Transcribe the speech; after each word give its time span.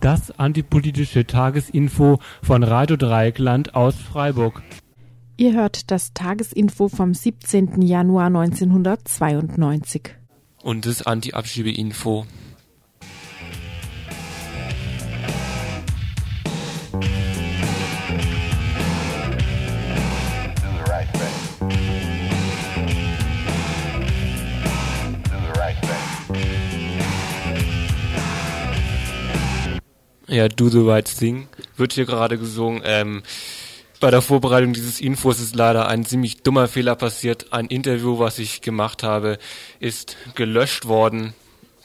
Das 0.00 0.30
antipolitische 0.38 1.26
Tagesinfo 1.26 2.20
von 2.42 2.62
Radio 2.62 2.96
Dreieckland 2.96 3.74
aus 3.74 3.96
Freiburg. 3.96 4.62
Ihr 5.36 5.52
hört 5.52 5.90
das 5.90 6.14
Tagesinfo 6.14 6.88
vom 6.88 7.12
17. 7.12 7.82
Januar 7.82 8.28
1992. 8.28 10.14
Und 10.62 10.86
das 10.86 11.02
Anti-Abschiebe-Info 11.02 12.24
Ja, 30.30 30.46
Do 30.46 30.68
the 30.68 30.78
Right 30.78 31.06
Thing 31.18 31.48
wird 31.76 31.94
hier 31.94 32.04
gerade 32.06 32.38
gesungen. 32.38 32.82
Ähm, 32.84 33.24
bei 33.98 34.12
der 34.12 34.22
Vorbereitung 34.22 34.72
dieses 34.72 35.00
Infos 35.00 35.40
ist 35.40 35.56
leider 35.56 35.88
ein 35.88 36.04
ziemlich 36.04 36.44
dummer 36.44 36.68
Fehler 36.68 36.94
passiert. 36.94 37.52
Ein 37.52 37.66
Interview, 37.66 38.20
was 38.20 38.38
ich 38.38 38.60
gemacht 38.60 39.02
habe, 39.02 39.40
ist 39.80 40.16
gelöscht 40.36 40.86
worden. 40.86 41.34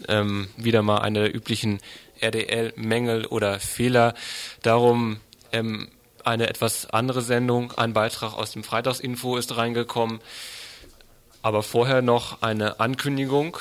Ähm, 0.08 0.48
wieder 0.58 0.84
mal 0.84 1.00
eine 1.00 1.22
der 1.22 1.36
üblichen 1.36 1.80
RDL-Mängel 2.22 3.26
oder 3.26 3.60
Fehler. 3.60 4.14
Darum 4.62 5.18
ähm, 5.52 5.88
eine 6.24 6.48
etwas 6.48 6.86
andere 6.86 7.24
Sendung. 7.24 7.72
Ein 7.72 7.94
Beitrag 7.94 8.36
aus 8.36 8.52
dem 8.52 8.64
Freitagsinfo 8.64 9.38
ist 9.38 9.58
reingekommen. 9.58 10.20
Aber 11.42 11.64
vorher 11.64 12.04
noch 12.04 12.44
eine 12.44 12.80
Ankündigung 12.80 13.58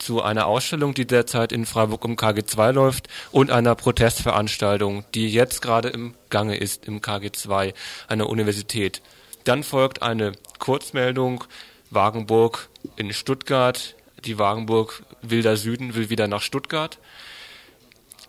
zu 0.00 0.22
einer 0.22 0.46
Ausstellung, 0.46 0.94
die 0.94 1.06
derzeit 1.06 1.52
in 1.52 1.66
Freiburg 1.66 2.04
im 2.04 2.16
KG2 2.16 2.72
läuft 2.72 3.08
und 3.30 3.50
einer 3.50 3.74
Protestveranstaltung, 3.74 5.04
die 5.14 5.28
jetzt 5.28 5.62
gerade 5.62 5.88
im 5.88 6.14
Gange 6.30 6.56
ist 6.56 6.86
im 6.86 7.00
KG2 7.00 7.74
einer 8.08 8.28
Universität. 8.28 9.02
Dann 9.44 9.62
folgt 9.62 10.02
eine 10.02 10.32
Kurzmeldung 10.58 11.44
Wagenburg 11.90 12.68
in 12.96 13.12
Stuttgart. 13.12 13.94
Die 14.24 14.38
Wagenburg 14.38 15.02
Wilder 15.22 15.56
Süden 15.56 15.94
will 15.94 16.10
wieder 16.10 16.28
nach 16.28 16.42
Stuttgart. 16.42 16.98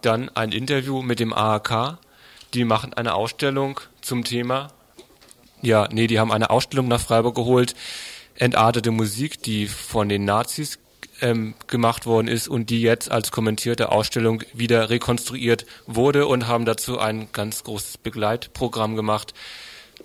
Dann 0.01 0.29
ein 0.29 0.51
Interview 0.51 1.01
mit 1.01 1.19
dem 1.19 1.33
AHK. 1.33 1.99
Die 2.53 2.65
machen 2.65 2.93
eine 2.93 3.13
Ausstellung 3.13 3.79
zum 4.01 4.23
Thema. 4.23 4.69
Ja, 5.61 5.87
nee, 5.91 6.07
die 6.07 6.19
haben 6.19 6.31
eine 6.31 6.49
Ausstellung 6.49 6.87
nach 6.87 7.01
Freiburg 7.01 7.35
geholt. 7.35 7.75
Entartete 8.35 8.91
Musik, 8.91 9.43
die 9.43 9.67
von 9.67 10.09
den 10.09 10.25
Nazis 10.25 10.79
ähm, 11.21 11.53
gemacht 11.67 12.05
worden 12.05 12.27
ist 12.27 12.47
und 12.47 12.69
die 12.69 12.81
jetzt 12.81 13.11
als 13.11 13.31
kommentierte 13.31 13.91
Ausstellung 13.91 14.43
wieder 14.53 14.89
rekonstruiert 14.89 15.65
wurde 15.87 16.27
und 16.27 16.47
haben 16.47 16.65
dazu 16.65 16.99
ein 16.99 17.29
ganz 17.31 17.63
großes 17.63 17.97
Begleitprogramm 17.97 18.95
gemacht, 18.95 19.33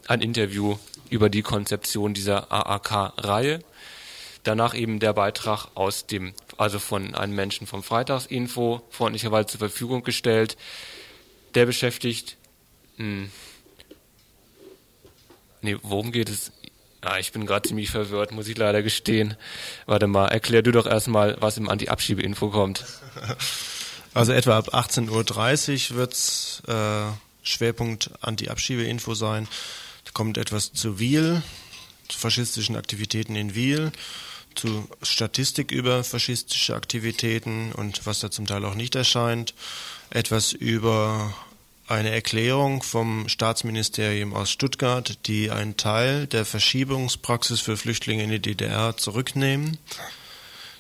ein 0.07 0.21
Interview 0.21 0.77
über 1.11 1.29
die 1.29 1.43
Konzeption 1.43 2.15
dieser 2.15 2.53
AAK-Reihe. 2.53 3.61
Danach 4.43 4.75
eben 4.75 5.01
der 5.01 5.13
Beitrag 5.13 5.69
aus 5.75 6.07
dem, 6.07 6.33
also 6.57 6.79
von 6.79 7.15
einem 7.15 7.35
Menschen 7.35 7.67
vom 7.67 7.83
Freitagsinfo 7.83 8.83
freundlicherweise 8.91 9.49
zur 9.49 9.59
Verfügung 9.59 10.05
gestellt. 10.05 10.57
Der 11.55 11.67
beschäftigt, 11.67 12.37
mh, 12.97 13.05
hm, 13.05 13.31
nee, 15.63 15.77
worum 15.83 16.13
geht 16.13 16.29
es? 16.29 16.53
Ah, 17.09 17.21
ich 17.21 17.31
bin 17.31 17.47
gerade 17.47 17.69
ziemlich 17.69 17.91
verwirrt, 17.91 18.33
muss 18.33 18.49
ich 18.49 18.59
leider 18.59 18.83
gestehen. 18.83 19.37
Warte 19.87 20.09
mal, 20.09 20.27
erklär 20.27 20.63
du 20.63 20.73
doch 20.73 20.87
erstmal, 20.87 21.37
was 21.41 21.57
im 21.57 21.69
Anti-Abschiebe-Info 21.69 22.51
kommt. 22.51 22.85
Also 24.13 24.33
etwa 24.33 24.57
ab 24.57 24.73
18.30 24.73 25.91
Uhr 25.91 25.99
wird's 25.99 26.63
äh, 26.67 27.03
Schwerpunkt 27.43 28.13
Anti-Abschiebe-Info 28.23 29.13
sein. 29.13 29.47
Da 30.07 30.11
kommt 30.13 30.39
etwas 30.39 30.73
zu 30.73 30.99
Wiel, 30.99 31.43
zu 32.09 32.19
faschistischen 32.19 32.77
Aktivitäten 32.77 33.37
in 33.37 33.55
Wiel, 33.55 33.93
zu 34.55 34.89
Statistik 35.03 35.71
über 35.71 36.03
faschistische 36.03 36.75
Aktivitäten 36.75 37.73
und 37.73 38.07
was 38.07 38.21
da 38.21 38.31
zum 38.31 38.47
Teil 38.47 38.65
auch 38.65 38.75
nicht 38.75 38.95
erscheint, 38.95 39.53
etwas 40.09 40.55
über 40.55 41.35
eine 41.89 42.11
Erklärung 42.11 42.83
vom 42.83 43.29
Staatsministerium 43.29 44.35
aus 44.35 44.51
Stuttgart, 44.51 45.19
die 45.27 45.51
einen 45.51 45.77
Teil 45.77 46.27
der 46.27 46.45
Verschiebungspraxis 46.45 47.61
für 47.61 47.77
Flüchtlinge 47.77 48.25
in 48.25 48.31
die 48.31 48.41
DDR 48.41 48.97
zurücknehmen. 48.97 49.79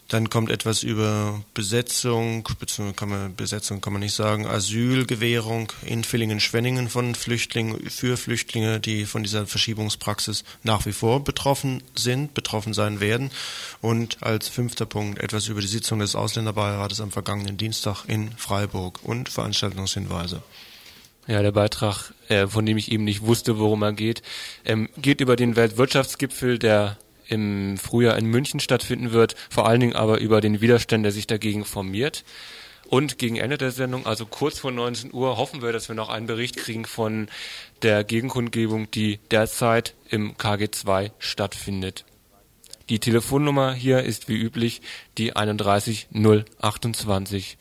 Dann 0.09 0.31
kommt 0.31 0.51
etwas 0.53 0.85
über 0.85 1.43
Besetzung, 1.53 2.49
beziehungsweise 2.61 2.95
kann 2.95 3.09
man, 3.09 3.35
Besetzung 3.35 3.81
kann 3.81 3.93
man 3.93 4.01
nicht 4.01 4.15
sagen, 4.15 4.47
Asylgewährung 4.47 5.73
in 5.85 6.05
Villingen-Schwenningen 6.05 6.89
von 6.89 7.17
Flüchtlingen, 7.17 7.91
für 7.91 8.17
Flüchtlinge, 8.17 8.79
die 8.79 9.05
von 9.05 9.25
dieser 9.25 9.49
Verschiebungspraxis 9.49 10.45
nach 10.63 10.87
wie 10.87 10.93
vor 10.93 11.25
betroffen 11.25 11.83
sind, 11.97 12.35
betroffen 12.35 12.73
sein 12.73 13.01
werden. 13.01 13.33
Und 13.81 14.23
als 14.23 14.49
fünfter 14.49 14.87
Punkt 14.87 15.19
etwas 15.19 15.49
über 15.49 15.61
die 15.61 15.67
Sitzung 15.67 15.99
des 15.99 16.15
Ausländerbeirates 16.15 17.01
am 17.01 17.11
vergangenen 17.11 17.57
Dienstag 17.57 18.05
in 18.07 18.31
Freiburg 18.37 19.01
und 19.03 19.29
Veranstaltungshinweise. 19.29 20.41
Ja, 21.27 21.43
der 21.43 21.53
Beitrag, 21.53 22.13
äh, 22.29 22.47
von 22.47 22.65
dem 22.65 22.77
ich 22.77 22.93
eben 22.93 23.05
nicht 23.05 23.23
wusste, 23.23 23.59
worum 23.59 23.83
er 23.83 23.93
geht, 23.93 24.23
ähm, 24.65 24.89
geht 24.97 25.21
über 25.21 25.35
den 25.35 25.57
Weltwirtschaftsgipfel, 25.57 26.59
der 26.59 26.99
im 27.29 27.77
Frühjahr 27.79 28.17
in 28.17 28.27
München 28.27 28.61
stattfinden 28.61 29.13
wird, 29.13 29.35
vor 29.51 29.67
allen 29.67 29.81
Dingen 29.81 29.97
aber 29.97 30.21
über 30.21 30.41
den 30.41 30.61
Widerstand, 30.61 31.05
der 31.05 31.11
sich 31.11 31.27
dagegen 31.27 31.65
formiert. 31.65 32.23
Und 32.89 33.19
gegen 33.19 33.35
Ende 33.35 33.59
der 33.59 33.73
Sendung, 33.73 34.07
also 34.07 34.27
kurz 34.27 34.61
vor 34.61 34.71
19 34.71 35.13
Uhr, 35.13 35.37
hoffen 35.37 35.61
wir, 35.61 35.73
dass 35.73 35.89
wir 35.89 35.97
noch 35.97 36.09
einen 36.09 36.29
Bericht 36.29 36.57
kriegen 36.57 36.85
von 36.85 37.27
der 37.83 38.05
Gegenkundgebung, 38.05 38.89
die 38.93 39.19
derzeit 39.33 39.95
im 40.09 40.37
KG2 40.37 41.11
stattfindet. 41.19 42.05
Die 42.89 43.01
Telefonnummer 43.01 43.75
hier 43.75 44.05
ist 44.05 44.29
wie 44.29 44.37
üblich 44.37 44.83
die 45.19 45.35
31028. 45.35 47.59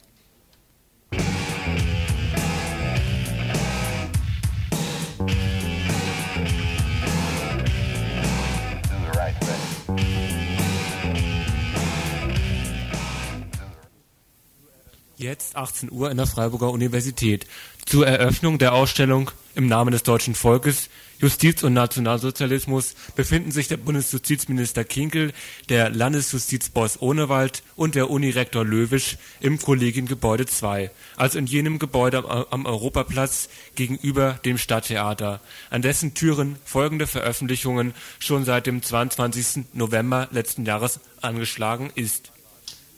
Jetzt 15.18 15.56
18 15.56 15.92
Uhr 15.92 16.12
in 16.12 16.18
der 16.18 16.28
Freiburger 16.28 16.72
Universität 16.72 17.48
zur 17.86 18.06
Eröffnung 18.06 18.58
der 18.58 18.74
Ausstellung 18.74 19.32
im 19.56 19.68
Namen 19.68 19.92
des 19.92 20.04
deutschen 20.04 20.36
Volkes 20.36 20.90
Justiz 21.20 21.64
und 21.64 21.74
Nationalsozialismus 21.74 22.96
befinden 23.16 23.52
sich 23.52 23.70
der 23.70 23.78
Bundesjustizminister 23.78 24.84
Kinkel, 24.84 25.32
der 25.70 25.90
Landesjustizboss 25.90 27.02
Ohnewald 27.02 27.64
und 27.78 27.96
der 27.96 28.10
Unirektor 28.10 28.66
Löwisch 28.66 29.18
im 29.40 29.58
Kollegiengebäude 29.58 30.46
2, 30.46 30.92
also 31.16 31.40
in 31.40 31.46
jenem 31.46 31.80
Gebäude 31.80 32.26
am 32.52 32.66
Europaplatz 32.66 33.48
gegenüber 33.76 34.40
dem 34.44 34.58
Stadttheater, 34.58 35.40
an 35.70 35.82
dessen 35.82 36.14
Türen 36.14 36.58
folgende 36.66 37.08
Veröffentlichungen 37.08 37.94
schon 38.20 38.44
seit 38.44 38.68
dem 38.68 38.84
22. 38.84 39.66
November 39.74 40.28
letzten 40.32 40.66
Jahres 40.66 41.00
angeschlagen 41.22 41.92
ist 41.96 42.34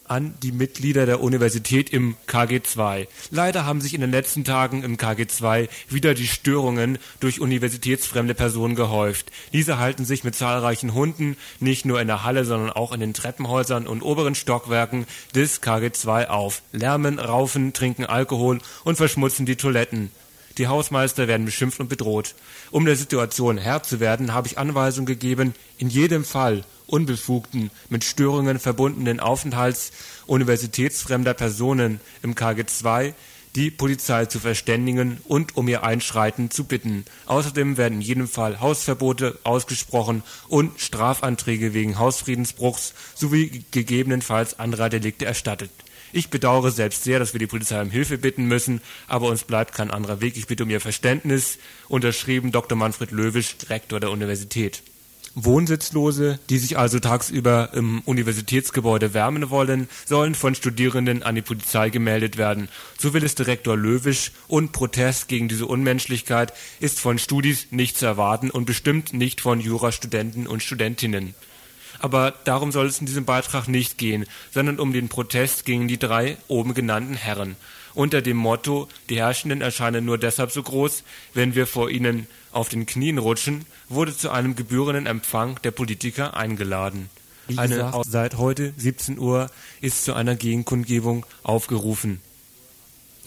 an 0.07 0.35
die 0.43 0.51
Mitglieder 0.51 1.05
der 1.05 1.21
Universität 1.21 1.89
im 1.89 2.15
KG2. 2.27 3.07
Leider 3.31 3.65
haben 3.65 3.81
sich 3.81 3.93
in 3.93 4.01
den 4.01 4.11
letzten 4.11 4.43
Tagen 4.43 4.83
im 4.83 4.97
KG2 4.97 5.69
wieder 5.89 6.13
die 6.13 6.27
Störungen 6.27 6.97
durch 7.19 7.39
universitätsfremde 7.39 8.33
Personen 8.33 8.75
gehäuft. 8.75 9.31
Diese 9.53 9.79
halten 9.79 10.05
sich 10.05 10.23
mit 10.23 10.35
zahlreichen 10.35 10.93
Hunden 10.93 11.37
nicht 11.59 11.85
nur 11.85 12.01
in 12.01 12.07
der 12.07 12.23
Halle, 12.23 12.45
sondern 12.45 12.71
auch 12.71 12.91
in 12.91 12.99
den 12.99 13.13
Treppenhäusern 13.13 13.87
und 13.87 14.01
oberen 14.01 14.35
Stockwerken 14.35 15.05
des 15.35 15.61
KG2 15.61 16.27
auf, 16.27 16.61
lärmen, 16.71 17.19
raufen, 17.19 17.73
trinken 17.73 18.05
Alkohol 18.05 18.59
und 18.83 18.95
verschmutzen 18.95 19.45
die 19.45 19.55
Toiletten. 19.55 20.11
Die 20.57 20.67
Hausmeister 20.67 21.27
werden 21.27 21.45
beschimpft 21.45 21.79
und 21.79 21.87
bedroht. 21.87 22.35
Um 22.71 22.85
der 22.85 22.95
Situation 22.95 23.57
Herr 23.57 23.83
zu 23.83 23.99
werden, 23.99 24.33
habe 24.33 24.47
ich 24.47 24.57
Anweisung 24.57 25.05
gegeben, 25.05 25.53
in 25.77 25.89
jedem 25.89 26.25
Fall 26.25 26.63
unbefugten, 26.87 27.69
mit 27.89 28.03
Störungen 28.03 28.59
verbundenen 28.59 29.19
Aufenthalts 29.19 29.91
universitätsfremder 30.25 31.33
Personen 31.33 31.99
im 32.23 32.33
KG 32.33 32.65
II 32.83 33.13
die 33.57 33.71
Polizei 33.71 34.27
zu 34.27 34.39
verständigen 34.39 35.17
und 35.23 35.57
um 35.57 35.67
ihr 35.67 35.83
Einschreiten 35.83 36.51
zu 36.51 36.65
bitten. 36.65 37.05
Außerdem 37.25 37.75
werden 37.75 37.95
in 37.95 38.01
jedem 38.01 38.27
Fall 38.27 38.59
Hausverbote 38.59 39.39
ausgesprochen 39.43 40.21
und 40.47 40.79
Strafanträge 40.79 41.73
wegen 41.73 41.97
Hausfriedensbruchs 41.97 42.93
sowie 43.15 43.65
gegebenenfalls 43.71 44.59
anderer 44.59 44.89
Delikte 44.89 45.25
erstattet. 45.25 45.71
Ich 46.17 46.31
bedauere 46.31 46.71
selbst 46.71 47.03
sehr, 47.03 47.19
dass 47.19 47.35
wir 47.35 47.39
die 47.39 47.45
Polizei 47.45 47.79
um 47.79 47.91
Hilfe 47.91 48.17
bitten 48.17 48.47
müssen, 48.47 48.81
aber 49.07 49.27
uns 49.27 49.43
bleibt 49.43 49.75
kein 49.75 49.91
anderer 49.91 50.19
Weg. 50.19 50.35
Ich 50.35 50.47
bitte 50.47 50.63
um 50.63 50.69
Ihr 50.71 50.81
Verständnis. 50.81 51.59
Unterschrieben 51.89 52.51
Dr. 52.51 52.75
Manfred 52.75 53.11
Löwisch, 53.11 53.55
Rektor 53.69 53.99
der 53.99 54.09
Universität. 54.09 54.81
Wohnsitzlose, 55.35 56.39
die 56.49 56.57
sich 56.57 56.75
also 56.75 56.99
tagsüber 56.99 57.69
im 57.75 58.01
Universitätsgebäude 58.01 59.13
wärmen 59.13 59.51
wollen, 59.51 59.87
sollen 60.07 60.33
von 60.33 60.55
Studierenden 60.55 61.21
an 61.21 61.35
die 61.35 61.43
Polizei 61.43 61.91
gemeldet 61.91 62.35
werden. 62.35 62.67
So 62.97 63.13
will 63.13 63.23
es 63.23 63.35
Direktor 63.35 63.77
Löwisch 63.77 64.31
und 64.47 64.71
Protest 64.71 65.27
gegen 65.27 65.47
diese 65.47 65.67
Unmenschlichkeit 65.67 66.51
ist 66.79 66.99
von 66.99 67.19
Studis 67.19 67.67
nicht 67.69 67.95
zu 67.95 68.07
erwarten 68.07 68.49
und 68.49 68.65
bestimmt 68.65 69.13
nicht 69.13 69.39
von 69.39 69.59
Jurastudenten 69.59 70.47
und 70.47 70.63
Studentinnen. 70.63 71.35
Aber 71.99 72.33
darum 72.43 72.71
soll 72.71 72.85
es 72.87 72.99
in 72.99 73.05
diesem 73.05 73.25
Beitrag 73.25 73.67
nicht 73.67 73.97
gehen, 73.97 74.25
sondern 74.51 74.79
um 74.79 74.93
den 74.93 75.09
Protest 75.09 75.65
gegen 75.65 75.87
die 75.87 75.97
drei 75.97 76.37
oben 76.47 76.73
genannten 76.73 77.15
Herren. 77.15 77.55
Unter 77.93 78.21
dem 78.21 78.37
Motto, 78.37 78.87
die 79.09 79.17
Herrschenden 79.17 79.61
erscheinen 79.61 80.05
nur 80.05 80.17
deshalb 80.17 80.51
so 80.51 80.61
groß, 80.61 81.03
wenn 81.33 81.55
wir 81.55 81.65
vor 81.65 81.89
ihnen 81.89 82.27
auf 82.51 82.69
den 82.69 82.85
Knien 82.85 83.17
rutschen, 83.17 83.65
wurde 83.89 84.15
zu 84.15 84.29
einem 84.29 84.55
gebührenden 84.55 85.07
Empfang 85.07 85.59
der 85.63 85.71
Politiker 85.71 86.37
eingeladen. 86.37 87.09
Eine 87.55 87.91
seit 88.05 88.37
heute 88.37 88.73
17 88.77 89.17
Uhr 89.17 89.49
ist 89.81 90.03
zu 90.03 90.13
einer 90.13 90.35
Gegenkundgebung 90.35 91.25
aufgerufen. 91.43 92.21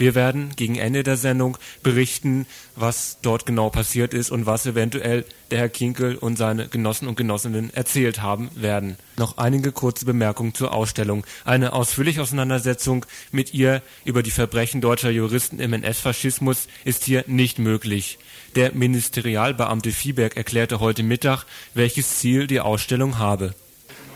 Wir 0.00 0.14
werden 0.14 0.56
gegen 0.56 0.76
Ende 0.76 1.02
der 1.02 1.18
Sendung 1.18 1.58
berichten, 1.82 2.46
was 2.74 3.18
dort 3.20 3.44
genau 3.44 3.68
passiert 3.68 4.14
ist 4.14 4.30
und 4.30 4.46
was 4.46 4.64
eventuell 4.64 5.26
der 5.50 5.58
Herr 5.58 5.68
Kinkel 5.68 6.16
und 6.16 6.38
seine 6.38 6.68
Genossen 6.68 7.06
und 7.06 7.16
Genossinnen 7.16 7.68
erzählt 7.74 8.22
haben 8.22 8.48
werden. 8.54 8.96
Noch 9.18 9.36
einige 9.36 9.72
kurze 9.72 10.06
Bemerkungen 10.06 10.54
zur 10.54 10.72
Ausstellung. 10.72 11.26
Eine 11.44 11.74
ausführliche 11.74 12.22
Auseinandersetzung 12.22 13.04
mit 13.30 13.52
ihr 13.52 13.82
über 14.06 14.22
die 14.22 14.30
Verbrechen 14.30 14.80
deutscher 14.80 15.10
Juristen 15.10 15.60
im 15.60 15.74
NS-Faschismus 15.74 16.68
ist 16.86 17.04
hier 17.04 17.24
nicht 17.26 17.58
möglich. 17.58 18.18
Der 18.56 18.72
Ministerialbeamte 18.72 19.90
Viehberg 19.90 20.34
erklärte 20.34 20.80
heute 20.80 21.02
Mittag, 21.02 21.44
welches 21.74 22.20
Ziel 22.20 22.46
die 22.46 22.60
Ausstellung 22.60 23.18
habe. 23.18 23.54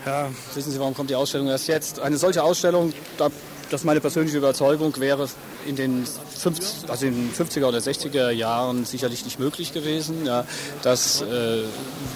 Ja, 0.03 0.31
wissen 0.55 0.71
Sie, 0.71 0.79
warum 0.79 0.95
kommt 0.95 1.11
die 1.11 1.15
Ausstellung 1.15 1.47
erst 1.47 1.67
jetzt? 1.67 1.99
Eine 1.99 2.17
solche 2.17 2.41
Ausstellung, 2.41 2.91
da 3.19 3.29
das 3.69 3.83
meine 3.83 3.99
persönliche 3.99 4.37
Überzeugung 4.37 4.99
wäre 4.99 5.27
in 5.65 5.75
den, 5.75 6.05
50, 6.05 6.89
also 6.89 7.05
in 7.05 7.13
den 7.13 7.33
50er 7.33 7.65
oder 7.65 7.79
60er 7.79 8.29
Jahren 8.29 8.85
sicherlich 8.85 9.25
nicht 9.25 9.39
möglich 9.39 9.73
gewesen. 9.73 10.25
Ja, 10.25 10.45
das 10.83 11.21
äh, 11.21 11.63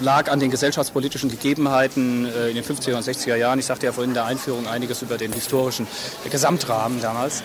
lag 0.02 0.32
an 0.32 0.40
den 0.40 0.52
gesellschaftspolitischen 0.52 1.30
Gegebenheiten 1.30 2.26
äh, 2.26 2.50
in 2.50 2.56
den 2.56 2.64
50er 2.64 2.96
und 2.96 3.04
60er 3.04 3.36
Jahren. 3.36 3.60
Ich 3.60 3.66
sagte 3.66 3.86
ja 3.86 3.92
vorhin 3.92 4.12
in 4.12 4.16
der 4.16 4.26
Einführung 4.26 4.68
einiges 4.68 5.02
über 5.02 5.18
den 5.18 5.34
historischen 5.34 5.88
Gesamtrahmen 6.30 7.02
damals. 7.02 7.42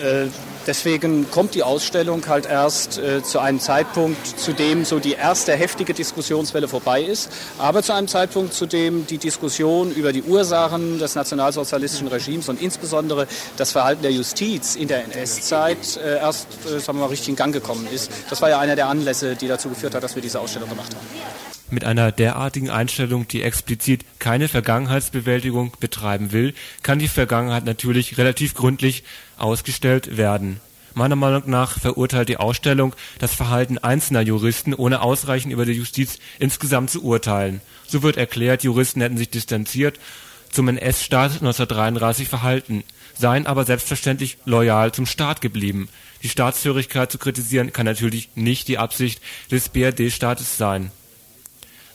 Äh, 0.00 0.26
deswegen 0.68 1.30
kommt 1.30 1.54
die 1.54 1.64
Ausstellung 1.64 2.24
halt 2.28 2.46
erst 2.46 2.98
äh, 2.98 3.22
zu 3.22 3.40
einem 3.40 3.58
Zeitpunkt, 3.58 4.24
zu 4.26 4.52
dem 4.52 4.84
so 4.84 5.00
die 5.00 5.14
erste 5.14 5.56
heftige 5.56 5.94
Diskussionswelle 5.94 6.68
vorbei 6.68 7.02
ist, 7.02 7.30
aber 7.58 7.82
zu 7.82 7.94
einem 7.94 8.06
Zeitpunkt, 8.06 8.52
zu 8.52 8.66
dem 8.66 9.06
die 9.06 9.18
Diskussion 9.18 9.90
über 9.90 10.12
die 10.12 10.22
Ursachen 10.22 10.98
des 10.98 11.14
nationalsozialistischen 11.14 12.08
Regimes 12.08 12.48
und 12.48 12.62
insbesondere 12.62 13.26
das 13.56 13.72
Verhalten 13.72 14.02
der 14.02 14.12
Justiz 14.12 14.76
in 14.76 14.86
der 14.86 15.04
NS-Zeit 15.04 15.96
äh, 15.96 16.18
erst, 16.18 16.46
äh, 16.66 16.78
sagen 16.78 16.98
wir 16.98 17.04
mal, 17.04 17.06
richtig 17.06 17.30
in 17.30 17.36
Gang 17.36 17.52
gekommen 17.52 17.88
ist. 17.92 18.10
Das 18.28 18.40
war 18.42 18.50
ja 18.50 18.60
einer 18.60 18.76
der 18.76 18.88
Anlässe, 18.88 19.34
die 19.34 19.48
dazu 19.48 19.70
geführt 19.70 19.94
hat, 19.94 20.02
dass 20.02 20.14
wir 20.14 20.22
diese 20.22 20.38
Ausstellung 20.38 20.68
gemacht 20.68 20.94
haben. 20.94 21.47
Mit 21.70 21.84
einer 21.84 22.12
derartigen 22.12 22.70
Einstellung, 22.70 23.28
die 23.28 23.42
explizit 23.42 24.04
keine 24.18 24.48
Vergangenheitsbewältigung 24.48 25.72
betreiben 25.78 26.32
will, 26.32 26.54
kann 26.82 26.98
die 26.98 27.08
Vergangenheit 27.08 27.66
natürlich 27.66 28.16
relativ 28.16 28.54
gründlich 28.54 29.04
ausgestellt 29.36 30.16
werden. 30.16 30.60
Meiner 30.94 31.14
Meinung 31.14 31.42
nach 31.50 31.78
verurteilt 31.78 32.30
die 32.30 32.38
Ausstellung 32.38 32.94
das 33.18 33.34
Verhalten 33.34 33.76
einzelner 33.76 34.22
Juristen, 34.22 34.72
ohne 34.72 35.02
ausreichend 35.02 35.52
über 35.52 35.66
die 35.66 35.72
Justiz 35.72 36.18
insgesamt 36.38 36.88
zu 36.88 37.04
urteilen. 37.04 37.60
So 37.86 38.02
wird 38.02 38.16
erklärt, 38.16 38.64
Juristen 38.64 39.02
hätten 39.02 39.18
sich 39.18 39.28
distanziert 39.28 40.00
zum 40.50 40.68
NS-Staat 40.68 41.32
1933 41.32 42.26
verhalten, 42.26 42.82
seien 43.14 43.46
aber 43.46 43.66
selbstverständlich 43.66 44.38
loyal 44.46 44.92
zum 44.92 45.04
Staat 45.04 45.42
geblieben. 45.42 45.90
Die 46.22 46.30
Staatshörigkeit 46.30 47.12
zu 47.12 47.18
kritisieren 47.18 47.74
kann 47.74 47.84
natürlich 47.84 48.30
nicht 48.34 48.68
die 48.68 48.78
Absicht 48.78 49.20
des 49.50 49.68
BRD-Staates 49.68 50.56
sein 50.56 50.90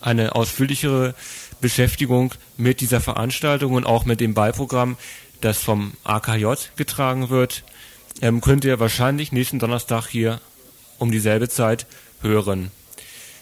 eine 0.04 0.36
ausführlichere 0.36 1.16
Beschäftigung 1.62 2.34
mit 2.58 2.82
dieser 2.82 3.02
Veranstaltung 3.02 3.74
und 3.74 3.86
auch 3.86 4.06
mit 4.06 4.20
dem 4.20 4.34
Beiprogramm, 4.34 4.98
das 5.42 5.58
vom 5.58 5.94
AKJ 6.04 6.54
getragen 6.76 7.30
wird, 7.30 7.64
ähm, 8.22 8.42
könnt 8.42 8.66
ihr 8.66 8.80
wahrscheinlich 8.80 9.32
nächsten 9.32 9.60
Donnerstag 9.60 10.08
hier 10.08 10.40
um 11.00 11.12
dieselbe 11.12 11.50
Zeit 11.50 11.86
hören. 12.22 12.72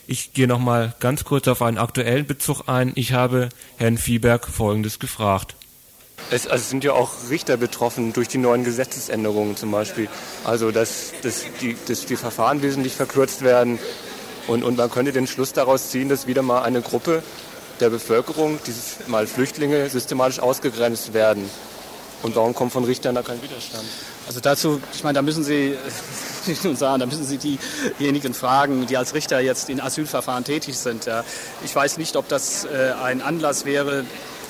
Ich 0.07 0.33
gehe 0.33 0.47
nochmal 0.47 0.95
ganz 0.99 1.23
kurz 1.23 1.47
auf 1.47 1.61
einen 1.61 1.77
aktuellen 1.77 2.25
Bezug 2.25 2.67
ein. 2.67 2.91
Ich 2.95 3.13
habe 3.13 3.49
Herrn 3.77 3.97
Fieberg 3.97 4.47
Folgendes 4.47 4.99
gefragt. 4.99 5.55
Es, 6.29 6.47
also 6.47 6.63
sind 6.63 6.83
ja 6.83 6.93
auch 6.93 7.29
Richter 7.29 7.57
betroffen 7.57 8.13
durch 8.13 8.27
die 8.27 8.37
neuen 8.37 8.63
Gesetzesänderungen 8.63 9.55
zum 9.55 9.71
Beispiel. 9.71 10.07
Also 10.43 10.71
dass, 10.71 11.13
dass, 11.23 11.45
die, 11.61 11.75
dass 11.87 12.05
die 12.05 12.15
Verfahren 12.15 12.61
wesentlich 12.61 12.93
verkürzt 12.93 13.41
werden, 13.41 13.79
und, 14.51 14.65
und 14.65 14.77
man 14.77 14.91
könnte 14.91 15.13
den 15.13 15.27
Schluss 15.27 15.53
daraus 15.53 15.91
ziehen, 15.91 16.09
dass 16.09 16.27
wieder 16.27 16.41
mal 16.41 16.63
eine 16.63 16.81
Gruppe 16.81 17.23
der 17.79 17.89
Bevölkerung, 17.89 18.59
dieses 18.67 19.07
Mal 19.07 19.25
Flüchtlinge, 19.25 19.89
systematisch 19.89 20.39
ausgegrenzt 20.39 21.13
werden. 21.13 21.49
Und 22.21 22.35
warum 22.35 22.53
kommt 22.53 22.73
von 22.73 22.83
Richtern 22.83 23.15
da 23.15 23.21
kein 23.21 23.41
Widerstand? 23.41 23.85
Also 24.27 24.41
dazu, 24.41 24.81
ich 24.93 25.05
meine, 25.05 25.15
da 25.15 25.21
müssen 25.21 25.45
Sie 25.45 25.75
sagen, 26.75 26.99
da 26.99 27.05
müssen 27.05 27.23
Sie 27.23 27.37
diejenigen 27.97 28.33
fragen, 28.33 28.87
die 28.87 28.97
als 28.97 29.13
Richter 29.13 29.39
jetzt 29.39 29.69
in 29.69 29.79
Asylverfahren 29.79 30.43
tätig 30.43 30.77
sind. 30.77 31.09
Ich 31.63 31.73
weiß 31.73 31.97
nicht, 31.97 32.17
ob 32.17 32.27
das 32.27 32.65
äh, 32.65 32.91
ein 33.01 33.21
Anlass 33.21 33.63
wäre, 33.63 34.03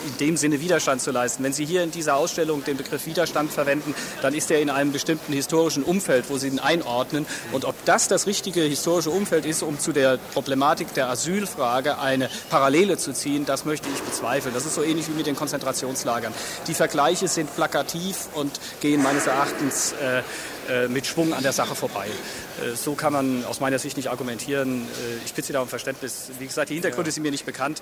in 0.06 0.18
dem 0.18 0.38
Sinne 0.38 0.62
Widerstand 0.62 1.02
zu 1.02 1.12
leisten. 1.12 1.44
Wenn 1.44 1.54
Sie 1.54 1.66
hier 1.66 1.84
in 1.84 1.92
dieser 1.92 2.16
Ausstellung 2.16 2.64
den 2.64 2.78
Begriff 2.78 3.06
Widerstand 3.06 3.52
verwenden, 3.52 3.94
dann 4.22 4.34
ist 4.34 4.52
er 4.52 4.62
in 4.62 4.70
einem 4.70 4.92
bestimmten 4.92 5.34
historischen 5.34 5.84
Umfeld, 5.84 6.26
wo 6.30 6.38
Sie 6.38 6.48
ihn 6.48 6.60
einordnen. 6.60 7.26
Und 7.52 7.66
ob 7.66 7.76
das 7.86 8.08
das 8.08 8.28
richtige 8.28 8.62
historische 8.62 9.10
Umfeld 9.10 9.46
ist, 9.46 9.64
um 9.64 9.80
zu 9.80 9.92
der 9.92 10.18
Problematik 10.34 10.94
der 10.94 11.10
Asylfrage 11.10 12.00
eine 12.00 12.30
Parallele 12.50 12.98
zu 12.98 13.14
ziehen, 13.14 13.46
das 13.46 13.66
möchte 13.66 13.88
ich 13.94 14.02
bezweifeln. 14.02 14.54
Das 14.54 14.66
ist 14.66 14.76
so 14.76 14.84
ähnlich 14.84 15.08
wie 15.08 15.14
mit 15.14 15.28
den 15.28 15.36
Konzentrationslagern. 15.36 16.34
Die 16.68 16.74
Vergleiche 16.74 17.28
sind 17.28 17.54
plakativ 17.56 18.28
und 18.34 18.60
gehen 18.82 19.02
meines 19.02 19.28
Erachtens 19.28 19.94
äh, 19.94 20.20
äh 20.70 20.88
mit 20.88 21.06
Schwung 21.06 21.34
an 21.34 21.44
der 21.44 21.54
Sache 21.54 21.76
vorbei. 21.76 22.08
Äh, 22.08 22.76
so 22.76 22.96
kann 22.96 23.14
man 23.14 23.46
aus 23.46 23.60
meiner 23.60 23.80
Sicht 23.80 23.98
nicht 23.98 24.10
argumentieren. 24.10 24.84
Äh, 24.84 25.26
ich 25.26 25.34
bitte 25.34 25.48
Sie 25.48 25.54
da 25.54 25.62
um 25.62 25.68
Verständnis. 25.68 26.32
Wie 26.40 26.48
gesagt, 26.48 26.70
die 26.70 26.76
Hintergründe 26.76 27.12
sind 27.12 27.24
mir 27.24 27.32
nicht 27.32 27.46
bekannt. 27.46 27.82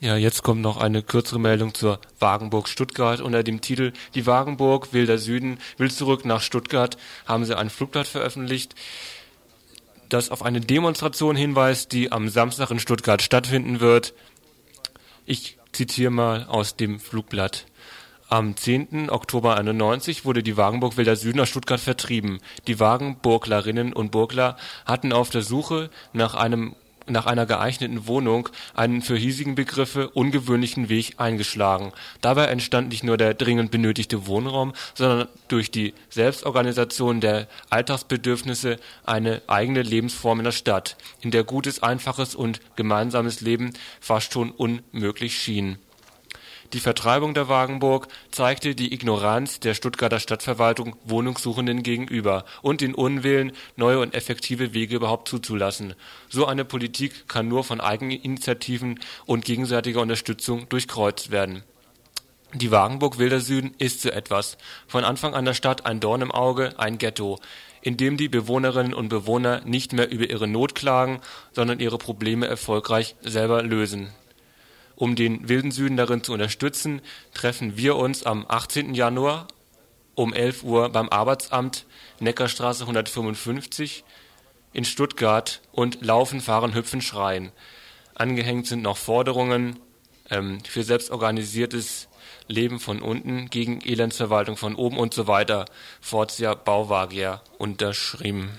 Ja, 0.00 0.16
jetzt 0.16 0.42
kommt 0.42 0.60
noch 0.60 0.76
eine 0.78 1.02
kürzere 1.02 1.38
Meldung 1.38 1.72
zur 1.72 2.00
Wagenburg 2.18 2.68
Stuttgart. 2.68 3.20
Unter 3.20 3.42
dem 3.42 3.60
Titel 3.60 3.92
Die 4.14 4.26
Wagenburg, 4.26 4.92
Wilder 4.92 5.16
Süden, 5.16 5.58
will 5.78 5.90
zurück 5.90 6.24
nach 6.24 6.42
Stuttgart, 6.42 6.98
haben 7.26 7.44
sie 7.44 7.56
ein 7.56 7.70
Flugblatt 7.70 8.06
veröffentlicht, 8.06 8.74
das 10.10 10.30
auf 10.30 10.42
eine 10.42 10.60
Demonstration 10.60 11.36
hinweist, 11.36 11.92
die 11.92 12.12
am 12.12 12.28
Samstag 12.28 12.70
in 12.70 12.78
Stuttgart 12.78 13.22
stattfinden 13.22 13.80
wird. 13.80 14.12
Ich 15.24 15.58
zitiere 15.72 16.10
mal 16.10 16.44
aus 16.44 16.76
dem 16.76 17.00
Flugblatt. 17.00 17.66
Am 18.32 18.56
10. 18.56 19.10
Oktober 19.10 19.56
91 19.56 20.24
wurde 20.24 20.44
die 20.44 20.56
Wagenburg 20.56 20.96
Wilder 20.96 21.16
Süden 21.16 21.40
aus 21.40 21.48
Stuttgart 21.48 21.80
vertrieben. 21.80 22.38
Die 22.68 22.78
Wagenburglerinnen 22.78 23.92
und 23.92 24.12
Burgler 24.12 24.56
hatten 24.86 25.12
auf 25.12 25.30
der 25.30 25.42
Suche 25.42 25.90
nach 26.12 26.36
einem 26.36 26.76
nach 27.08 27.26
einer 27.26 27.44
geeigneten 27.44 28.06
Wohnung 28.06 28.48
einen 28.72 29.02
für 29.02 29.16
hiesigen 29.16 29.56
Begriffe 29.56 30.10
ungewöhnlichen 30.10 30.88
Weg 30.88 31.14
eingeschlagen. 31.16 31.92
Dabei 32.20 32.44
entstand 32.44 32.90
nicht 32.90 33.02
nur 33.02 33.16
der 33.16 33.34
dringend 33.34 33.72
benötigte 33.72 34.28
Wohnraum, 34.28 34.74
sondern 34.94 35.26
durch 35.48 35.72
die 35.72 35.92
Selbstorganisation 36.08 37.20
der 37.20 37.48
Alltagsbedürfnisse 37.68 38.76
eine 39.04 39.42
eigene 39.48 39.82
Lebensform 39.82 40.38
in 40.38 40.44
der 40.44 40.52
Stadt, 40.52 40.96
in 41.20 41.32
der 41.32 41.42
gutes, 41.42 41.82
einfaches 41.82 42.36
und 42.36 42.60
gemeinsames 42.76 43.40
Leben 43.40 43.72
fast 43.98 44.32
schon 44.32 44.52
unmöglich 44.52 45.36
schien 45.36 45.78
die 46.72 46.80
Vertreibung 46.80 47.34
der 47.34 47.48
Wagenburg 47.48 48.06
zeigte 48.30 48.76
die 48.76 48.94
Ignoranz 48.94 49.58
der 49.58 49.74
Stuttgarter 49.74 50.20
Stadtverwaltung 50.20 50.94
Wohnungssuchenden 51.04 51.82
gegenüber 51.82 52.44
und 52.62 52.80
den 52.80 52.94
Unwillen, 52.94 53.52
neue 53.74 53.98
und 53.98 54.14
effektive 54.14 54.72
Wege 54.72 54.94
überhaupt 54.94 55.28
zuzulassen. 55.28 55.94
So 56.28 56.46
eine 56.46 56.64
Politik 56.64 57.28
kann 57.28 57.48
nur 57.48 57.64
von 57.64 57.80
Eigeninitiativen 57.80 59.00
und 59.26 59.44
gegenseitiger 59.44 60.00
Unterstützung 60.00 60.68
durchkreuzt 60.68 61.32
werden. 61.32 61.64
Die 62.54 62.70
Wagenburg 62.70 63.18
Wilder 63.18 63.40
Süden 63.40 63.74
ist 63.78 64.02
so 64.02 64.10
etwas. 64.10 64.56
Von 64.86 65.04
Anfang 65.04 65.34
an 65.34 65.44
der 65.44 65.54
Stadt 65.54 65.86
ein 65.86 65.98
Dorn 65.98 66.22
im 66.22 66.30
Auge, 66.30 66.78
ein 66.78 66.98
Ghetto, 66.98 67.40
in 67.82 67.96
dem 67.96 68.16
die 68.16 68.28
Bewohnerinnen 68.28 68.94
und 68.94 69.08
Bewohner 69.08 69.60
nicht 69.64 69.92
mehr 69.92 70.10
über 70.10 70.28
ihre 70.28 70.46
Not 70.46 70.74
klagen, 70.74 71.20
sondern 71.52 71.80
ihre 71.80 71.98
Probleme 71.98 72.46
erfolgreich 72.46 73.16
selber 73.22 73.62
lösen. 73.62 74.12
Um 75.00 75.16
den 75.16 75.48
Wilden 75.48 75.70
Süden 75.70 75.96
darin 75.96 76.22
zu 76.22 76.34
unterstützen, 76.34 77.00
treffen 77.32 77.78
wir 77.78 77.96
uns 77.96 78.24
am 78.26 78.44
18. 78.46 78.92
Januar 78.92 79.48
um 80.14 80.34
11 80.34 80.62
Uhr 80.62 80.90
beim 80.90 81.08
Arbeitsamt 81.08 81.86
Neckarstraße 82.18 82.82
155 82.82 84.04
in 84.74 84.84
Stuttgart 84.84 85.62
und 85.72 86.02
Laufen, 86.02 86.42
Fahren, 86.42 86.74
Hüpfen, 86.74 87.00
Schreien. 87.00 87.50
Angehängt 88.14 88.66
sind 88.66 88.82
noch 88.82 88.98
Forderungen 88.98 89.78
ähm, 90.28 90.58
für 90.64 90.82
selbstorganisiertes 90.82 92.08
Leben 92.46 92.78
von 92.78 93.00
unten 93.00 93.48
gegen 93.48 93.80
Elendsverwaltung 93.80 94.58
von 94.58 94.74
oben 94.74 94.98
und 94.98 95.14
so 95.14 95.26
weiter. 95.26 95.64
Fortia 96.02 96.52
Bauwagier 96.52 97.40
unterschrieben. 97.56 98.50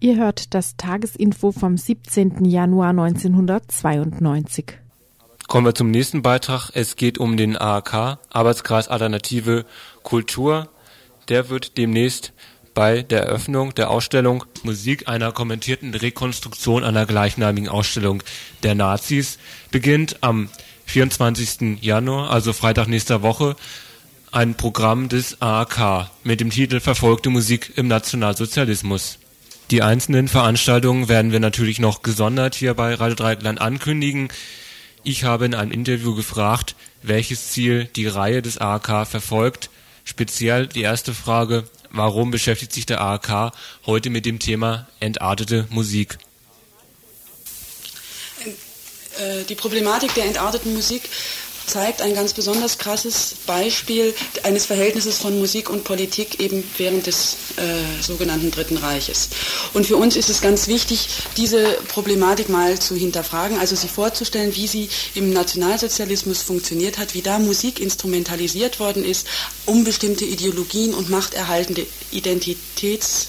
Ihr 0.00 0.16
hört 0.16 0.54
das 0.54 0.76
Tagesinfo 0.76 1.50
vom 1.50 1.76
17. 1.76 2.44
Januar 2.44 2.90
1992. 2.90 4.78
Kommen 5.48 5.66
wir 5.66 5.74
zum 5.74 5.90
nächsten 5.90 6.22
Beitrag. 6.22 6.70
Es 6.72 6.94
geht 6.94 7.18
um 7.18 7.36
den 7.36 7.56
AAK, 7.56 8.18
Arbeitskreis 8.30 8.86
Alternative 8.86 9.64
Kultur. 10.04 10.68
Der 11.28 11.48
wird 11.48 11.76
demnächst 11.78 12.32
bei 12.74 13.02
der 13.02 13.24
Eröffnung 13.24 13.74
der 13.74 13.90
Ausstellung 13.90 14.44
Musik 14.62 15.08
einer 15.08 15.32
kommentierten 15.32 15.92
Rekonstruktion 15.92 16.84
einer 16.84 17.04
gleichnamigen 17.04 17.68
Ausstellung 17.68 18.22
der 18.62 18.76
Nazis 18.76 19.40
beginnt 19.72 20.18
am 20.20 20.48
24. 20.86 21.82
Januar, 21.82 22.30
also 22.30 22.52
Freitag 22.52 22.86
nächster 22.86 23.22
Woche, 23.22 23.56
ein 24.30 24.54
Programm 24.54 25.08
des 25.08 25.42
AAK 25.42 26.08
mit 26.22 26.38
dem 26.38 26.50
Titel 26.50 26.78
Verfolgte 26.78 27.30
Musik 27.30 27.72
im 27.74 27.88
Nationalsozialismus. 27.88 29.18
Die 29.70 29.82
einzelnen 29.82 30.28
Veranstaltungen 30.28 31.08
werden 31.08 31.30
wir 31.30 31.40
natürlich 31.40 31.78
noch 31.78 32.00
gesondert 32.00 32.54
hier 32.54 32.72
bei 32.72 32.94
Radio 32.94 33.16
Dreieckland 33.16 33.60
ankündigen. 33.60 34.28
Ich 35.04 35.24
habe 35.24 35.44
in 35.44 35.54
einem 35.54 35.72
Interview 35.72 36.14
gefragt, 36.14 36.74
welches 37.02 37.50
Ziel 37.50 37.84
die 37.84 38.06
Reihe 38.06 38.40
des 38.40 38.56
AAK 38.56 39.06
verfolgt. 39.06 39.68
Speziell 40.04 40.68
die 40.68 40.80
erste 40.80 41.12
Frage, 41.12 41.64
warum 41.90 42.30
beschäftigt 42.30 42.72
sich 42.72 42.86
der 42.86 43.02
AAK 43.02 43.52
heute 43.84 44.08
mit 44.08 44.24
dem 44.24 44.38
Thema 44.38 44.88
entartete 45.00 45.66
Musik? 45.68 46.16
Äh, 49.18 49.44
die 49.44 49.54
Problematik 49.54 50.14
der 50.14 50.24
entarteten 50.24 50.72
Musik 50.72 51.02
zeigt 51.68 52.02
ein 52.02 52.14
ganz 52.14 52.32
besonders 52.32 52.78
krasses 52.78 53.34
Beispiel 53.46 54.14
eines 54.42 54.66
Verhältnisses 54.66 55.18
von 55.18 55.38
Musik 55.38 55.70
und 55.70 55.84
Politik 55.84 56.40
eben 56.40 56.64
während 56.76 57.06
des 57.06 57.36
äh, 57.56 58.02
sogenannten 58.02 58.50
Dritten 58.50 58.76
Reiches. 58.76 59.28
Und 59.74 59.86
für 59.86 59.96
uns 59.96 60.16
ist 60.16 60.30
es 60.30 60.40
ganz 60.40 60.66
wichtig, 60.66 61.08
diese 61.36 61.64
Problematik 61.88 62.48
mal 62.48 62.78
zu 62.78 62.96
hinterfragen, 62.96 63.58
also 63.58 63.76
sie 63.76 63.88
vorzustellen, 63.88 64.54
wie 64.56 64.66
sie 64.66 64.88
im 65.14 65.32
Nationalsozialismus 65.32 66.42
funktioniert 66.42 66.98
hat, 66.98 67.14
wie 67.14 67.22
da 67.22 67.38
Musik 67.38 67.80
instrumentalisiert 67.80 68.80
worden 68.80 69.04
ist, 69.04 69.26
um 69.66 69.84
bestimmte 69.84 70.24
Ideologien 70.24 70.94
und 70.94 71.10
machterhaltende 71.10 71.86
Identitäts 72.10 73.28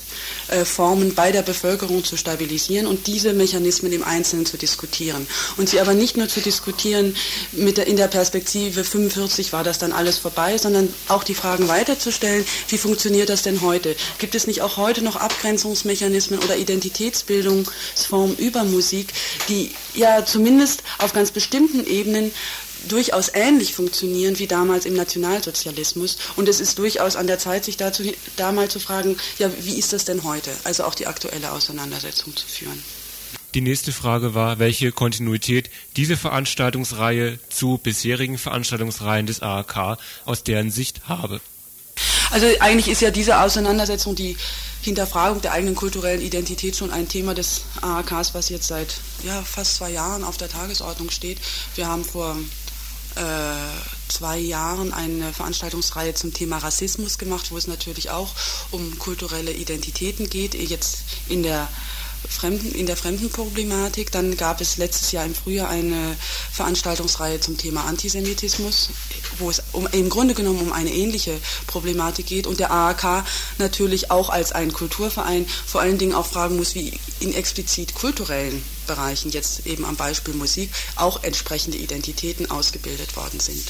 Formen 0.65 1.15
bei 1.15 1.31
der 1.31 1.41
Bevölkerung 1.41 2.03
zu 2.03 2.17
stabilisieren 2.17 2.87
und 2.87 3.07
diese 3.07 3.33
Mechanismen 3.33 3.91
im 3.91 4.03
Einzelnen 4.03 4.45
zu 4.45 4.57
diskutieren. 4.57 5.27
Und 5.57 5.69
sie 5.69 5.79
aber 5.79 5.93
nicht 5.93 6.17
nur 6.17 6.27
zu 6.27 6.41
diskutieren 6.41 7.15
mit 7.51 7.77
der, 7.77 7.87
in 7.87 7.97
der 7.97 8.07
Perspektive 8.07 8.83
45 8.83 9.53
war 9.53 9.63
das 9.63 9.77
dann 9.79 9.91
alles 9.91 10.17
vorbei, 10.17 10.57
sondern 10.57 10.93
auch 11.07 11.23
die 11.23 11.35
Fragen 11.35 11.67
weiterzustellen, 11.67 12.45
wie 12.67 12.77
funktioniert 12.77 13.29
das 13.29 13.41
denn 13.41 13.61
heute? 13.61 13.95
Gibt 14.17 14.35
es 14.35 14.47
nicht 14.47 14.61
auch 14.61 14.77
heute 14.77 15.01
noch 15.01 15.15
Abgrenzungsmechanismen 15.15 16.39
oder 16.39 16.57
Identitätsbildungsformen 16.57 18.37
über 18.37 18.63
Musik, 18.63 19.13
die 19.47 19.71
ja 19.93 20.25
zumindest 20.25 20.83
auf 20.97 21.13
ganz 21.13 21.31
bestimmten 21.31 21.85
Ebenen 21.85 22.31
durchaus 22.87 23.29
ähnlich 23.33 23.73
funktionieren 23.73 24.39
wie 24.39 24.47
damals 24.47 24.85
im 24.85 24.93
Nationalsozialismus. 24.93 26.17
Und 26.35 26.47
es 26.49 26.59
ist 26.59 26.79
durchaus 26.79 27.15
an 27.15 27.27
der 27.27 27.39
Zeit, 27.39 27.65
sich 27.65 27.77
dazu, 27.77 28.03
da 28.35 28.51
mal 28.51 28.69
zu 28.69 28.79
fragen, 28.79 29.17
ja, 29.37 29.51
wie 29.61 29.77
ist 29.77 29.93
das 29.93 30.05
denn 30.05 30.23
heute? 30.23 30.51
Also 30.63 30.83
auch 30.83 30.95
die 30.95 31.07
aktuelle 31.07 31.51
Auseinandersetzung 31.51 32.35
zu 32.35 32.47
führen. 32.47 32.81
Die 33.55 33.61
nächste 33.61 33.91
Frage 33.91 34.35
war, 34.35 34.59
welche 34.59 34.91
Kontinuität 34.91 35.71
diese 35.95 36.17
Veranstaltungsreihe 36.17 37.39
zu 37.49 37.79
bisherigen 37.79 38.37
Veranstaltungsreihen 38.37 39.25
des 39.25 39.41
AAK 39.41 39.97
aus 40.25 40.43
deren 40.43 40.69
Sicht 40.69 41.07
habe. 41.07 41.41
Also 42.31 42.45
eigentlich 42.59 42.87
ist 42.87 43.01
ja 43.01 43.09
diese 43.09 43.39
Auseinandersetzung, 43.41 44.15
die 44.15 44.37
Hinterfragung 44.81 45.41
der 45.41 45.51
eigenen 45.51 45.75
kulturellen 45.75 46.21
Identität 46.21 46.75
schon 46.75 46.91
ein 46.91 47.09
Thema 47.09 47.33
des 47.33 47.63
AAKs, 47.81 48.33
was 48.33 48.49
jetzt 48.49 48.67
seit 48.67 48.95
ja, 49.23 49.41
fast 49.41 49.75
zwei 49.75 49.91
Jahren 49.91 50.23
auf 50.23 50.37
der 50.37 50.47
Tagesordnung 50.47 51.09
steht. 51.09 51.39
Wir 51.75 51.87
haben 51.87 52.05
vor 52.05 52.37
zwei 54.07 54.37
Jahren 54.39 54.93
eine 54.93 55.31
Veranstaltungsreihe 55.33 56.13
zum 56.13 56.33
Thema 56.33 56.57
Rassismus 56.57 57.17
gemacht, 57.17 57.51
wo 57.51 57.57
es 57.57 57.67
natürlich 57.67 58.09
auch 58.09 58.33
um 58.71 58.97
kulturelle 58.99 59.51
Identitäten 59.53 60.29
geht, 60.29 60.55
jetzt 60.55 61.03
in 61.27 61.43
der 61.43 61.67
Fremden, 62.27 62.71
in 62.71 62.85
der 62.85 62.97
Fremdenproblematik. 62.97 64.11
Dann 64.11 64.35
gab 64.37 64.61
es 64.61 64.77
letztes 64.77 65.11
Jahr 65.11 65.25
im 65.25 65.35
Frühjahr 65.35 65.69
eine 65.69 66.15
Veranstaltungsreihe 66.51 67.39
zum 67.39 67.57
Thema 67.57 67.85
Antisemitismus, 67.85 68.89
wo 69.37 69.49
es 69.49 69.61
um, 69.71 69.87
im 69.87 70.09
Grunde 70.09 70.33
genommen 70.33 70.61
um 70.61 70.73
eine 70.73 70.91
ähnliche 70.91 71.39
Problematik 71.67 72.27
geht 72.27 72.47
und 72.47 72.59
der 72.59 72.71
AAK 72.71 73.25
natürlich 73.57 74.11
auch 74.11 74.29
als 74.29 74.51
ein 74.51 74.73
Kulturverein 74.73 75.45
vor 75.65 75.81
allen 75.81 75.97
Dingen 75.97 76.15
auch 76.15 76.25
fragen 76.25 76.57
muss, 76.57 76.75
wie 76.75 76.99
in 77.19 77.33
explizit 77.33 77.93
kulturellen 77.93 78.63
Bereichen, 78.87 79.31
jetzt 79.31 79.65
eben 79.65 79.85
am 79.85 79.95
Beispiel 79.95 80.33
Musik, 80.33 80.71
auch 80.95 81.23
entsprechende 81.23 81.77
Identitäten 81.77 82.49
ausgebildet 82.49 83.15
worden 83.15 83.39
sind. 83.39 83.63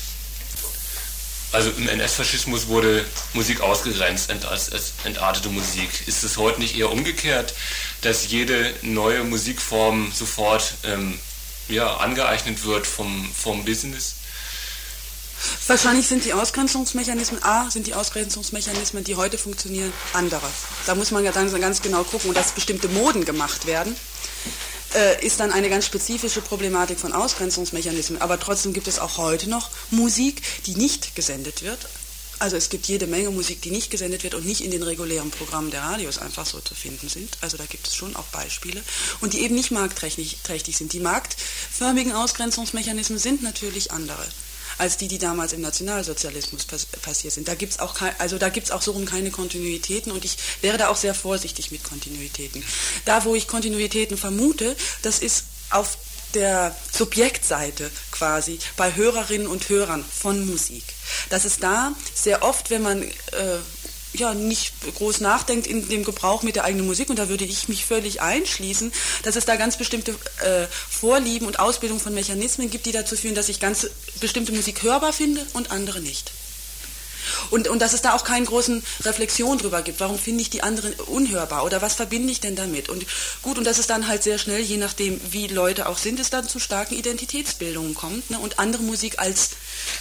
Also 1.52 1.72
im 1.72 1.88
NS-Faschismus 1.88 2.68
wurde 2.68 3.06
Musik 3.34 3.62
ausgegrenzt 3.62 4.32
als 4.46 4.94
entartete 5.04 5.50
Musik. 5.50 5.90
Ist 6.08 6.24
es 6.24 6.38
heute 6.38 6.60
nicht 6.60 6.78
eher 6.78 6.92
umgekehrt, 6.92 7.54
dass 8.02 8.28
jede 8.28 8.74
neue 8.84 9.24
Musikform 9.24 10.12
sofort 10.14 10.76
ähm, 10.84 11.20
ja, 11.68 11.98
angeeignet 11.98 12.64
wird 12.66 12.86
vom, 12.86 13.32
vom 13.34 13.66
Business? 13.66 14.16
Wahrscheinlich 15.68 16.08
sind 16.08 16.26
die 16.26 16.34
Ausgrenzungsmechanismen, 16.34 17.42
A, 17.44 17.72
sind 17.72 17.88
die 17.88 17.94
Ausgrenzungsmechanismen, 17.94 19.04
die 19.04 19.16
heute 19.16 19.38
funktionieren, 19.38 19.92
andere. 20.14 20.46
Da 20.86 20.96
muss 20.96 21.12
man 21.12 21.24
ja 21.24 21.32
dann 21.32 21.50
ganz 21.62 21.82
genau 21.82 22.04
gucken, 22.04 22.34
dass 22.34 22.52
bestimmte 22.52 22.90
Moden 22.90 23.26
gemacht 23.26 23.66
werden 23.66 23.96
äh, 24.96 25.26
ist 25.26 25.40
dann 25.40 25.52
eine 25.52 25.70
ganz 25.70 25.86
spezifische 25.86 26.42
Problematik 26.42 27.00
von 27.00 27.14
Ausgrenzungsmechanismen. 27.14 28.22
Aber 28.22 28.40
trotzdem 28.40 28.74
gibt 28.74 28.88
es 28.88 29.00
auch 29.00 29.18
heute 29.18 29.50
noch 29.50 29.70
Musik, 29.92 30.42
die 30.66 30.76
nicht 30.76 31.16
gesendet 31.16 31.64
wird. 31.64 31.80
Also 32.40 32.56
es 32.56 32.70
gibt 32.70 32.88
jede 32.88 33.06
Menge 33.06 33.32
Musik, 33.32 33.62
die 33.62 33.70
nicht 33.70 33.92
gesendet 33.92 34.24
wird 34.24 34.34
und 34.34 34.46
nicht 34.46 34.62
in 34.62 34.72
den 34.72 34.82
regulären 34.82 35.30
Programmen 35.30 35.72
der 35.72 35.82
Radios 35.82 36.18
einfach 36.18 36.46
so 36.46 36.60
zu 36.60 36.74
finden 36.74 37.10
sind. 37.10 37.38
Also 37.42 37.58
da 37.58 37.66
gibt 37.66 37.88
es 37.88 37.96
schon 37.96 38.16
auch 38.16 38.28
Beispiele. 38.28 38.82
Und 39.20 39.34
die 39.34 39.42
eben 39.42 39.56
nicht 39.56 39.72
marktträchtig 39.72 40.38
sind. 40.78 40.94
Die 40.94 41.02
marktförmigen 41.02 42.14
Ausgrenzungsmechanismen 42.14 43.20
sind 43.20 43.44
natürlich 43.44 43.92
andere 43.92 44.26
als 44.80 44.98
die, 44.98 45.08
die 45.08 45.20
damals 45.20 45.54
im 45.54 45.62
Nationalsozialismus 45.62 46.66
pass 46.66 46.86
passiert 46.86 47.34
sind. 47.34 47.48
Da 47.48 47.56
gibt 47.56 47.74
es 47.74 47.80
auch, 47.80 47.96
also 48.18 48.38
auch 48.72 48.82
so 48.82 48.92
rum 48.92 49.06
keine 49.06 49.30
Kontinuitäten 49.30 50.12
und 50.12 50.26
ich 50.26 50.38
wäre 50.62 50.78
da 50.78 50.88
auch 50.88 50.96
sehr 50.96 51.14
vorsichtig 51.14 51.72
mit 51.72 51.84
Kontinuitäten. 51.84 52.64
Da, 53.06 53.26
wo 53.26 53.36
ich 53.36 53.48
Kontinuitäten 53.48 54.18
vermute, 54.18 54.76
das 55.02 55.20
ist 55.20 55.44
auf 55.70 55.98
der 56.34 56.76
Subjektseite 56.92 57.90
quasi 58.12 58.60
bei 58.78 58.96
Hörerinnen 58.96 59.48
und 59.48 59.68
Hörern 59.70 60.06
von 60.06 60.46
Musik. 60.46 60.84
Das 61.30 61.46
ist 61.46 61.64
da 61.64 61.94
sehr 62.14 62.44
oft, 62.44 62.70
wenn 62.70 62.82
man 62.82 63.04
äh, 63.04 63.12
ja, 64.14 64.34
nicht 64.34 64.74
groß 64.96 65.22
nachdenkt 65.22 65.68
in 65.68 65.88
dem 65.90 66.04
Gebrauch 66.04 66.44
mit 66.44 66.56
der 66.56 66.64
eigenen 66.64 66.86
Musik, 66.86 67.10
und 67.10 67.20
da 67.20 67.30
würde 67.30 67.46
ich 67.46 67.70
mich 67.70 67.86
völlig 67.86 68.22
einschließen, 68.22 68.92
dass 69.24 69.36
es 69.36 69.46
da 69.46 69.56
ganz 69.56 69.78
bestimmte 69.78 70.12
äh, 70.12 70.68
Vorlieben 70.68 71.48
und 71.48 71.60
Ausbildung 71.60 72.00
von 72.00 72.14
Mechanismen 72.14 72.70
gibt, 72.70 72.86
die 72.86 72.92
dazu 72.92 73.16
führen, 73.16 73.36
dass 73.36 73.50
ich 73.50 73.60
ganz 73.60 73.90
bestimmte 74.20 74.52
Musik 74.52 74.84
hörbar 74.84 75.14
finde 75.14 75.46
und 75.54 75.72
andere 75.72 76.00
nicht. 76.00 76.32
Und, 77.50 77.68
und 77.68 77.80
dass 77.80 77.94
es 77.94 78.02
da 78.02 78.14
auch 78.14 78.24
keinen 78.24 78.46
großen 78.46 78.84
Reflexion 79.02 79.58
drüber 79.58 79.82
gibt. 79.82 80.00
Warum 80.00 80.20
finde 80.20 80.42
ich 80.42 80.50
die 80.50 80.64
anderen 80.64 80.94
unhörbar 80.94 81.66
oder 81.66 81.82
was 81.82 81.96
verbinde 81.96 82.32
ich 82.32 82.40
denn 82.40 82.56
damit? 82.56 82.90
Und 82.90 83.06
gut, 83.42 83.58
und 83.58 83.66
dass 83.66 83.80
es 83.80 83.88
dann 83.88 84.08
halt 84.08 84.24
sehr 84.24 84.38
schnell, 84.38 84.62
je 84.62 84.78
nachdem, 84.78 85.20
wie 85.32 85.48
Leute 85.48 85.88
auch 85.88 85.98
sind, 85.98 86.20
es 86.20 86.30
dann 86.30 86.48
zu 86.48 86.60
starken 86.60 86.96
Identitätsbildungen 86.96 87.94
kommt 87.94 88.30
ne? 88.30 88.40
und 88.40 88.60
andere 88.60 88.84
Musik 88.84 89.20
als, 89.20 89.52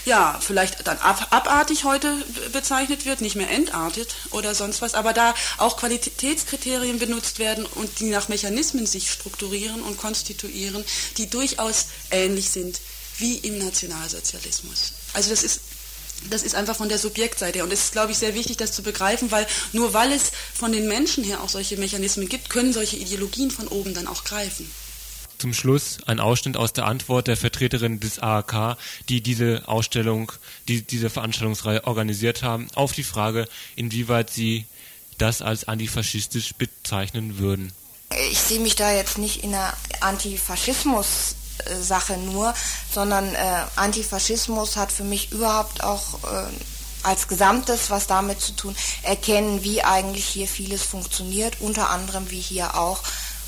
ja, 0.05 0.39
vielleicht 0.41 0.87
dann 0.87 0.99
ab, 0.99 1.29
abartig 1.31 1.85
heute 1.85 2.17
bezeichnet 2.53 3.05
wird, 3.05 3.21
nicht 3.21 3.37
mehr 3.37 3.51
entartet 3.51 4.15
oder 4.31 4.55
sonst 4.55 4.83
was, 4.83 4.95
aber 4.95 5.13
da 5.13 5.35
auch 5.59 5.77
Qualitätskriterien 5.77 6.99
benutzt 6.99 7.39
werden 7.39 7.67
und 7.67 8.01
die 8.01 8.11
nach 8.11 8.29
Mechanismen 8.29 8.87
sich 8.87 9.11
strukturieren 9.11 9.83
und 9.83 9.99
konstituieren, 9.99 10.85
die 11.17 11.29
durchaus 11.29 11.87
ähnlich 12.11 12.51
sind 12.51 12.81
wie 13.19 13.37
im 13.39 13.59
Nationalsozialismus. 13.59 14.93
Also 15.13 15.31
das 15.31 15.43
ist 15.43 15.61
das 16.31 16.43
ist 16.43 16.55
einfach 16.55 16.77
von 16.77 16.89
der 16.89 16.99
Subjektseite. 16.99 17.63
Und 17.63 17.73
es 17.73 17.85
ist, 17.85 17.93
glaube 17.93 18.13
ich, 18.13 18.19
sehr 18.19 18.35
wichtig, 18.35 18.57
das 18.57 18.73
zu 18.73 18.83
begreifen, 18.83 19.31
weil 19.31 19.47
nur 19.73 19.93
weil 19.95 20.13
es 20.13 20.33
von 20.55 20.73
den 20.73 20.89
Menschen 20.89 21.25
her 21.25 21.43
auch 21.43 21.49
solche 21.49 21.77
Mechanismen 21.77 22.29
gibt, 22.29 22.51
können 22.51 22.73
solche 22.73 22.97
Ideologien 22.97 23.51
von 23.51 23.69
oben 23.69 23.95
dann 23.95 24.07
auch 24.07 24.25
greifen. 24.25 24.71
Zum 25.39 25.55
Schluss 25.55 25.99
ein 26.07 26.19
Ausschnitt 26.19 26.57
aus 26.57 26.73
der 26.73 26.87
Antwort 26.87 27.29
der 27.29 27.37
Vertreterin 27.37 28.01
des 28.01 28.19
AAK, 28.19 28.77
die 29.09 29.21
diese 29.21 29.69
Ausstellung, 29.69 30.33
die 30.67 30.83
diese 30.83 31.11
Veranstaltungsreihe 31.11 31.85
organisiert 31.87 32.43
haben, 32.43 32.67
auf 32.75 32.93
die 32.93 33.05
Frage, 33.05 33.47
inwieweit 33.77 34.31
sie 34.31 34.67
das 35.17 35.41
als 35.41 35.67
antifaschistisch 35.67 36.55
bezeichnen 36.55 37.39
würden. 37.39 37.73
Ich 38.31 38.39
sehe 38.39 38.59
mich 38.59 38.75
da 38.75 38.93
jetzt 38.93 39.19
nicht 39.19 39.45
in 39.45 39.55
einer 39.55 39.75
Antifaschismus 40.01 41.37
Sache 41.81 42.17
nur, 42.17 42.55
sondern 42.93 43.35
äh, 43.35 43.65
Antifaschismus 43.77 44.77
hat 44.77 44.93
für 44.93 45.05
mich 45.05 45.33
überhaupt 45.33 45.83
auch 45.83 46.23
äh, 46.25 46.47
als 47.03 47.29
Gesamtes 47.29 47.91
was 47.91 48.07
damit 48.07 48.41
zu 48.41 48.53
tun, 48.53 48.77
erkennen, 49.03 49.63
wie 49.63 49.83
eigentlich 49.83 50.27
hier 50.27 50.49
vieles 50.49 50.83
funktioniert, 50.83 51.61
unter 51.61 51.91
anderem 51.91 52.31
wie 52.31 52.41
hier 52.41 52.77
auch 52.77 53.03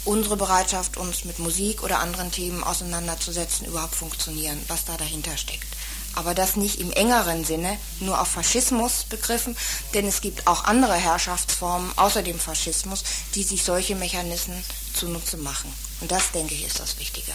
unsere 0.05 0.37
Bereitschaft, 0.37 0.97
uns 0.97 1.25
mit 1.25 1.39
Musik 1.39 1.83
oder 1.83 1.99
anderen 1.99 2.31
Themen 2.31 2.65
auseinanderzusetzen, 2.65 3.67
überhaupt 3.67 3.95
funktionieren, 3.95 4.63
was 4.69 4.85
da 4.85 4.97
dahinter 4.97 5.37
steckt. 5.37 5.67
Aber 6.15 6.35
das 6.35 6.57
nicht 6.57 6.81
im 6.81 6.91
engeren 6.91 7.45
Sinne, 7.45 7.79
nur 8.01 8.21
auf 8.21 8.29
Faschismus 8.29 9.05
begriffen, 9.09 9.57
denn 9.95 10.07
es 10.09 10.21
gibt 10.21 10.47
auch 10.47 10.65
andere 10.65 10.95
Herrschaftsformen 10.95 11.97
außer 11.97 12.23
dem 12.23 12.39
Faschismus, 12.39 13.05
die 13.35 13.45
sich 13.45 13.63
solche 13.63 13.95
Mechanismen 13.95 14.63
zunutze 14.95 15.37
machen. 15.37 15.73
Und 16.01 16.11
das, 16.11 16.33
denke 16.33 16.55
ich, 16.55 16.65
ist 16.65 16.81
das 16.81 16.99
Wichtige. 16.99 17.33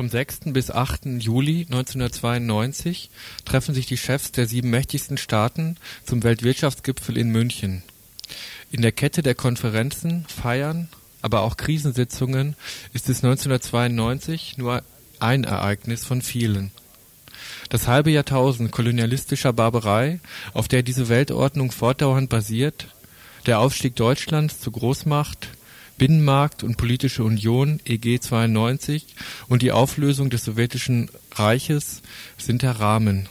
Vom 0.00 0.08
6. 0.08 0.54
bis 0.54 0.70
8. 0.70 1.04
Juli 1.18 1.66
1992 1.68 3.10
treffen 3.44 3.74
sich 3.74 3.84
die 3.84 3.98
Chefs 3.98 4.32
der 4.32 4.46
sieben 4.46 4.70
mächtigsten 4.70 5.18
Staaten 5.18 5.76
zum 6.06 6.22
Weltwirtschaftsgipfel 6.22 7.18
in 7.18 7.28
München. 7.28 7.82
In 8.72 8.82
der 8.82 8.92
Kette 8.92 9.22
der 9.22 9.34
Konferenzen, 9.34 10.26
Feiern, 10.28 10.88
aber 11.22 11.40
auch 11.42 11.56
Krisensitzungen 11.56 12.54
ist 12.92 13.08
es 13.08 13.24
1992 13.24 14.58
nur 14.58 14.82
ein 15.18 15.42
Ereignis 15.42 16.04
von 16.04 16.22
vielen. 16.22 16.70
Das 17.68 17.88
halbe 17.88 18.10
Jahrtausend 18.10 18.70
kolonialistischer 18.70 19.52
Barbarei, 19.52 20.20
auf 20.54 20.68
der 20.68 20.84
diese 20.84 21.08
Weltordnung 21.08 21.72
fortdauernd 21.72 22.28
basiert, 22.28 22.86
der 23.46 23.58
Aufstieg 23.58 23.96
Deutschlands 23.96 24.60
zur 24.60 24.72
Großmacht, 24.72 25.48
Binnenmarkt 25.98 26.62
und 26.62 26.76
politische 26.76 27.24
Union 27.24 27.80
EG 27.84 28.20
92 28.20 29.04
und 29.48 29.62
die 29.62 29.72
Auflösung 29.72 30.30
des 30.30 30.44
sowjetischen 30.44 31.10
Reiches 31.32 32.02
sind 32.38 32.62
der 32.62 32.78
Rahmen. 32.78 33.28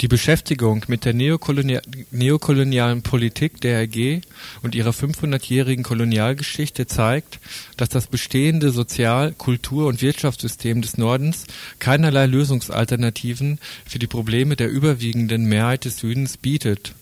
Die 0.00 0.08
Beschäftigung 0.08 0.84
mit 0.88 1.04
der 1.04 1.14
neokolonial 1.14 1.80
neokolonialen 2.10 3.02
Politik 3.02 3.60
der 3.60 3.80
EG 3.82 4.22
und 4.62 4.74
ihrer 4.74 4.90
500-jährigen 4.90 5.84
Kolonialgeschichte 5.84 6.86
zeigt, 6.86 7.38
dass 7.76 7.90
das 7.90 8.08
bestehende 8.08 8.70
Sozial-, 8.70 9.32
Kultur- 9.32 9.86
und 9.86 10.02
Wirtschaftssystem 10.02 10.82
des 10.82 10.98
Nordens 10.98 11.44
keinerlei 11.78 12.26
Lösungsalternativen 12.26 13.60
für 13.86 14.00
die 14.00 14.08
Probleme 14.08 14.56
der 14.56 14.68
überwiegenden 14.68 15.44
Mehrheit 15.44 15.84
des 15.84 15.98
Südens 15.98 16.38
bietet 16.38 16.94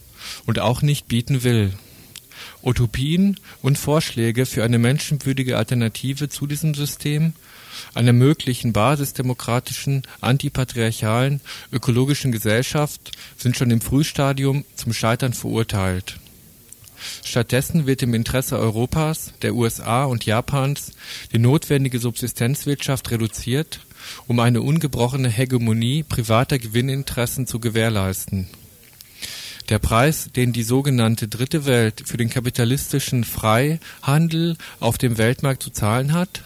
und 0.44 0.58
auch 0.58 0.82
nicht 0.82 1.08
bieten 1.08 1.44
will. 1.44 1.72
Utopien 2.62 3.38
und 3.62 3.78
Vorschläge 3.78 4.46
für 4.46 4.64
eine 4.64 4.78
menschenwürdige 4.78 5.56
Alternative 5.56 6.28
zu 6.28 6.46
diesem 6.46 6.74
System, 6.74 7.32
einer 7.94 8.12
möglichen 8.12 8.72
basisdemokratischen, 8.72 10.02
antipatriarchalen, 10.20 11.40
ökologischen 11.72 12.32
Gesellschaft 12.32 13.12
sind 13.36 13.56
schon 13.56 13.70
im 13.70 13.80
Frühstadium 13.80 14.64
zum 14.74 14.92
Scheitern 14.92 15.32
verurteilt. 15.32 16.18
Stattdessen 17.24 17.86
wird 17.86 18.02
im 18.02 18.14
Interesse 18.14 18.58
Europas, 18.58 19.32
der 19.42 19.54
USA 19.54 20.04
und 20.04 20.24
Japans 20.24 20.92
die 21.32 21.38
notwendige 21.38 21.98
Subsistenzwirtschaft 21.98 23.10
reduziert, 23.10 23.80
um 24.26 24.38
eine 24.38 24.62
ungebrochene 24.62 25.28
Hegemonie 25.28 26.04
privater 26.04 26.58
Gewinninteressen 26.58 27.46
zu 27.46 27.58
gewährleisten 27.58 28.48
der 29.68 29.78
Preis, 29.78 30.28
den 30.34 30.52
die 30.52 30.62
sogenannte 30.64 31.28
Dritte 31.28 31.64
Welt 31.64 32.02
für 32.04 32.18
den 32.18 32.28
kapitalistischen 32.28 33.24
Freihandel 33.24 34.56
auf 34.80 34.98
dem 34.98 35.18
Weltmarkt 35.18 35.62
zu 35.62 35.70
zahlen 35.70 36.12
hat? 36.12 36.42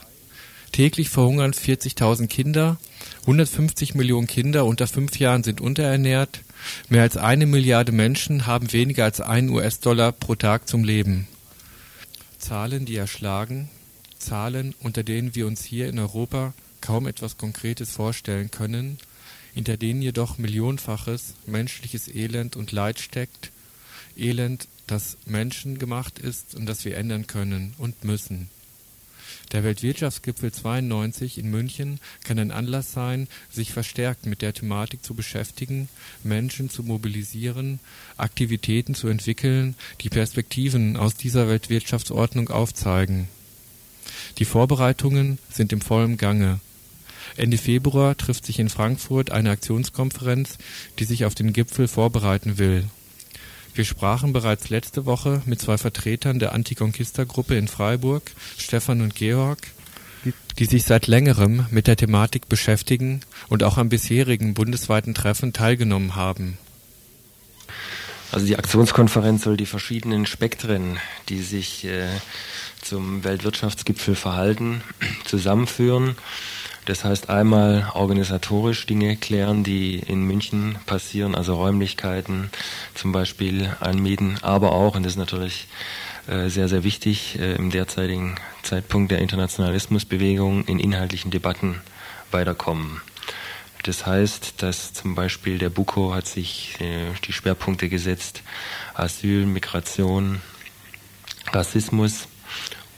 Täglich 0.77 1.09
verhungern 1.09 1.53
40.000 1.53 2.27
Kinder, 2.27 2.77
150 3.23 3.95
Millionen 3.95 4.27
Kinder 4.27 4.67
unter 4.67 4.87
fünf 4.87 5.19
Jahren 5.19 5.43
sind 5.43 5.63
unterernährt, 5.63 6.43
mehr 6.91 7.01
als 7.01 7.17
eine 7.17 7.47
Milliarde 7.47 7.93
Menschen 7.93 8.45
haben 8.45 8.71
weniger 8.75 9.05
als 9.05 9.23
einen 9.23 9.49
US-Dollar 9.49 10.13
pro 10.13 10.35
Tag 10.35 10.69
zum 10.69 10.85
Leben. 10.85 11.29
Zahlen, 12.37 12.85
die 12.85 12.97
erschlagen, 12.97 13.71
Zahlen, 14.19 14.75
unter 14.83 15.03
denen 15.03 15.35
wir 15.35 15.47
uns 15.47 15.65
hier 15.65 15.89
in 15.89 15.99
Europa 15.99 16.53
kaum 16.83 17.07
etwas 17.07 17.39
Konkretes 17.39 17.93
vorstellen 17.93 18.51
können, 18.51 18.99
hinter 19.55 19.79
denen 19.79 20.03
jedoch 20.03 20.37
millionenfaches 20.37 21.37
menschliches 21.47 22.07
Elend 22.07 22.55
und 22.55 22.71
Leid 22.73 23.01
steckt, 23.01 23.51
Elend, 24.15 24.69
das 24.87 25.17
menschengemacht 25.25 26.19
ist 26.19 26.55
und 26.55 26.67
das 26.67 26.85
wir 26.85 26.99
ändern 26.99 27.27
können 27.27 27.73
und 27.79 28.05
müssen. 28.05 28.51
Der 29.53 29.63
Weltwirtschaftsgipfel 29.63 30.53
92 30.53 31.39
in 31.39 31.51
München 31.51 32.01
kann 32.25 32.39
ein 32.39 32.51
Anlass 32.51 32.93
sein, 32.93 33.29
sich 33.49 33.73
verstärkt 33.73 34.27
mit 34.27 34.43
der 34.43 34.53
Thematik 34.53 35.05
zu 35.05 35.15
beschäftigen, 35.15 35.89
Menschen 36.25 36.69
zu 36.69 36.83
mobilisieren, 36.83 37.79
Aktivitäten 38.17 38.95
zu 38.95 39.09
entwickeln, 39.09 39.77
die 40.01 40.09
Perspektiven 40.09 40.97
aus 40.97 41.15
dieser 41.15 41.49
Weltwirtschaftsordnung 41.49 42.51
aufzeigen. 42.51 43.29
Die 44.39 44.45
Vorbereitungen 44.45 45.39
sind 45.51 45.73
im 45.73 45.81
vollen 45.81 46.17
Gange. 46.17 46.61
Ende 47.37 47.59
Februar 47.59 48.17
trifft 48.17 48.47
sich 48.47 48.59
in 48.59 48.69
Frankfurt 48.69 49.31
eine 49.31 49.51
Aktionskonferenz, 49.51 50.59
die 50.99 51.05
sich 51.05 51.25
auf 51.25 51.35
den 51.35 51.53
Gipfel 51.53 51.87
vorbereiten 51.87 52.59
will. 52.59 52.85
Wir 53.77 53.85
sprachen 53.85 54.33
bereits 54.33 54.71
letzte 54.71 55.05
Woche 55.05 55.43
mit 55.45 55.61
zwei 55.61 55.77
Vertretern 55.77 56.39
der 56.39 56.55
Anticonquista-Gruppe 56.55 57.57
in 57.57 57.69
Freiburg, 57.69 58.23
Stefan 58.57 59.03
und 59.03 59.15
Georg, 59.15 59.59
die 60.59 60.65
sich 60.65 60.85
seit 60.85 61.07
längerem 61.07 61.67
mit 61.71 61.87
der 61.87 61.97
Thematik 61.97 62.49
beschäftigen 62.49 63.21
und 63.51 63.63
auch 63.63 63.77
am 63.77 63.91
bisherigen 63.91 64.55
bundesweiten 64.55 65.13
Treffen 65.13 65.53
teilgenommen 65.53 66.17
haben. 66.17 66.57
Also 68.33 68.47
die 68.47 68.57
Aktionskonferenz 68.57 69.45
soll 69.45 69.59
die 69.59 69.67
verschiedenen 69.67 70.25
Spektren, 70.25 70.99
die 71.29 71.43
sich 71.43 71.85
äh, 71.85 72.09
zum 72.81 73.25
Weltwirtschaftsgipfel 73.25 74.15
verhalten, 74.15 74.81
zusammenführen 75.27 76.17
das 76.87 77.05
heißt 77.05 77.29
einmal 77.29 77.91
organisatorisch 77.95 78.87
Dinge 78.87 79.17
klären, 79.17 79.65
die 79.65 79.99
in 79.99 80.23
München 80.23 80.79
passieren, 80.87 81.35
also 81.35 81.57
Räumlichkeiten 81.57 82.51
zum 82.95 83.11
Beispiel 83.11 83.77
anmieten, 83.81 84.39
aber 84.43 84.73
auch, 84.73 84.95
und 84.95 85.03
das 85.03 85.15
ist 85.15 85.19
natürlich 85.19 85.67
äh, 86.29 86.49
sehr, 86.49 86.69
sehr 86.69 86.85
wichtig, 86.85 87.39
äh, 87.41 87.57
im 87.57 87.71
derzeitigen 87.71 88.37
Zeitpunkt 88.63 89.11
der 89.11 89.19
Internationalismusbewegung 89.19 90.65
in 90.67 90.79
inhaltlichen 90.79 91.33
Debatten 91.33 91.81
weiterkommen. 92.31 93.01
Das 93.83 94.07
heißt, 94.07 94.63
dass 94.63 94.93
zum 94.93 95.17
Beispiel 95.17 95.59
der 95.59 95.71
BUKO 95.71 96.15
hat 96.15 96.27
sich 96.29 96.81
äh, 96.81 97.13
die 97.27 97.33
Schwerpunkte 97.33 97.89
gesetzt, 97.89 98.43
Asyl, 98.95 99.45
Migration, 99.45 100.41
Rassismus 101.53 102.29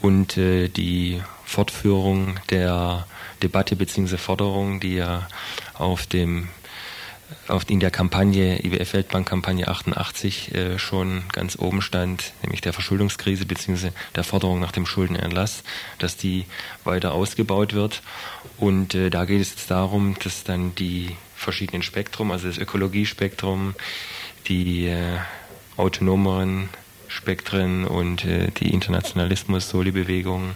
und 0.01 0.37
die 0.37 1.21
Fortführung 1.45 2.39
der 2.49 3.05
Debatte 3.41 3.75
bzw. 3.75 4.17
Forderung, 4.17 4.79
die 4.79 4.95
ja 4.95 5.27
auf 5.73 6.05
dem 6.05 6.49
auf, 7.47 7.69
in 7.69 7.79
der 7.79 7.91
Kampagne, 7.91 8.63
IWF 8.63 8.93
Weltbank-Kampagne 8.93 9.67
88 9.67 10.53
äh, 10.53 10.79
schon 10.79 11.23
ganz 11.31 11.57
oben 11.57 11.81
stand, 11.81 12.33
nämlich 12.43 12.61
der 12.61 12.73
Verschuldungskrise 12.73 13.45
bzw. 13.45 13.91
der 14.15 14.23
Forderung 14.23 14.59
nach 14.59 14.71
dem 14.71 14.85
Schuldenerlass, 14.85 15.63
dass 15.99 16.17
die 16.17 16.45
weiter 16.83 17.13
ausgebaut 17.13 17.73
wird. 17.73 18.01
Und 18.57 18.95
äh, 18.95 19.09
da 19.09 19.25
geht 19.25 19.41
es 19.41 19.51
jetzt 19.51 19.71
darum, 19.71 20.15
dass 20.23 20.43
dann 20.43 20.75
die 20.75 21.15
verschiedenen 21.35 21.83
Spektrum, 21.83 22.31
also 22.31 22.47
das 22.47 22.57
Ökologiespektrum, 22.57 23.75
die 24.47 24.87
äh, 24.87 25.17
autonomeren 25.77 26.69
Spektren 27.07 27.85
und 27.85 28.25
äh, 28.25 28.51
die 28.51 28.73
Internationalismus-Soli-Bewegung 28.73 30.51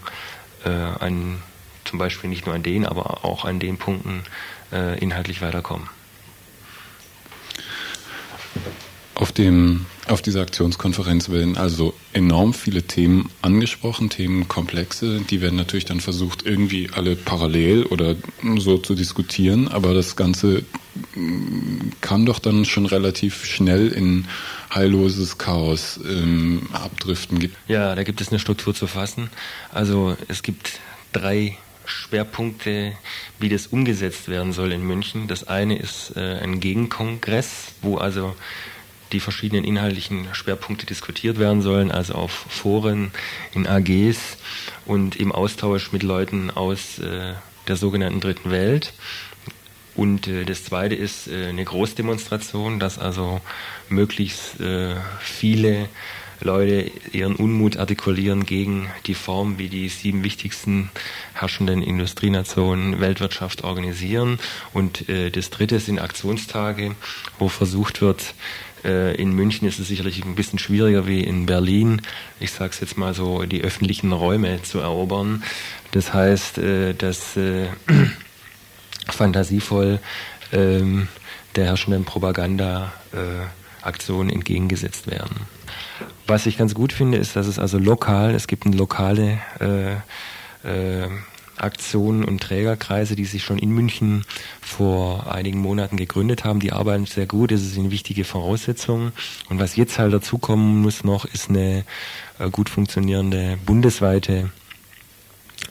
äh, 0.65 0.69
an 0.69 1.41
zum 1.85 1.99
Beispiel 1.99 2.29
nicht 2.29 2.45
nur 2.45 2.55
an 2.55 2.63
den, 2.63 2.85
aber 2.85 3.23
auch 3.25 3.45
an 3.45 3.59
den 3.59 3.77
Punkten 3.77 4.23
äh, 4.71 4.97
inhaltlich 4.99 5.41
weiterkommen. 5.41 5.89
Auf, 9.15 9.31
dem, 9.31 9.85
auf 10.07 10.23
dieser 10.23 10.41
Aktionskonferenz 10.41 11.29
werden 11.29 11.55
also 11.55 11.93
enorm 12.13 12.53
viele 12.53 12.83
Themen 12.83 13.29
angesprochen, 13.43 14.09
Themenkomplexe. 14.09 15.21
Die 15.21 15.39
werden 15.39 15.55
natürlich 15.55 15.85
dann 15.85 15.99
versucht, 15.99 16.43
irgendwie 16.45 16.89
alle 16.91 17.15
parallel 17.15 17.83
oder 17.83 18.15
so 18.57 18.79
zu 18.79 18.95
diskutieren. 18.95 19.67
Aber 19.67 19.93
das 19.93 20.15
Ganze 20.15 20.63
mm, 21.15 21.91
kann 22.01 22.25
doch 22.25 22.39
dann 22.39 22.65
schon 22.65 22.87
relativ 22.87 23.45
schnell 23.45 23.89
in 23.89 24.25
heilloses 24.73 25.37
Chaos 25.37 25.99
ähm, 26.03 26.67
abdriften. 26.73 27.51
Ja, 27.67 27.93
da 27.93 28.01
gibt 28.03 28.19
es 28.19 28.29
eine 28.29 28.39
Struktur 28.39 28.73
zu 28.73 28.87
fassen. 28.87 29.29
Also 29.71 30.17
es 30.27 30.41
gibt 30.41 30.79
drei 31.11 31.55
Schwerpunkte, 31.85 32.93
wie 33.39 33.49
das 33.49 33.67
umgesetzt 33.67 34.27
werden 34.27 34.53
soll 34.53 34.71
in 34.71 34.85
München. 34.85 35.27
Das 35.27 35.47
eine 35.47 35.77
ist 35.77 36.15
äh, 36.15 36.39
ein 36.41 36.59
Gegenkongress, 36.59 37.73
wo 37.81 37.97
also 37.97 38.35
die 39.13 39.19
verschiedenen 39.19 39.63
inhaltlichen 39.63 40.27
Schwerpunkte 40.33 40.85
diskutiert 40.85 41.39
werden 41.39 41.61
sollen, 41.61 41.91
also 41.91 42.15
auf 42.15 42.31
Foren, 42.31 43.11
in 43.53 43.67
AGs 43.67 44.37
und 44.85 45.15
im 45.15 45.31
Austausch 45.31 45.91
mit 45.91 46.03
Leuten 46.03 46.49
aus 46.49 46.99
äh, 46.99 47.33
der 47.67 47.75
sogenannten 47.75 48.19
Dritten 48.19 48.51
Welt. 48.51 48.93
Und 49.95 50.27
äh, 50.27 50.43
das 50.43 50.65
zweite 50.65 50.95
ist 50.95 51.27
äh, 51.27 51.47
eine 51.47 51.63
Großdemonstration, 51.63 52.79
dass 52.79 52.99
also 52.99 53.39
möglichst 53.89 54.55
viele 55.19 55.87
Leute 56.41 56.91
ihren 57.11 57.35
Unmut 57.35 57.77
artikulieren 57.77 58.45
gegen 58.45 58.87
die 59.05 59.13
Form, 59.13 59.57
wie 59.57 59.69
die 59.69 59.89
sieben 59.89 60.23
wichtigsten 60.23 60.89
herrschenden 61.33 61.81
Industrienationen 61.81 62.99
Weltwirtschaft 62.99 63.63
organisieren. 63.63 64.39
Und 64.73 65.07
äh, 65.09 65.29
das 65.29 65.49
dritte 65.49 65.79
sind 65.79 65.99
Aktionstage, 65.99 66.95
wo 67.39 67.49
versucht 67.49 68.01
wird, 68.01 68.33
äh, 68.83 69.15
in 69.15 69.33
München 69.33 69.67
ist 69.67 69.79
es 69.79 69.87
sicherlich 69.87 70.23
ein 70.23 70.35
bisschen 70.35 70.59
schwieriger 70.59 71.07
wie 71.07 71.21
in 71.21 71.45
Berlin. 71.45 72.01
Ich 72.39 72.51
sage 72.51 72.71
es 72.71 72.79
jetzt 72.79 72.97
mal 72.97 73.13
so, 73.13 73.43
die 73.43 73.63
öffentlichen 73.63 74.11
Räume 74.11 74.61
zu 74.61 74.79
erobern. 74.79 75.43
Das 75.91 76.13
heißt, 76.13 76.57
äh, 76.57 76.93
dass 76.93 77.37
äh, 77.37 77.67
fantasievoll 79.09 79.99
ähm, 80.51 81.07
der 81.55 81.65
herrschenden 81.65 82.05
Propaganda-Aktion 82.05 84.29
entgegengesetzt 84.29 85.09
werden. 85.09 85.47
Was 86.27 86.45
ich 86.45 86.57
ganz 86.57 86.73
gut 86.73 86.93
finde, 86.93 87.17
ist, 87.17 87.35
dass 87.35 87.47
es 87.47 87.59
also 87.59 87.77
lokal, 87.77 88.33
es 88.33 88.47
gibt 88.47 88.65
eine 88.65 88.75
lokale 88.75 89.39
äh, 89.59 89.93
äh, 90.67 91.09
Aktionen 91.57 92.23
und 92.23 92.41
Trägerkreise, 92.41 93.15
die 93.15 93.25
sich 93.25 93.43
schon 93.43 93.57
in 93.57 93.71
München 93.71 94.25
vor 94.61 95.31
einigen 95.33 95.59
Monaten 95.59 95.97
gegründet 95.97 96.43
haben. 96.43 96.59
Die 96.59 96.71
arbeiten 96.71 97.05
sehr 97.05 97.25
gut, 97.25 97.51
das 97.51 97.61
ist 97.61 97.77
eine 97.77 97.91
wichtige 97.91 98.23
Voraussetzung. 98.23 99.11
Und 99.49 99.59
was 99.59 99.75
jetzt 99.75 99.99
halt 99.99 100.13
dazukommen 100.13 100.81
muss 100.81 101.03
noch, 101.03 101.25
ist 101.25 101.49
eine 101.49 101.83
äh, 102.39 102.49
gut 102.49 102.69
funktionierende 102.69 103.57
bundesweite 103.65 104.49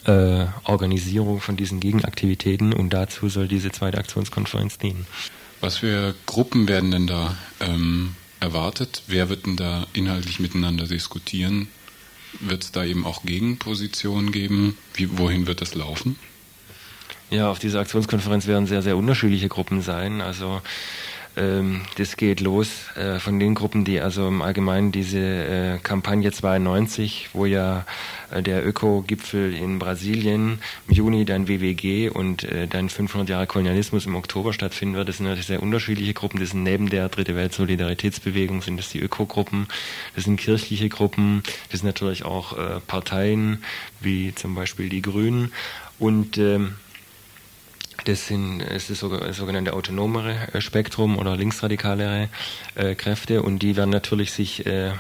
äh, 0.05 0.47
Organisierung 0.65 1.41
von 1.41 1.57
diesen 1.57 1.81
Gegenaktivitäten 1.81 2.73
und 2.73 2.91
dazu 2.91 3.29
soll 3.29 3.49
diese 3.49 3.73
zweite 3.73 3.99
Aktionskonferenz 3.99 4.79
dienen. 4.79 5.07
Was 5.61 5.79
für 5.79 6.15
Gruppen 6.27 6.69
werden 6.69 6.91
denn 6.91 7.07
da 7.07 7.37
ähm, 7.61 8.17
erwartet? 8.43 9.03
Wer 9.07 9.29
wird 9.29 9.47
denn 9.47 9.57
da 9.57 9.87
inhaltlich 9.93 10.41
miteinander 10.41 10.87
diskutieren? 10.87 11.69
Wird 12.41 12.65
es 12.65 12.73
da 12.73 12.85
eben 12.85 13.07
auch 13.07 13.25
Gegenpositionen 13.25 14.33
geben? 14.33 14.77
Wie, 14.95 15.17
wohin 15.19 15.47
wird 15.47 15.61
das 15.61 15.75
laufen? 15.75 16.19
Ja, 17.31 17.51
auf 17.51 17.59
dieser 17.59 17.81
Aktionskonferenz 17.81 18.47
werden 18.47 18.67
sehr, 18.67 18.83
sehr 18.83 18.97
unterschiedliche 18.97 19.49
Gruppen 19.49 19.81
sein. 19.81 20.21
Also 20.21 20.61
das 21.35 22.17
geht 22.19 22.41
los 22.41 22.95
äh, 22.95 23.19
von 23.19 23.41
den 23.41 23.55
Gruppen, 23.55 23.85
die 23.85 24.01
also 24.01 24.29
im 24.29 24.43
Allgemeinen 24.43 24.93
diese 24.93 25.19
äh, 25.19 25.79
Kampagne 25.83 26.31
92, 26.31 27.31
wo 27.33 27.47
ja 27.47 27.87
äh, 28.31 28.43
der 28.43 28.67
Öko-Gipfel 28.67 29.55
in 29.55 29.79
Brasilien 29.79 30.59
im 30.89 30.95
Juni, 30.95 31.25
dann 31.25 31.49
WWG 31.49 32.11
und 32.11 32.47
dann 32.71 32.89
500 32.89 33.29
Jahre 33.29 33.47
Kolonialismus 33.47 34.07
im 34.07 34.15
Oktober 34.15 34.53
stattfinden 34.53 34.95
wird. 34.95 35.09
Das 35.09 35.19
sind 35.19 35.27
natürlich 35.27 35.47
sehr 35.47 35.63
unterschiedliche 35.63 36.13
Gruppen. 36.13 36.41
Das 36.41 36.51
sind 36.51 36.65
neben 36.65 36.91
der 36.91 37.09
Dritte 37.09 37.35
Welt 37.35 37.55
Solidaritätsbewegung 37.55 38.63
sind 38.63 38.77
das 38.77 38.91
die 38.91 39.01
Öko-Gruppen, 39.01 39.69
das 40.15 40.25
sind 40.25 40.39
kirchliche 40.39 40.89
Gruppen, 40.89 41.43
das 41.71 41.81
sind 41.81 41.87
natürlich 41.87 42.25
auch 42.25 42.57
Parteien 42.87 43.63
wie 44.01 44.35
zum 44.35 44.55
Beispiel 44.55 44.89
die 44.89 45.03
Grünen 45.03 45.53
und 45.99 46.37
ähm, 46.37 46.75
das 48.05 48.27
sind 48.27 48.61
es 48.61 48.91
ist 48.91 49.03
das 49.03 49.37
sogenannte 49.37 49.75
autonomere 49.75 50.49
äh, 50.53 50.61
Spektrum 50.61 51.19
oder 51.19 51.37
linksradikalere 51.37 52.29
äh, 52.75 52.95
Kräfte 52.95 53.43
und 53.43 53.61
die 53.61 53.77
werden 53.77 53.91
natürlich 53.91 54.33
sich 54.33 54.67
äh, 54.67 54.93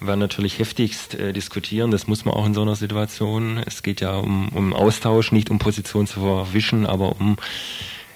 werden 0.00 0.20
natürlich 0.20 0.58
heftigst 0.58 1.14
äh, 1.14 1.32
diskutieren. 1.32 1.90
Das 1.90 2.06
muss 2.06 2.24
man 2.24 2.34
auch 2.34 2.46
in 2.46 2.54
so 2.54 2.62
einer 2.62 2.76
Situation. 2.76 3.62
Es 3.66 3.82
geht 3.82 4.00
ja 4.00 4.16
um, 4.16 4.48
um 4.48 4.72
Austausch, 4.72 5.30
nicht 5.32 5.50
um 5.50 5.58
Position 5.58 6.06
zu 6.06 6.20
verwischen, 6.20 6.86
aber 6.86 7.20
um 7.20 7.36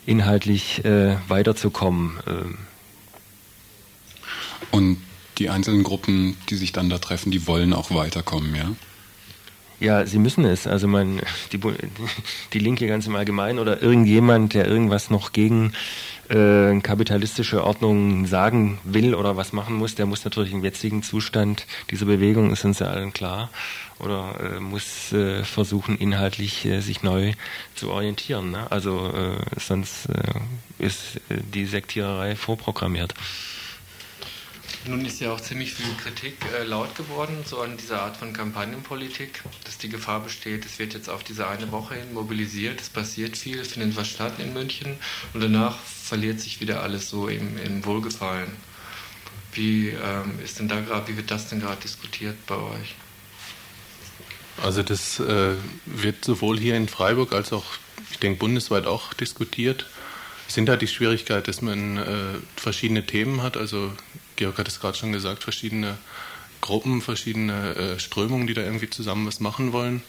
inhaltlich 0.06 0.84
äh, 0.84 1.16
weiterzukommen. 1.28 2.18
Ähm. 2.26 2.58
Und 4.70 4.98
die 5.38 5.50
einzelnen 5.50 5.82
Gruppen, 5.82 6.36
die 6.48 6.56
sich 6.56 6.72
dann 6.72 6.88
da 6.88 6.98
treffen, 6.98 7.30
die 7.30 7.46
wollen 7.46 7.72
auch 7.72 7.90
weiterkommen, 7.90 8.54
ja? 8.54 8.70
Ja, 9.80 10.06
sie 10.06 10.18
müssen 10.18 10.44
es. 10.44 10.66
Also 10.66 10.86
man, 10.88 11.20
die, 11.52 11.60
die 12.52 12.58
Linke 12.58 12.86
ganz 12.86 13.06
im 13.06 13.16
Allgemeinen 13.16 13.58
oder 13.58 13.82
irgendjemand, 13.82 14.54
der 14.54 14.66
irgendwas 14.66 15.10
noch 15.10 15.32
gegen 15.32 15.72
äh, 16.28 16.80
kapitalistische 16.80 17.64
Ordnung 17.64 18.26
sagen 18.26 18.78
will 18.84 19.14
oder 19.14 19.36
was 19.36 19.52
machen 19.52 19.74
muss, 19.76 19.94
der 19.94 20.06
muss 20.06 20.24
natürlich 20.24 20.52
im 20.52 20.64
jetzigen 20.64 21.02
Zustand 21.02 21.66
dieser 21.90 22.06
Bewegung, 22.06 22.50
ist 22.50 22.64
uns 22.64 22.78
ja 22.78 22.86
allen 22.86 23.12
klar, 23.12 23.50
oder 23.98 24.34
äh, 24.40 24.60
muss 24.60 25.12
äh, 25.12 25.44
versuchen, 25.44 25.98
inhaltlich 25.98 26.64
äh, 26.64 26.80
sich 26.80 27.02
neu 27.02 27.32
zu 27.74 27.90
orientieren. 27.90 28.52
Ne? 28.52 28.70
Also 28.70 29.12
äh, 29.12 29.60
sonst 29.60 30.06
äh, 30.06 30.84
ist 30.84 31.16
äh, 31.28 31.38
die 31.52 31.66
Sektiererei 31.66 32.36
vorprogrammiert. 32.36 33.14
Nun 34.86 35.02
ist 35.06 35.20
ja 35.20 35.32
auch 35.32 35.40
ziemlich 35.40 35.72
viel 35.72 35.94
Kritik 35.96 36.36
äh, 36.54 36.62
laut 36.64 36.94
geworden, 36.94 37.38
so 37.46 37.60
an 37.60 37.78
dieser 37.78 38.02
Art 38.02 38.18
von 38.18 38.34
Kampagnenpolitik, 38.34 39.42
dass 39.64 39.78
die 39.78 39.88
Gefahr 39.88 40.20
besteht, 40.20 40.66
es 40.66 40.78
wird 40.78 40.92
jetzt 40.92 41.08
auf 41.08 41.24
diese 41.24 41.48
eine 41.48 41.72
Woche 41.72 41.94
hin 41.94 42.12
mobilisiert, 42.12 42.82
es 42.82 42.90
passiert 42.90 43.38
viel, 43.38 43.64
findet 43.64 43.96
was 43.96 44.08
statt 44.08 44.34
in 44.38 44.52
München 44.52 44.96
und 45.32 45.42
danach 45.42 45.78
verliert 45.78 46.38
sich 46.38 46.60
wieder 46.60 46.82
alles 46.82 47.08
so 47.08 47.28
im, 47.28 47.56
im 47.56 47.84
Wohlgefallen. 47.86 48.50
Wie 49.54 49.88
ähm, 49.88 50.38
ist 50.44 50.58
denn 50.58 50.68
da 50.68 50.80
gerade, 50.80 51.08
wie 51.08 51.16
wird 51.16 51.30
das 51.30 51.48
denn 51.48 51.60
gerade 51.60 51.80
diskutiert 51.80 52.36
bei 52.46 52.56
euch? 52.56 52.94
Also 54.62 54.82
das 54.82 55.18
äh, 55.18 55.54
wird 55.86 56.24
sowohl 56.24 56.58
hier 56.58 56.76
in 56.76 56.88
Freiburg 56.88 57.32
als 57.32 57.54
auch, 57.54 57.64
ich 58.10 58.18
denke, 58.18 58.38
bundesweit 58.38 58.86
auch 58.86 59.14
diskutiert. 59.14 59.86
Es 60.46 60.54
sind 60.54 60.68
halt 60.68 60.82
die 60.82 60.88
Schwierigkeit, 60.88 61.48
dass 61.48 61.62
man 61.62 61.96
äh, 61.96 62.04
verschiedene 62.56 63.06
Themen 63.06 63.42
hat, 63.42 63.56
also 63.56 63.90
Georg 64.36 64.58
hat 64.58 64.68
es 64.68 64.80
gerade 64.80 64.96
schon 64.96 65.12
gesagt, 65.12 65.42
verschiedene 65.42 65.96
Gruppen, 66.60 67.02
verschiedene 67.02 67.74
äh, 67.74 67.98
Strömungen, 67.98 68.46
die 68.46 68.54
da 68.54 68.62
irgendwie 68.62 68.90
zusammen 68.90 69.26
was 69.26 69.40
machen 69.40 69.72
wollen. 69.72 70.02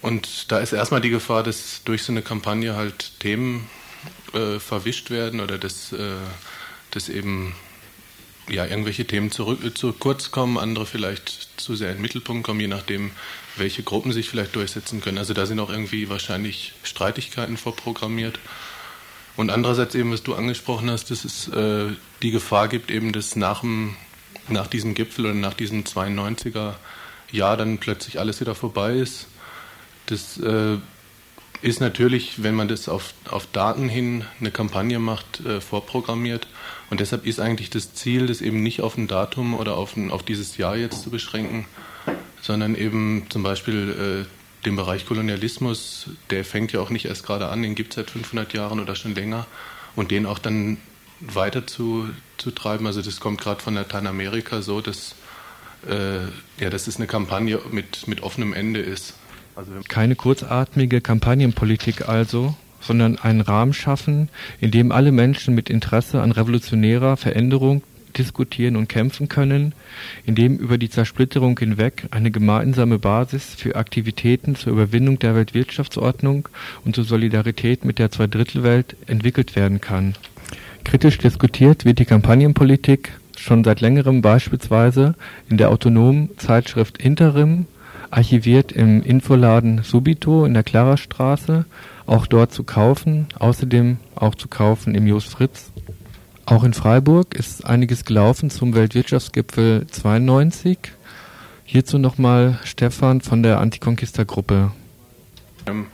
Und 0.00 0.50
da 0.50 0.58
ist 0.58 0.72
erstmal 0.72 1.00
die 1.00 1.10
Gefahr, 1.10 1.44
dass 1.44 1.82
durch 1.84 2.02
so 2.02 2.12
eine 2.12 2.22
Kampagne 2.22 2.74
halt 2.74 3.12
Themen 3.20 3.70
äh, 4.34 4.58
verwischt 4.58 5.10
werden 5.10 5.40
oder 5.40 5.58
dass, 5.58 5.92
äh, 5.92 6.16
dass 6.90 7.08
eben 7.08 7.54
ja, 8.48 8.66
irgendwelche 8.66 9.06
Themen 9.06 9.30
zurück, 9.30 9.64
äh, 9.64 9.72
zu 9.72 9.92
kurz 9.92 10.32
kommen, 10.32 10.58
andere 10.58 10.86
vielleicht 10.86 11.50
zu 11.56 11.76
sehr 11.76 11.90
in 11.90 11.98
den 11.98 12.02
Mittelpunkt 12.02 12.44
kommen, 12.44 12.58
je 12.58 12.66
nachdem, 12.66 13.12
welche 13.56 13.82
Gruppen 13.82 14.12
sich 14.12 14.28
vielleicht 14.28 14.56
durchsetzen 14.56 15.00
können. 15.00 15.18
Also 15.18 15.34
da 15.34 15.46
sind 15.46 15.60
auch 15.60 15.70
irgendwie 15.70 16.08
wahrscheinlich 16.08 16.72
Streitigkeiten 16.82 17.56
vorprogrammiert. 17.56 18.38
Und 19.36 19.50
andererseits 19.50 19.94
eben, 19.94 20.12
was 20.12 20.22
du 20.22 20.34
angesprochen 20.34 20.90
hast, 20.90 21.10
dass 21.10 21.24
es 21.24 21.48
äh, 21.48 21.86
die 22.22 22.30
Gefahr 22.30 22.68
gibt, 22.68 22.90
eben, 22.90 23.12
dass 23.12 23.36
nach, 23.36 23.60
dem, 23.60 23.96
nach 24.48 24.66
diesem 24.66 24.94
Gipfel 24.94 25.26
oder 25.26 25.34
nach 25.34 25.54
diesem 25.54 25.84
92er 25.84 26.74
Jahr 27.30 27.56
dann 27.56 27.78
plötzlich 27.78 28.20
alles 28.20 28.40
wieder 28.40 28.54
vorbei 28.54 28.94
ist. 28.94 29.26
Das 30.06 30.38
äh, 30.38 30.76
ist 31.62 31.80
natürlich, 31.80 32.42
wenn 32.42 32.54
man 32.54 32.68
das 32.68 32.88
auf, 32.88 33.14
auf 33.30 33.46
Daten 33.46 33.88
hin 33.88 34.24
eine 34.40 34.50
Kampagne 34.50 34.98
macht, 34.98 35.40
äh, 35.40 35.60
vorprogrammiert. 35.60 36.46
Und 36.90 37.00
deshalb 37.00 37.24
ist 37.24 37.40
eigentlich 37.40 37.70
das 37.70 37.94
Ziel, 37.94 38.26
das 38.26 38.42
eben 38.42 38.62
nicht 38.62 38.82
auf 38.82 38.98
ein 38.98 39.08
Datum 39.08 39.54
oder 39.54 39.76
auf, 39.76 39.96
ein, 39.96 40.10
auf 40.10 40.22
dieses 40.22 40.58
Jahr 40.58 40.76
jetzt 40.76 41.02
zu 41.02 41.10
beschränken, 41.10 41.64
sondern 42.42 42.74
eben 42.74 43.26
zum 43.30 43.42
Beispiel 43.42 44.26
äh, 44.26 44.41
den 44.64 44.76
Bereich 44.76 45.06
Kolonialismus, 45.06 46.06
der 46.30 46.44
fängt 46.44 46.72
ja 46.72 46.80
auch 46.80 46.90
nicht 46.90 47.06
erst 47.06 47.24
gerade 47.24 47.48
an, 47.48 47.62
den 47.62 47.74
gibt 47.74 47.90
es 47.90 47.96
seit 47.96 48.10
500 48.10 48.52
Jahren 48.52 48.80
oder 48.80 48.94
schon 48.94 49.14
länger. 49.14 49.46
Und 49.94 50.10
den 50.10 50.24
auch 50.24 50.38
dann 50.38 50.78
weiter 51.20 51.66
zu, 51.66 52.08
zu 52.38 52.50
treiben. 52.50 52.86
Also 52.86 53.02
das 53.02 53.20
kommt 53.20 53.40
gerade 53.40 53.60
von 53.60 53.74
Lateinamerika 53.74 54.62
so, 54.62 54.80
dass, 54.80 55.14
äh, 55.88 56.22
ja, 56.62 56.70
dass 56.70 56.86
es 56.86 56.96
eine 56.96 57.06
Kampagne 57.06 57.60
mit, 57.70 58.08
mit 58.08 58.22
offenem 58.22 58.52
Ende 58.52 58.80
ist. 58.80 59.14
Also 59.54 59.72
Keine 59.88 60.16
kurzatmige 60.16 61.00
Kampagnenpolitik 61.00 62.08
also, 62.08 62.56
sondern 62.80 63.18
einen 63.18 63.42
Rahmen 63.42 63.74
schaffen, 63.74 64.30
in 64.60 64.70
dem 64.70 64.92
alle 64.92 65.12
Menschen 65.12 65.54
mit 65.54 65.68
Interesse 65.68 66.22
an 66.22 66.32
revolutionärer 66.32 67.16
Veränderung 67.16 67.82
diskutieren 68.12 68.76
und 68.76 68.88
kämpfen 68.88 69.28
können, 69.28 69.74
in 70.24 70.34
dem 70.34 70.56
über 70.56 70.78
die 70.78 70.90
Zersplitterung 70.90 71.58
hinweg 71.58 72.06
eine 72.10 72.30
gemeinsame 72.30 72.98
Basis 72.98 73.54
für 73.54 73.76
Aktivitäten 73.76 74.56
zur 74.56 74.72
Überwindung 74.72 75.18
der 75.18 75.34
Weltwirtschaftsordnung 75.34 76.48
und 76.84 76.94
zur 76.94 77.04
Solidarität 77.04 77.84
mit 77.84 77.98
der 77.98 78.10
Zweidrittelwelt 78.10 78.96
entwickelt 79.06 79.56
werden 79.56 79.80
kann. 79.80 80.14
Kritisch 80.84 81.18
diskutiert 81.18 81.84
wird 81.84 81.98
die 81.98 82.04
Kampagnenpolitik 82.04 83.12
schon 83.36 83.64
seit 83.64 83.80
längerem 83.80 84.22
beispielsweise 84.22 85.14
in 85.48 85.56
der 85.56 85.70
autonomen 85.70 86.30
Zeitschrift 86.38 86.98
Interim 86.98 87.66
archiviert 88.10 88.72
im 88.72 89.02
Infoladen 89.02 89.82
Subito 89.82 90.44
in 90.44 90.54
der 90.54 90.62
Klarerstraße, 90.62 91.64
auch 92.06 92.26
dort 92.26 92.52
zu 92.52 92.62
kaufen, 92.62 93.26
außerdem 93.38 93.96
auch 94.14 94.34
zu 94.34 94.48
kaufen 94.48 94.94
im 94.94 95.06
Jos 95.06 95.24
Fritz. 95.24 95.71
Auch 96.44 96.64
in 96.64 96.74
Freiburg 96.74 97.34
ist 97.34 97.64
einiges 97.64 98.04
gelaufen 98.04 98.50
zum 98.50 98.74
Weltwirtschaftsgipfel 98.74 99.86
92. 99.86 100.78
Hierzu 101.64 101.98
nochmal 101.98 102.58
Stefan 102.64 103.20
von 103.20 103.42
der 103.42 103.60
Anticonquista-Gruppe. 103.60 104.72
Im 105.66 105.86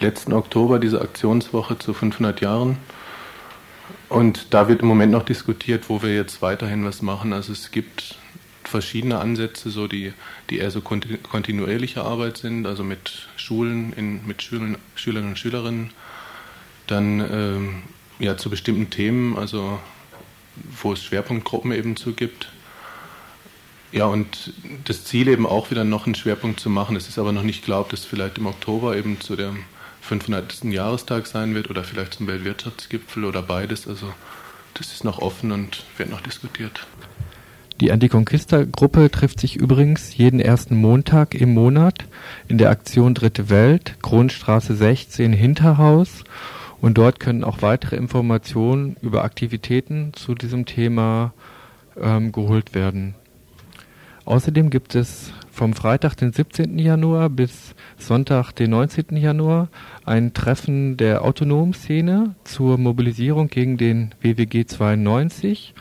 letzten 0.00 0.34
Oktober 0.34 0.78
diese 0.78 1.00
Aktionswoche 1.00 1.78
zu 1.78 1.94
500 1.94 2.42
Jahren. 2.42 2.76
Und 4.10 4.52
da 4.52 4.68
wird 4.68 4.82
im 4.82 4.88
Moment 4.88 5.10
noch 5.10 5.24
diskutiert, 5.24 5.88
wo 5.88 6.02
wir 6.02 6.14
jetzt 6.14 6.42
weiterhin 6.42 6.84
was 6.84 7.00
machen. 7.00 7.32
Also 7.32 7.52
es 7.52 7.70
gibt 7.70 8.16
verschiedene 8.62 9.18
Ansätze, 9.18 9.70
so 9.70 9.88
die, 9.88 10.12
die 10.50 10.58
eher 10.58 10.70
so 10.70 10.80
kontinuierliche 10.82 12.02
Arbeit 12.02 12.36
sind, 12.36 12.66
also 12.66 12.84
mit 12.84 13.28
Schulen, 13.36 13.92
in, 13.94 14.26
mit 14.26 14.42
Schülern, 14.42 14.76
Schülern 14.94 15.28
und 15.28 15.38
Schülerinnen. 15.38 15.90
Dann 16.86 17.20
ähm, 17.20 17.82
ja, 18.18 18.36
zu 18.36 18.50
bestimmten 18.50 18.90
Themen, 18.90 19.36
also 19.36 19.78
wo 20.82 20.92
es 20.92 21.02
Schwerpunktgruppen 21.02 21.72
eben 21.72 21.96
zu 21.96 22.12
gibt. 22.12 22.48
Ja, 23.92 24.06
und 24.06 24.52
das 24.84 25.04
Ziel 25.04 25.28
eben 25.28 25.46
auch 25.46 25.70
wieder 25.70 25.84
noch 25.84 26.06
einen 26.06 26.14
Schwerpunkt 26.14 26.58
zu 26.58 26.68
machen. 26.68 26.96
Es 26.96 27.08
ist 27.08 27.18
aber 27.18 27.32
noch 27.32 27.42
nicht 27.42 27.64
klar, 27.64 27.80
ob 27.80 27.90
das 27.90 28.04
vielleicht 28.04 28.38
im 28.38 28.46
Oktober 28.46 28.96
eben 28.96 29.20
zu 29.20 29.36
dem 29.36 29.64
500. 30.02 30.64
Jahrestag 30.64 31.26
sein 31.26 31.54
wird 31.54 31.70
oder 31.70 31.84
vielleicht 31.84 32.14
zum 32.14 32.26
Weltwirtschaftsgipfel 32.26 33.24
oder 33.24 33.42
beides. 33.42 33.86
Also 33.86 34.12
das 34.74 34.92
ist 34.92 35.04
noch 35.04 35.20
offen 35.20 35.52
und 35.52 35.84
wird 35.96 36.10
noch 36.10 36.20
diskutiert. 36.20 36.86
Die 37.80 37.90
Anticonquista-Gruppe 37.90 39.10
trifft 39.10 39.40
sich 39.40 39.56
übrigens 39.56 40.16
jeden 40.16 40.38
ersten 40.38 40.76
Montag 40.76 41.34
im 41.34 41.54
Monat 41.54 42.04
in 42.46 42.58
der 42.58 42.70
Aktion 42.70 43.14
Dritte 43.14 43.50
Welt, 43.50 43.96
Kronstraße 44.02 44.76
16 44.76 45.32
Hinterhaus. 45.32 46.22
Und 46.84 46.98
dort 46.98 47.18
können 47.18 47.44
auch 47.44 47.62
weitere 47.62 47.96
Informationen 47.96 48.96
über 49.00 49.24
Aktivitäten 49.24 50.12
zu 50.12 50.34
diesem 50.34 50.66
Thema 50.66 51.32
ähm, 51.98 52.30
geholt 52.30 52.74
werden. 52.74 53.14
Außerdem 54.26 54.68
gibt 54.68 54.94
es 54.94 55.32
vom 55.50 55.72
Freitag, 55.72 56.14
den 56.16 56.34
17. 56.34 56.78
Januar 56.78 57.30
bis 57.30 57.74
Sonntag, 57.96 58.52
den 58.52 58.68
19. 58.68 59.16
Januar 59.16 59.68
ein 60.04 60.34
Treffen 60.34 60.98
der 60.98 61.24
autonomen 61.24 61.72
Szene 61.72 62.34
zur 62.44 62.76
Mobilisierung 62.76 63.48
gegen 63.48 63.78
den 63.78 64.14
WWG 64.20 64.66
92 64.66 65.72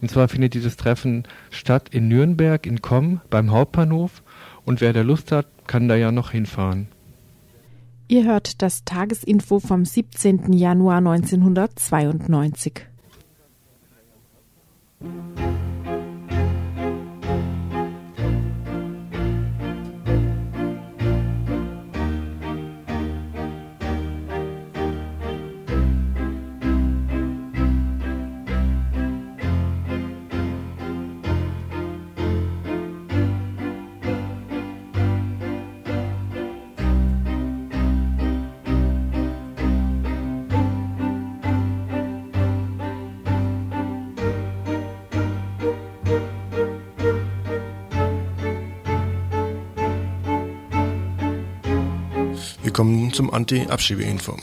und 0.00 0.08
zwar 0.08 0.28
findet 0.28 0.54
dieses 0.54 0.76
Treffen 0.76 1.24
statt 1.50 1.88
in 1.90 2.06
Nürnberg, 2.06 2.64
in 2.64 2.80
Komm, 2.80 3.22
beim 3.28 3.50
Hauptbahnhof. 3.50 4.22
Und 4.64 4.80
wer 4.80 4.92
da 4.92 5.02
Lust 5.02 5.32
hat, 5.32 5.46
kann 5.66 5.88
da 5.88 5.96
ja 5.96 6.12
noch 6.12 6.30
hinfahren. 6.30 6.93
Ihr 8.06 8.24
hört 8.24 8.60
das 8.60 8.84
Tagesinfo 8.84 9.60
vom 9.60 9.84
17. 9.84 10.52
Januar 10.52 10.98
1992. 10.98 12.86
kommen 52.74 53.14
zum 53.14 53.32
Anti-Abschiebeinfo. 53.32 54.36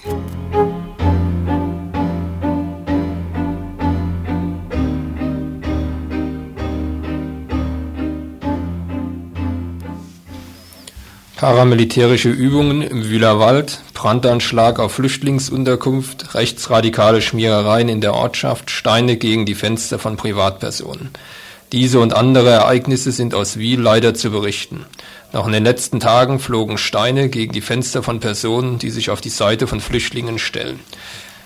Paramilitärische 11.35 12.29
Übungen 12.29 12.83
im 12.83 13.03
Wühlerwald, 13.03 13.81
Brandanschlag 13.95 14.79
auf 14.79 14.93
Flüchtlingsunterkunft, 14.93 16.35
rechtsradikale 16.35 17.21
Schmierereien 17.21 17.89
in 17.89 17.99
der 17.99 18.13
Ortschaft, 18.13 18.69
Steine 18.69 19.17
gegen 19.17 19.45
die 19.45 19.55
Fenster 19.55 19.99
von 19.99 20.17
Privatpersonen. 20.17 21.09
Diese 21.71 21.99
und 21.99 22.13
andere 22.13 22.49
Ereignisse 22.49 23.11
sind 23.11 23.33
aus 23.33 23.57
Wiel 23.57 23.79
leider 23.79 24.13
zu 24.13 24.29
berichten. 24.29 24.85
Noch 25.33 25.47
in 25.47 25.53
den 25.53 25.63
letzten 25.63 26.01
Tagen 26.01 26.39
flogen 26.39 26.77
Steine 26.77 27.29
gegen 27.29 27.53
die 27.53 27.61
Fenster 27.61 28.03
von 28.03 28.19
Personen, 28.19 28.79
die 28.79 28.89
sich 28.89 29.09
auf 29.09 29.21
die 29.21 29.29
Seite 29.29 29.65
von 29.65 29.79
Flüchtlingen 29.79 30.39
stellen. 30.39 30.81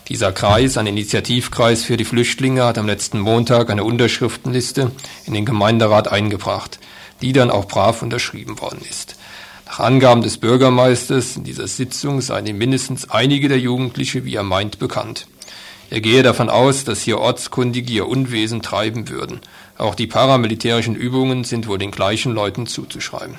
Dieser 0.08 0.32
Kreis, 0.32 0.78
ein 0.78 0.88
Initiativkreis 0.88 1.84
für 1.84 1.96
die 1.96 2.06
Flüchtlinge, 2.06 2.64
hat 2.64 2.80
am 2.80 2.88
letzten 2.88 3.20
Montag 3.20 3.70
eine 3.70 3.84
Unterschriftenliste 3.84 4.92
in 5.26 5.34
den 5.34 5.46
Gemeinderat 5.46 6.08
eingebracht, 6.08 6.80
die 7.22 7.32
dann 7.32 7.52
auch 7.52 7.66
brav 7.66 8.02
unterschrieben 8.02 8.60
worden 8.60 8.82
ist. 8.90 9.18
Nach 9.68 9.80
Angaben 9.80 10.24
des 10.24 10.38
Bürgermeisters 10.38 11.38
in 11.38 11.44
dieser 11.44 11.68
Sitzung 11.68 12.22
seien 12.22 12.48
ihm 12.48 12.58
mindestens 12.58 13.10
einige 13.10 13.50
der 13.50 13.60
Jugendliche, 13.60 14.26
wie 14.26 14.36
er 14.36 14.44
meint, 14.44 14.80
bekannt. 14.80 15.28
Er 15.92 16.02
gehe 16.02 16.24
davon 16.24 16.50
aus, 16.50 16.86
dass 16.86 17.02
hier 17.02 17.20
Ortskundige 17.20 17.94
ihr 17.94 18.08
Unwesen 18.08 18.64
treiben 18.64 19.10
würden. 19.10 19.42
Auch 19.78 19.94
die 19.94 20.08
paramilitärischen 20.08 20.96
Übungen 20.96 21.44
sind 21.44 21.68
wohl 21.68 21.78
den 21.78 21.92
gleichen 21.92 22.34
Leuten 22.34 22.66
zuzuschreiben. 22.66 23.38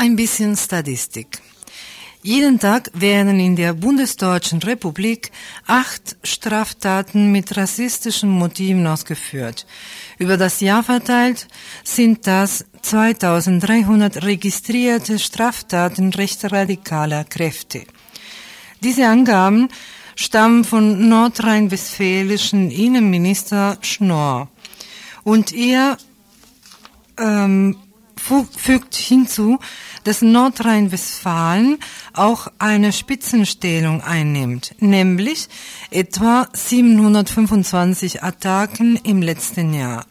Ein 0.00 0.16
bisschen 0.16 0.56
Statistik. 0.56 1.40
Jeden 2.22 2.58
Tag 2.58 2.90
werden 2.94 3.38
in 3.40 3.56
der 3.56 3.74
Bundesdeutschen 3.74 4.62
Republik 4.62 5.30
acht 5.66 6.16
Straftaten 6.22 7.30
mit 7.30 7.56
rassistischen 7.56 8.30
Motiven 8.30 8.86
ausgeführt. 8.86 9.66
Über 10.18 10.36
das 10.36 10.60
Jahr 10.60 10.82
verteilt 10.82 11.46
sind 11.84 12.26
das 12.26 12.64
2300 12.82 14.24
registrierte 14.24 15.18
Straftaten 15.18 16.12
rechtsradikaler 16.12 17.24
Kräfte. 17.24 17.84
Diese 18.82 19.06
Angaben 19.06 19.68
stammen 20.16 20.64
von 20.64 21.08
nordrhein-westfälischen 21.08 22.70
Innenminister 22.70 23.78
Schnorr. 23.82 24.48
Und 25.22 25.52
er 25.52 25.96
ähm, 27.18 27.76
fügt 28.56 28.96
hinzu, 28.96 29.58
dass 30.04 30.22
Nordrhein-Westfalen 30.22 31.78
auch 32.12 32.48
eine 32.58 32.92
Spitzenstellung 32.92 34.02
einnimmt, 34.02 34.74
nämlich 34.78 35.48
etwa 35.90 36.48
725 36.52 38.22
Attacken 38.22 38.96
im 39.04 39.22
letzten 39.22 39.74
Jahr. 39.74 40.04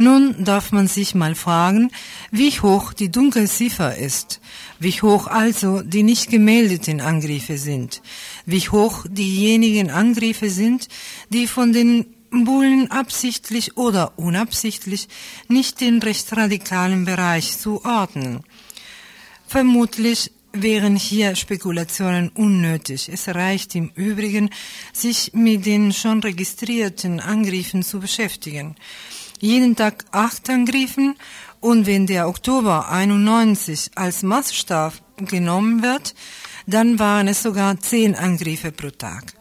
Nun 0.00 0.44
darf 0.44 0.72
man 0.72 0.88
sich 0.88 1.14
mal 1.14 1.34
fragen, 1.34 1.90
wie 2.30 2.50
hoch 2.52 2.94
die 2.94 3.10
Dunkelziffer 3.10 3.98
ist, 3.98 4.40
wie 4.78 4.92
hoch 4.92 5.26
also 5.26 5.82
die 5.82 6.02
nicht 6.02 6.30
gemeldeten 6.30 7.02
Angriffe 7.02 7.58
sind, 7.58 8.00
wie 8.46 8.60
hoch 8.60 9.04
diejenigen 9.06 9.90
Angriffe 9.90 10.48
sind, 10.48 10.88
die 11.28 11.46
von 11.46 11.74
den 11.74 12.06
Bullen 12.30 12.90
absichtlich 12.90 13.76
oder 13.76 14.12
unabsichtlich 14.16 15.08
nicht 15.48 15.82
den 15.82 16.00
rechtsradikalen 16.00 17.04
Bereich 17.04 17.58
zuordnen. 17.58 18.40
Vermutlich 19.50 20.30
wären 20.52 20.94
hier 20.94 21.34
Spekulationen 21.34 22.28
unnötig. 22.28 23.10
Es 23.12 23.26
reicht 23.26 23.74
im 23.74 23.90
Übrigen, 23.96 24.48
sich 24.92 25.32
mit 25.34 25.66
den 25.66 25.92
schon 25.92 26.20
registrierten 26.20 27.18
Angriffen 27.18 27.82
zu 27.82 27.98
beschäftigen. 27.98 28.76
Jeden 29.40 29.74
Tag 29.74 30.04
acht 30.12 30.48
Angriffen 30.48 31.16
und 31.58 31.86
wenn 31.86 32.06
der 32.06 32.28
Oktober 32.28 32.90
91 32.90 33.90
als 33.96 34.22
Maßstab 34.22 34.92
genommen 35.16 35.82
wird, 35.82 36.14
dann 36.68 37.00
waren 37.00 37.26
es 37.26 37.42
sogar 37.42 37.76
zehn 37.80 38.14
Angriffe 38.14 38.70
pro 38.70 38.90
Tag. 38.90 39.32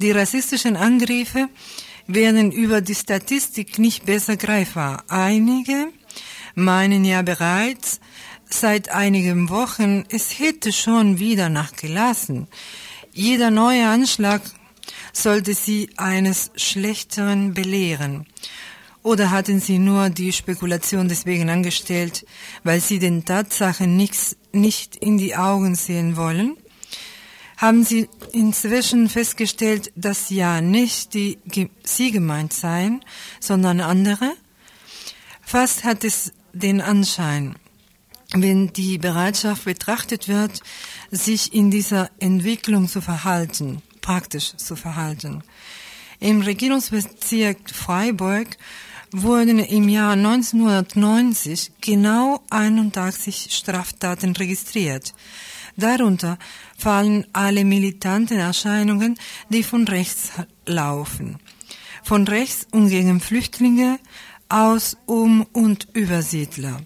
Die 0.00 0.10
rassistischen 0.10 0.76
Angriffe 0.76 1.48
werden 2.08 2.50
über 2.50 2.80
die 2.80 2.96
Statistik 2.96 3.78
nicht 3.78 4.04
besser 4.04 4.36
greifbar. 4.36 5.04
Einige 5.06 5.92
meinen 6.56 7.04
ja 7.04 7.22
bereits 7.22 8.00
seit 8.48 8.90
einigen 8.90 9.48
Wochen, 9.48 10.04
es 10.10 10.38
hätte 10.38 10.72
schon 10.72 11.18
wieder 11.18 11.48
nachgelassen. 11.48 12.48
Jeder 13.12 13.50
neue 13.50 13.86
Anschlag 13.88 14.42
sollte 15.12 15.54
sie 15.54 15.90
eines 15.96 16.50
Schlechteren 16.56 17.54
belehren. 17.54 18.26
Oder 19.02 19.30
hatten 19.30 19.60
Sie 19.60 19.78
nur 19.78 20.08
die 20.08 20.32
Spekulation 20.32 21.08
deswegen 21.08 21.50
angestellt, 21.50 22.24
weil 22.62 22.80
Sie 22.80 22.98
den 22.98 23.26
Tatsachen 23.26 23.98
nichts, 23.98 24.36
nicht 24.52 24.96
in 24.96 25.18
die 25.18 25.36
Augen 25.36 25.74
sehen 25.74 26.16
wollen? 26.16 26.56
haben 27.56 27.84
Sie 27.84 28.08
inzwischen 28.32 29.08
festgestellt, 29.08 29.92
dass 29.96 30.30
ja 30.30 30.60
nicht 30.60 31.14
die, 31.14 31.38
Sie 31.82 32.10
gemeint 32.10 32.52
seien, 32.52 33.04
sondern 33.40 33.80
andere? 33.80 34.32
Fast 35.40 35.84
hat 35.84 36.04
es 36.04 36.32
den 36.52 36.80
Anschein, 36.80 37.56
wenn 38.34 38.72
die 38.72 38.98
Bereitschaft 38.98 39.64
betrachtet 39.64 40.28
wird, 40.28 40.60
sich 41.10 41.54
in 41.54 41.70
dieser 41.70 42.10
Entwicklung 42.18 42.88
zu 42.88 43.00
verhalten, 43.00 43.80
praktisch 44.00 44.56
zu 44.56 44.76
verhalten. 44.76 45.42
Im 46.20 46.40
Regierungsbezirk 46.40 47.70
Freiburg 47.70 48.56
wurden 49.12 49.60
im 49.60 49.88
Jahr 49.88 50.14
1990 50.14 51.72
genau 51.80 52.42
81 52.50 53.48
Straftaten 53.50 54.34
registriert. 54.34 55.14
Darunter 55.76 56.38
fallen 56.76 57.26
alle 57.32 57.64
militanten 57.64 58.38
Erscheinungen, 58.38 59.18
die 59.48 59.62
von 59.62 59.86
rechts 59.86 60.32
laufen. 60.66 61.38
Von 62.02 62.26
rechts 62.28 62.66
und 62.70 62.90
gegen 62.90 63.20
Flüchtlinge, 63.20 63.98
aus, 64.48 64.96
um 65.06 65.46
und 65.52 65.88
Übersiedler. 65.94 66.80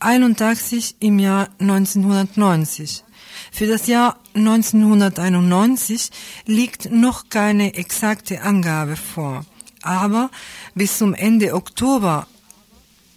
81 0.00 0.96
im 1.00 1.18
Jahr 1.18 1.48
1990. 1.58 3.04
Für 3.52 3.66
das 3.66 3.86
Jahr 3.86 4.18
1991 4.34 6.10
liegt 6.46 6.90
noch 6.90 7.28
keine 7.28 7.74
exakte 7.74 8.40
Angabe 8.42 8.96
vor. 8.96 9.44
Aber 9.82 10.30
bis 10.74 10.96
zum 10.98 11.14
Ende 11.14 11.54
Oktober 11.54 12.26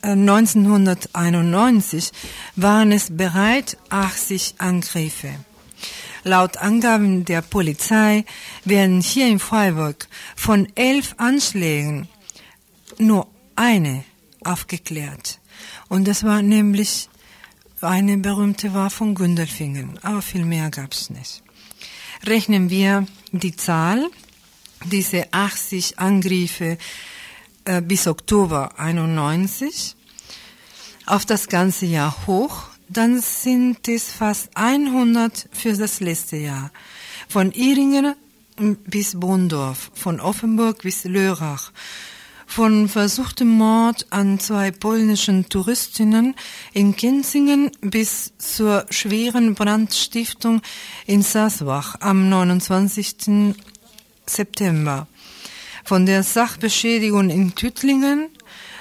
1991 0.01 2.11
waren 2.55 2.91
es 2.91 3.15
bereits 3.15 3.77
80 3.89 4.55
Angriffe. 4.57 5.29
Laut 6.23 6.57
Angaben 6.57 7.25
der 7.25 7.41
Polizei 7.41 8.25
werden 8.63 9.01
hier 9.01 9.27
in 9.27 9.39
Freiburg 9.39 10.07
von 10.35 10.67
elf 10.75 11.15
Anschlägen 11.17 12.07
nur 12.97 13.27
eine 13.55 14.03
aufgeklärt. 14.43 15.40
Und 15.89 16.07
das 16.07 16.23
war 16.23 16.41
nämlich 16.41 17.09
eine 17.81 18.17
berühmte 18.17 18.73
war 18.73 18.89
von 18.89 19.15
Gündelfingen, 19.15 19.97
aber 20.03 20.21
viel 20.21 20.45
mehr 20.45 20.69
gab's 20.69 21.09
nicht. 21.09 21.43
Rechnen 22.23 22.69
wir 22.69 23.07
die 23.31 23.55
Zahl, 23.55 24.09
diese 24.85 25.33
80 25.33 25.97
Angriffe 25.99 26.77
äh, 27.65 27.81
bis 27.81 28.07
Oktober 28.07 28.79
91 28.79 29.95
auf 31.07 31.25
das 31.25 31.47
ganze 31.47 31.87
Jahr 31.87 32.15
hoch, 32.27 32.67
dann 32.87 33.21
sind 33.21 33.87
es 33.87 34.11
fast 34.11 34.49
100 34.55 35.49
für 35.51 35.73
das 35.73 35.99
letzte 35.99 36.37
Jahr. 36.37 36.71
Von 37.27 37.51
Iringen 37.51 38.15
bis 38.85 39.19
Bondorf, 39.19 39.91
von 39.95 40.19
Offenburg 40.19 40.83
bis 40.83 41.05
Lörrach, 41.05 41.71
von 42.51 42.89
versuchtem 42.89 43.47
Mord 43.47 44.07
an 44.09 44.37
zwei 44.37 44.71
polnischen 44.71 45.47
Touristinnen 45.47 46.35
in 46.73 46.97
Kenzingen 46.97 47.71
bis 47.79 48.33
zur 48.37 48.85
schweren 48.89 49.55
Brandstiftung 49.55 50.61
in 51.05 51.21
Sasbach 51.21 51.95
am 52.01 52.27
29. 52.27 53.55
September. 54.25 55.07
Von 55.85 56.05
der 56.05 56.23
Sachbeschädigung 56.23 57.29
in 57.29 57.55
Tüttlingen 57.55 58.27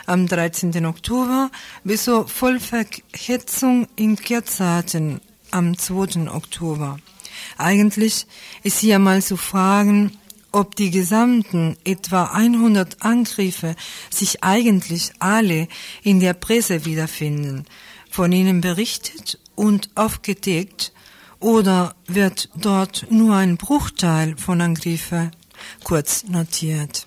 am 0.05 0.27
13. 0.27 0.85
Oktober 0.85 1.53
bis 1.85 2.05
zur 2.05 2.27
Vollverhetzung 2.27 3.87
in 3.95 4.17
Kerzarten 4.17 5.21
am 5.53 5.79
2. 5.79 6.29
Oktober. 6.29 6.99
Eigentlich 7.57 8.27
ist 8.65 8.81
hier 8.81 8.99
mal 8.99 9.23
zu 9.23 9.37
fragen, 9.37 10.19
ob 10.53 10.77
die 10.77 10.91
gesamten 10.91 11.77
etwa 11.85 12.25
100 12.25 13.03
Angriffe 13.03 13.77
sich 14.11 14.43
eigentlich 14.43 15.13
alle 15.19 15.69
in 16.03 16.21
der 16.21 16.35
Presse 16.35 16.85
wiederfinden, 16.85 17.67
von 18.11 18.33
ihnen 18.33 18.61
berichtet 18.61 19.39
und 19.55 19.91
aufgedeckt, 19.95 20.93
oder 21.41 21.95
wird 22.07 22.51
dort 22.55 23.07
nur 23.11 23.35
ein 23.35 23.57
Bruchteil 23.57 24.37
von 24.37 24.61
Angriffen 24.61 25.31
kurz 25.85 26.25
notiert. 26.25 27.07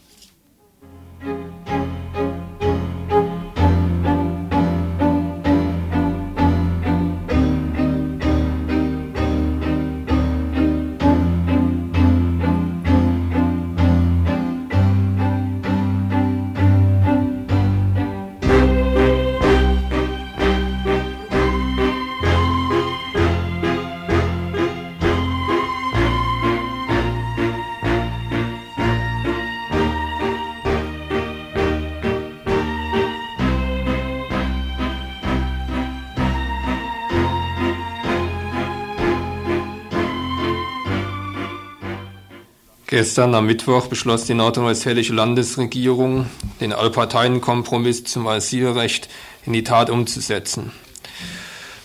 Gestern 42.93 43.33
am 43.33 43.47
Mittwoch 43.47 43.87
beschloss 43.87 44.25
die 44.25 44.35
nordrhein-westfälische 44.35 45.15
Landesregierung, 45.15 46.27
den 46.61 46.73
Allparteienkompromiss 46.73 48.03
zum 48.03 48.27
Asylrecht 48.27 49.09
in 49.47 49.53
die 49.53 49.63
Tat 49.63 49.89
umzusetzen. 49.89 50.71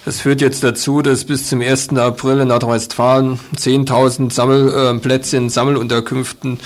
Das 0.04 0.20
führt 0.20 0.42
jetzt 0.42 0.62
dazu, 0.62 1.00
dass 1.00 1.24
bis 1.24 1.48
zum 1.48 1.62
1. 1.62 1.96
April 1.96 2.40
in 2.40 2.48
Nordrhein-Westfalen 2.48 3.40
10.000 3.56 4.30
Sammel, 4.30 5.00
äh, 5.02 5.36
in 5.36 5.48
Sammelunterkünften 5.48 6.60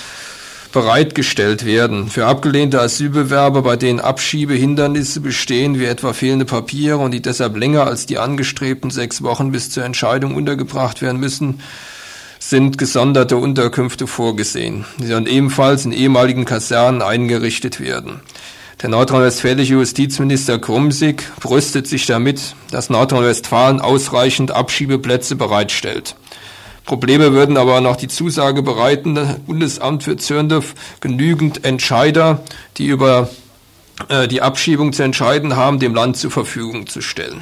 bereitgestellt 0.73 1.65
werden. 1.65 2.09
Für 2.09 2.25
abgelehnte 2.25 2.81
Asylbewerber, 2.81 3.61
bei 3.61 3.77
denen 3.77 4.01
Abschiebehindernisse 4.01 5.21
bestehen, 5.21 5.79
wie 5.79 5.85
etwa 5.85 6.11
fehlende 6.11 6.43
Papiere 6.43 6.97
und 6.97 7.11
die 7.11 7.21
deshalb 7.21 7.55
länger 7.55 7.87
als 7.87 8.07
die 8.07 8.17
angestrebten 8.17 8.91
sechs 8.91 9.23
Wochen 9.23 9.53
bis 9.53 9.69
zur 9.69 9.85
Entscheidung 9.85 10.35
untergebracht 10.35 11.01
werden 11.01 11.21
müssen, 11.21 11.61
sind 12.49 12.77
gesonderte 12.77 13.37
Unterkünfte 13.37 14.05
vorgesehen. 14.05 14.83
Die 14.97 15.07
sollen 15.07 15.27
ebenfalls 15.27 15.85
in 15.85 15.93
ehemaligen 15.93 16.43
Kasernen 16.43 17.01
eingerichtet 17.01 17.79
werden. 17.79 18.19
Der 18.81 18.89
nordrhein-westfälische 18.89 19.75
Justizminister 19.75 20.59
Krumsig 20.59 21.23
brüstet 21.39 21.87
sich 21.87 22.05
damit, 22.05 22.55
dass 22.69 22.89
Nordrhein-Westfalen 22.89 23.79
ausreichend 23.79 24.51
Abschiebeplätze 24.51 25.37
bereitstellt. 25.37 26.15
Probleme 26.85 27.31
würden 27.31 27.55
aber 27.55 27.79
noch 27.79 27.95
die 27.95 28.09
Zusage 28.09 28.61
bereiten, 28.61 29.15
das 29.15 29.39
Bundesamt 29.39 30.03
für 30.03 30.17
Zürndorf 30.17 30.75
genügend 30.99 31.63
Entscheider, 31.63 32.43
die 32.77 32.87
über 32.87 33.29
äh, 34.09 34.27
die 34.27 34.41
Abschiebung 34.41 34.91
zu 34.91 35.03
entscheiden 35.03 35.55
haben, 35.55 35.79
dem 35.79 35.95
Land 35.95 36.17
zur 36.17 36.31
Verfügung 36.31 36.87
zu 36.87 36.99
stellen. 36.99 37.41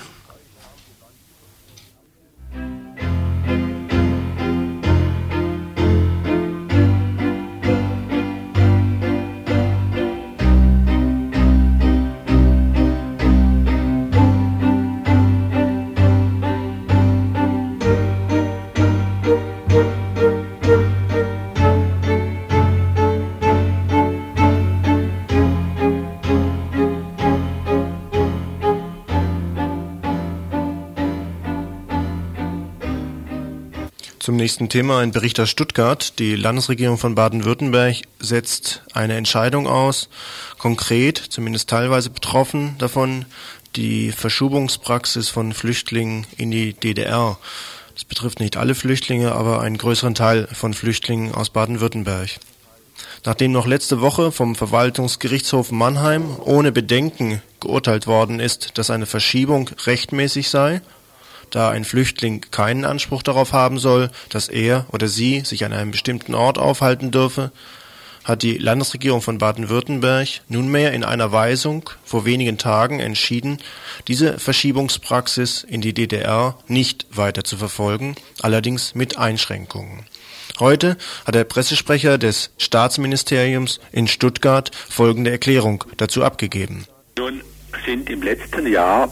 Nächsten 34.42 34.70
Thema 34.70 35.02
ein 35.02 35.12
Bericht 35.12 35.40
aus 35.40 35.52
Stuttgart. 35.52 36.18
Die 36.18 36.36
Landesregierung 36.36 36.98
von 36.98 37.14
Baden-Württemberg 37.14 37.98
setzt 38.20 38.82
eine 38.92 39.14
Entscheidung 39.14 39.68
aus, 39.68 40.10
konkret, 40.58 41.20
zumindest 41.20 41.70
teilweise 41.70 42.10
betroffen 42.10 42.74
davon, 42.80 43.26
die 43.76 44.12
Verschubungspraxis 44.12 45.30
von 45.30 45.54
Flüchtlingen 45.54 46.26
in 46.38 46.50
die 46.50 46.74
DDR. 46.74 47.38
Das 47.94 48.04
betrifft 48.04 48.40
nicht 48.40 48.58
alle 48.58 48.74
Flüchtlinge, 48.74 49.34
aber 49.34 49.62
einen 49.62 49.78
größeren 49.78 50.16
Teil 50.16 50.48
von 50.52 50.74
Flüchtlingen 50.74 51.36
aus 51.36 51.52
Baden-Württemberg. 51.52 52.32
Nachdem 53.24 53.52
noch 53.52 53.68
letzte 53.68 54.02
Woche 54.02 54.32
vom 54.32 54.56
Verwaltungsgerichtshof 54.56 55.72
Mannheim 55.72 56.38
ohne 56.44 56.72
Bedenken 56.72 57.44
geurteilt 57.60 58.08
worden 58.08 58.40
ist, 58.40 58.80
dass 58.80 58.90
eine 58.90 59.06
Verschiebung 59.06 59.70
rechtmäßig 59.86 60.50
sei, 60.50 60.82
da 61.52 61.70
ein 61.70 61.86
Flüchtling 61.86 62.42
keinen 62.52 62.86
Anspruch 62.86 63.24
darauf 63.24 63.54
haben 63.54 63.80
soll, 63.80 64.10
dass 64.30 64.48
er 64.48 64.86
oder 64.92 65.08
sie 65.08 65.42
sich 65.42 65.66
an 65.66 65.74
einem 65.74 65.92
bestimmten 65.92 66.34
Ort 66.34 66.58
aufhalten 66.58 67.12
dürfe, 67.12 67.52
hat 68.24 68.44
die 68.44 68.58
Landesregierung 68.58 69.22
von 69.22 69.38
Baden-Württemberg 69.38 70.28
nunmehr 70.48 70.94
in 70.94 71.04
einer 71.04 71.32
Weisung 71.32 71.90
vor 72.04 72.26
wenigen 72.26 72.58
Tagen 72.58 73.00
entschieden, 73.00 73.58
diese 74.08 74.38
Verschiebungspraxis 74.40 75.64
in 75.64 75.82
die 75.82 75.94
DDR 75.94 76.58
nicht 76.68 77.06
weiter 77.12 77.44
zu 77.44 77.58
verfolgen, 77.58 78.16
allerdings 78.42 78.96
mit 78.96 79.18
Einschränkungen. 79.18 80.06
Heute 80.60 80.98
hat 81.26 81.34
der 81.34 81.46
Pressesprecher 81.46 82.18
des 82.18 82.52
Staatsministeriums 82.58 83.80
in 83.92 84.08
Stuttgart 84.08 84.70
folgende 84.76 85.32
Erklärung 85.32 85.84
dazu 85.98 86.24
abgegeben. 86.24 86.86
Nun 87.18 87.42
sind 87.86 88.10
im 88.10 88.22
letzten 88.22 88.68
Jahr 88.68 89.12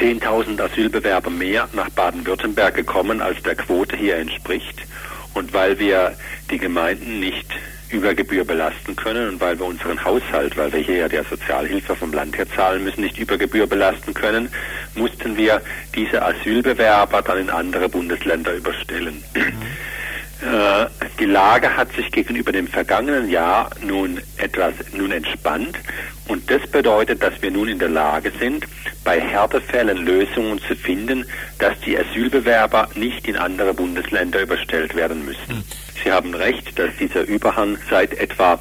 10.000 0.00 0.60
Asylbewerber 0.60 1.30
mehr 1.30 1.68
nach 1.72 1.90
Baden-Württemberg 1.90 2.74
gekommen, 2.74 3.20
als 3.20 3.42
der 3.42 3.54
Quote 3.54 3.96
hier 3.96 4.16
entspricht. 4.16 4.82
Und 5.34 5.52
weil 5.52 5.78
wir 5.78 6.16
die 6.50 6.58
Gemeinden 6.58 7.20
nicht 7.20 7.46
über 7.92 8.14
Gebühr 8.14 8.44
belasten 8.44 8.96
können 8.96 9.28
und 9.28 9.40
weil 9.40 9.58
wir 9.58 9.66
unseren 9.66 10.02
Haushalt, 10.02 10.56
weil 10.56 10.72
wir 10.72 10.80
hier 10.80 10.96
ja 10.96 11.08
der 11.08 11.24
Sozialhilfe 11.24 11.94
vom 11.94 12.12
Land 12.12 12.36
her 12.38 12.48
zahlen 12.48 12.84
müssen, 12.84 13.02
nicht 13.02 13.18
über 13.18 13.36
Gebühr 13.36 13.66
belasten 13.66 14.14
können, 14.14 14.48
mussten 14.94 15.36
wir 15.36 15.60
diese 15.94 16.22
Asylbewerber 16.22 17.22
dann 17.22 17.38
in 17.38 17.50
andere 17.50 17.88
Bundesländer 17.88 18.54
überstellen. 18.54 19.22
Äh, 19.34 19.52
die 21.20 21.24
Lage 21.24 21.76
hat 21.76 21.92
sich 21.92 22.10
gegenüber 22.10 22.50
dem 22.50 22.66
vergangenen 22.66 23.30
Jahr 23.30 23.70
nun 23.80 24.20
etwas 24.38 24.74
nun 24.92 25.12
entspannt 25.12 25.78
und 26.28 26.50
das 26.50 26.66
bedeutet, 26.68 27.22
dass 27.22 27.40
wir 27.42 27.50
nun 27.50 27.68
in 27.68 27.78
der 27.78 27.88
Lage 27.88 28.32
sind, 28.38 28.66
bei 29.04 29.20
Härtefällen 29.20 30.04
Lösungen 30.04 30.60
zu 30.60 30.74
finden, 30.74 31.26
dass 31.58 31.78
die 31.80 31.98
Asylbewerber 31.98 32.88
nicht 32.94 33.26
in 33.28 33.36
andere 33.36 33.74
Bundesländer 33.74 34.40
überstellt 34.40 34.94
werden 34.94 35.24
müssen. 35.24 35.64
Sie 36.02 36.10
haben 36.10 36.34
recht, 36.34 36.78
dass 36.78 36.90
dieser 36.98 37.22
Überhang 37.22 37.78
seit 37.90 38.14
etwa 38.14 38.58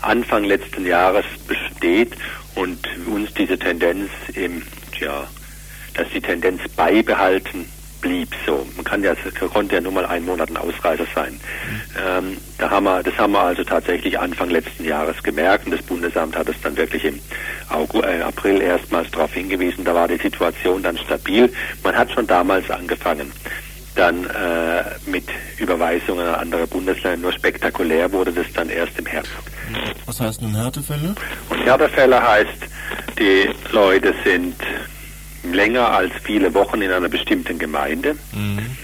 Anfang 0.00 0.44
letzten 0.44 0.86
Jahres 0.86 1.24
besteht 1.46 2.12
und 2.54 2.88
uns 3.06 3.32
diese 3.34 3.58
Tendenz 3.58 4.10
im, 4.34 4.62
tja, 4.92 5.26
dass 5.94 6.08
die 6.10 6.20
Tendenz 6.20 6.62
beibehalten 6.76 7.66
blieb 8.02 8.28
so. 8.44 8.66
Man 8.76 8.84
kann 8.84 9.02
ja, 9.02 9.14
konnte 9.52 9.76
ja 9.76 9.80
nur 9.80 9.92
mal 9.92 10.04
einen 10.04 10.26
Monat 10.26 10.50
ein 10.50 10.58
Ausreißer 10.58 11.06
sein. 11.14 11.40
Ähm, 12.06 12.36
da 12.58 12.68
haben 12.68 12.84
wir, 12.84 13.02
das 13.02 13.16
haben 13.16 13.32
wir 13.32 13.40
also 13.40 13.64
tatsächlich 13.64 14.18
Anfang 14.18 14.50
letzten 14.50 14.84
Jahres 14.84 15.22
gemerkt 15.22 15.64
und 15.64 15.72
das 15.72 15.82
Bundesamt 15.82 16.36
hat 16.36 16.48
es 16.48 16.60
dann 16.60 16.76
wirklich 16.76 17.04
im 17.04 17.18
August, 17.70 18.04
äh, 18.04 18.20
April 18.20 18.60
erstmals 18.60 19.10
darauf 19.10 19.32
hingewiesen. 19.32 19.84
Da 19.84 19.94
war 19.94 20.08
die 20.08 20.18
Situation 20.18 20.82
dann 20.82 20.98
stabil. 20.98 21.50
Man 21.82 21.96
hat 21.96 22.10
schon 22.10 22.26
damals 22.26 22.70
angefangen 22.70 23.32
dann 23.94 24.24
äh, 24.24 24.84
mit 25.06 25.24
Überweisungen 25.58 26.26
an 26.26 26.34
andere 26.34 26.66
Bundesländer. 26.66 27.18
Nur 27.18 27.32
spektakulär 27.32 28.10
wurde 28.10 28.32
das 28.32 28.46
dann 28.54 28.70
erst 28.70 28.98
im 28.98 29.06
Herbst. 29.06 29.32
Was 30.06 30.20
heißt 30.20 30.42
nun 30.42 30.54
Härtefälle? 30.54 31.14
Und 31.50 31.64
Härtefälle 31.64 32.22
heißt, 32.22 32.48
die 33.18 33.50
Leute 33.70 34.14
sind 34.24 34.56
länger 35.42 35.90
als 35.90 36.12
viele 36.22 36.52
Wochen 36.54 36.82
in 36.82 36.90
einer 36.90 37.08
bestimmten 37.08 37.58
Gemeinde. 37.58 38.16
Mhm. 38.32 38.76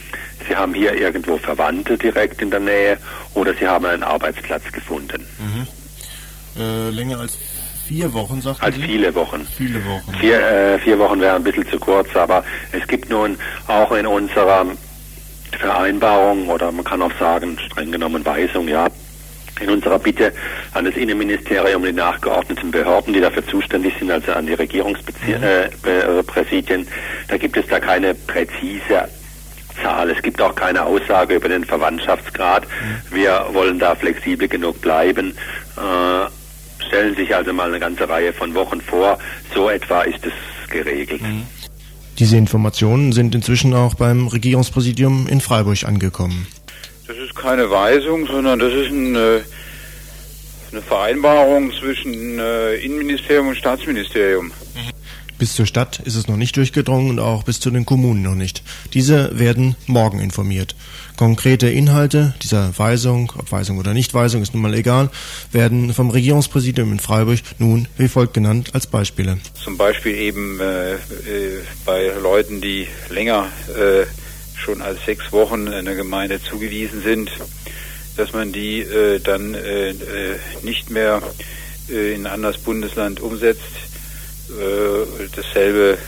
Sie 0.49 0.57
haben 0.57 0.75
hier 0.75 0.95
irgendwo 0.95 1.37
Verwandte 1.37 1.99
direkt 1.99 2.41
in 2.41 2.51
der 2.51 2.61
Nähe 2.61 2.99
oder 3.35 3.55
Sie 3.55 3.67
haben 3.67 3.85
einen 3.87 4.03
Arbeitsplatz 4.03 4.65
gefunden. 4.73 5.27
Mhm. 5.39 5.67
Äh, 6.61 6.91
länger 6.91 7.21
als 7.21 7.37
vier 7.87 8.13
Wochen, 8.13 8.41
sagt 8.41 8.63
Als 8.63 8.77
Sie? 8.77 8.83
viele 8.83 9.15
Wochen. 9.15 9.47
Viele 9.57 9.85
Wochen. 9.85 10.15
Vier, 10.21 10.41
äh, 10.41 10.79
vier 10.79 10.99
Wochen 10.99 11.21
wären 11.21 11.37
ein 11.37 11.45
bisschen 11.45 11.69
zu 11.69 11.79
kurz, 11.79 12.15
aber 12.17 12.45
es 12.73 12.87
gibt 12.87 13.09
nun 13.11 13.39
auch 13.67 13.93
in 13.93 14.07
unserer 14.07 14.67
Vereinbarung 15.59 16.49
oder 16.49 16.71
man 16.73 16.85
kann 16.85 17.03
auch 17.03 17.13
sagen, 17.19 17.59
streng 17.67 17.91
genommen 17.93 18.25
Weisung, 18.25 18.69
ja, 18.69 18.89
in 19.61 19.71
unserer 19.71 19.99
Bitte 19.99 20.33
an 20.75 20.85
das 20.85 20.95
Innenministerium, 20.97 21.85
die 21.85 21.93
nachgeordneten 21.93 22.71
Behörden, 22.71 23.13
die 23.13 23.21
dafür 23.21 23.47
zuständig 23.47 23.95
sind, 23.99 24.11
also 24.11 24.33
an 24.33 24.47
die 24.47 24.55
Regierungspräsidien, 24.55 26.87
da 27.29 27.37
gibt 27.37 27.57
es 27.57 27.67
da 27.67 27.81
keine 27.81 28.15
präzise 28.15 29.09
Zahl. 29.83 30.11
Es 30.11 30.23
gibt 30.23 30.41
auch 30.41 30.55
keine 30.55 30.85
Aussage 30.85 31.37
über 31.37 31.49
den 31.49 31.65
Verwandtschaftsgrad. 31.65 32.67
Wir 33.11 33.47
wollen 33.53 33.79
da 33.79 33.95
flexibel 33.95 34.49
genug 34.49 34.81
bleiben. 34.81 35.35
Äh, 35.77 36.87
stellen 36.87 37.15
sich 37.15 37.35
also 37.35 37.53
mal 37.53 37.69
eine 37.69 37.81
ganze 37.81 38.09
Reihe 38.09 38.33
von 38.33 38.55
Wochen 38.55 38.81
vor. 38.81 39.19
So 39.55 39.69
etwa 39.69 40.03
ist 40.03 40.25
es 40.25 40.33
geregelt. 40.71 41.21
Diese 42.19 42.37
Informationen 42.37 43.13
sind 43.13 43.35
inzwischen 43.35 43.75
auch 43.75 43.95
beim 43.95 44.27
Regierungspräsidium 44.27 45.29
in 45.29 45.41
Freiburg 45.41 45.85
angekommen. 45.85 46.47
Das 47.09 47.17
ist 47.17 47.35
keine 47.35 47.71
Weisung, 47.71 48.27
sondern 48.27 48.59
das 48.59 48.75
ist 48.75 48.91
ein, 48.91 49.17
äh, 49.17 49.41
eine 50.71 50.83
Vereinbarung 50.83 51.73
zwischen 51.73 52.39
äh, 52.39 52.75
Innenministerium 52.75 53.49
und 53.49 53.57
Staatsministerium. 53.57 54.53
Bis 55.39 55.55
zur 55.55 55.65
Stadt 55.65 56.01
ist 56.01 56.17
es 56.17 56.29
noch 56.29 56.37
nicht 56.37 56.55
durchgedrungen 56.59 57.09
und 57.09 57.19
auch 57.19 57.45
bis 57.45 57.61
zu 57.61 57.71
den 57.71 57.87
Kommunen 57.87 58.21
noch 58.23 58.35
nicht. 58.35 58.63
Diese 58.93 59.39
werden 59.39 59.75
morgen 59.87 60.21
informiert. 60.21 60.77
Konkrete 61.17 61.71
Inhalte 61.71 62.35
dieser 62.43 62.77
Weisung, 62.79 63.33
ob 63.39 63.53
Weisung 63.53 63.79
oder 63.79 63.95
Nichtweisung, 63.95 64.43
ist 64.43 64.53
nun 64.53 64.63
mal 64.63 64.75
egal, 64.75 65.09
werden 65.51 65.95
vom 65.95 66.11
Regierungspräsidium 66.11 66.93
in 66.93 66.99
Freiburg 66.99 67.39
nun 67.59 67.89
wie 67.97 68.09
folgt 68.09 68.35
genannt 68.35 68.75
als 68.75 68.87
Beispiele. 68.87 69.39
Zum 69.55 69.79
Beispiel 69.79 70.15
eben 70.15 70.61
äh, 70.61 70.93
äh, 70.93 70.99
bei 71.87 72.13
Leuten, 72.21 72.61
die 72.61 72.87
länger 73.09 73.47
schon 74.59 74.83
als 74.83 75.05
sechs 75.05 75.33
Wochen 75.33 75.69
einer 75.69 75.95
Gemeinde 75.95 76.43
zugewiesen 76.43 77.03
sind, 77.03 77.31
dass 78.17 78.33
man 78.33 78.53
die 78.53 78.81
äh, 78.81 79.21
dann 79.21 79.55
äh, 79.55 79.91
äh, 79.91 80.39
nicht 80.63 80.91
mehr 80.91 81.23
äh, 81.89 82.15
in 82.15 82.27
ein 82.27 82.33
anderes 82.33 82.59
Bundesland 82.59 83.21
umsetzt. 83.21 83.63
Äh, 84.51 85.29
dasselbe 85.35 85.99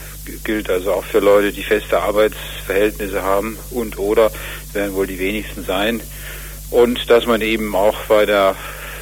gilt 0.45 0.69
also 0.71 0.93
auch 0.93 1.05
für 1.05 1.21
Leute, 1.21 1.53
die 1.53 1.63
feste 1.63 2.01
Arbeitsverhältnisse 2.01 3.23
haben 3.23 3.59
und 3.71 3.99
oder 3.99 4.31
werden 4.73 4.95
wohl 4.95 5.07
die 5.07 5.19
wenigsten 5.19 5.65
sein. 5.65 6.01
Und 6.71 7.11
dass 7.11 7.27
man 7.27 7.41
eben 7.41 7.75
auch 7.75 7.99
bei 8.05 8.27
der 8.27 8.57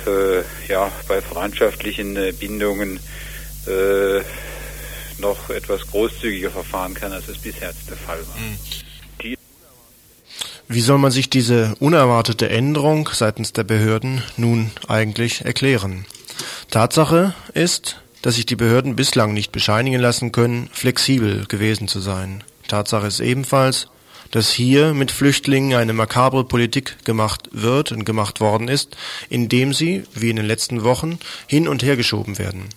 äh, 0.07 0.71
ja 0.71 0.91
bei 1.07 1.21
verwandtschaftlichen 1.21 2.17
äh, 2.17 2.33
Bindungen 2.33 3.01
äh, 3.67 4.21
noch 5.19 5.51
etwas 5.51 5.87
großzügiger 5.87 6.51
verfahren 6.51 6.95
kann, 6.95 7.13
als 7.13 7.29
es 7.29 7.39
bisher 7.39 7.73
der 7.89 7.97
Fall 7.97 8.19
war. 8.19 8.37
Wie 10.71 10.83
soll 10.83 10.99
man 10.99 11.11
sich 11.11 11.31
diese 11.31 11.75
unerwartete 11.81 12.51
Änderung 12.51 13.09
seitens 13.11 13.55
der 13.55 13.65
Behörden 13.65 14.23
nun 14.37 14.71
eigentlich 14.87 15.47
erklären? 15.47 16.05
Tatsache 16.71 17.35
ist, 17.55 18.03
dass 18.21 18.35
sich 18.35 18.45
die 18.45 18.55
Behörden 18.55 18.95
bislang 18.95 19.33
nicht 19.33 19.51
bescheinigen 19.51 19.99
lassen 19.99 20.31
können, 20.31 20.69
flexibel 20.71 21.47
gewesen 21.47 21.89
zu 21.89 22.01
sein. 22.01 22.45
Tatsache 22.69 23.07
ist 23.07 23.21
ebenfalls, 23.21 23.89
dass 24.31 24.53
hier 24.53 24.93
mit 24.93 25.11
Flüchtlingen 25.11 25.79
eine 25.79 25.95
makabre 25.95 26.45
Politik 26.45 27.03
gemacht 27.03 27.49
wird 27.51 27.91
und 27.91 28.05
gemacht 28.05 28.43
worden 28.43 28.69
ist, 28.69 28.95
indem 29.31 29.73
sie, 29.73 30.03
wie 30.13 30.29
in 30.29 30.37
den 30.37 30.45
letzten 30.45 30.85
Wochen, 30.85 31.19
hin 31.47 31.67
und 31.67 31.83
her 31.83 31.97
geschoben 31.97 32.37
werden. 32.37 32.69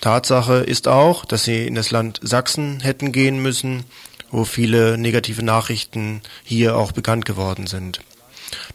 Tatsache 0.00 0.54
ist 0.54 0.88
auch, 0.88 1.24
dass 1.24 1.44
sie 1.44 1.68
in 1.68 1.76
das 1.76 1.92
Land 1.92 2.18
Sachsen 2.22 2.80
hätten 2.80 3.12
gehen 3.12 3.40
müssen, 3.40 3.84
wo 4.36 4.44
viele 4.44 4.98
negative 4.98 5.42
Nachrichten 5.42 6.20
hier 6.44 6.76
auch 6.76 6.92
bekannt 6.92 7.24
geworden 7.24 7.66
sind. 7.66 8.00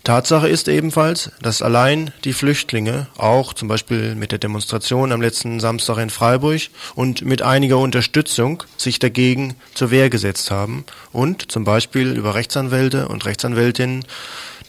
Tatsache 0.03 0.49
ist 0.49 0.67
ebenfalls, 0.67 1.31
dass 1.41 1.61
allein 1.61 2.11
die 2.23 2.33
Flüchtlinge 2.33 3.07
auch 3.15 3.53
zum 3.53 3.67
Beispiel 3.67 4.15
mit 4.15 4.31
der 4.31 4.39
Demonstration 4.39 5.11
am 5.11 5.21
letzten 5.21 5.59
Samstag 5.59 5.99
in 5.99 6.09
Freiburg 6.09 6.61
und 6.95 7.23
mit 7.23 7.43
einiger 7.43 7.77
Unterstützung 7.77 8.63
sich 8.75 8.97
dagegen 8.97 9.55
zur 9.75 9.91
Wehr 9.91 10.09
gesetzt 10.09 10.49
haben 10.49 10.83
und 11.11 11.51
zum 11.51 11.63
Beispiel 11.63 12.17
über 12.17 12.33
Rechtsanwälte 12.33 13.07
und 13.07 13.25
Rechtsanwältinnen, 13.25 14.03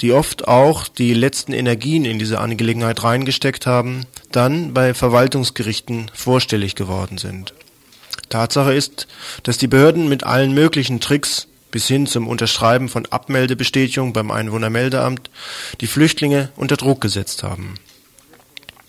die 0.03 0.13
oft 0.13 0.47
auch 0.47 0.89
die 0.89 1.15
letzten 1.15 1.55
Energien 1.55 2.05
in 2.05 2.19
diese 2.19 2.39
Angelegenheit 2.39 3.03
reingesteckt 3.03 3.67
haben, 3.67 4.05
dann 4.31 4.75
bei 4.75 4.93
Verwaltungsgerichten 4.93 6.11
vorstellig 6.15 6.75
geworden 6.75 7.17
sind. 7.17 7.55
Tatsache 8.33 8.73
ist, 8.73 9.09
dass 9.43 9.59
die 9.59 9.67
Behörden 9.67 10.09
mit 10.09 10.25
allen 10.25 10.55
möglichen 10.55 11.01
Tricks 11.01 11.49
bis 11.71 11.87
hin 11.87 12.07
zum 12.07 12.27
Unterschreiben 12.27 12.89
von 12.89 13.05
Abmeldebestätigung 13.07 14.15
beim 14.15 14.31
Einwohnermeldeamt 14.31 15.31
die 15.83 15.87
Flüchtlinge 15.87 16.51
unter 16.57 16.77
Druck 16.77 17.03
gesetzt 17.03 17.43
haben. 17.43 17.75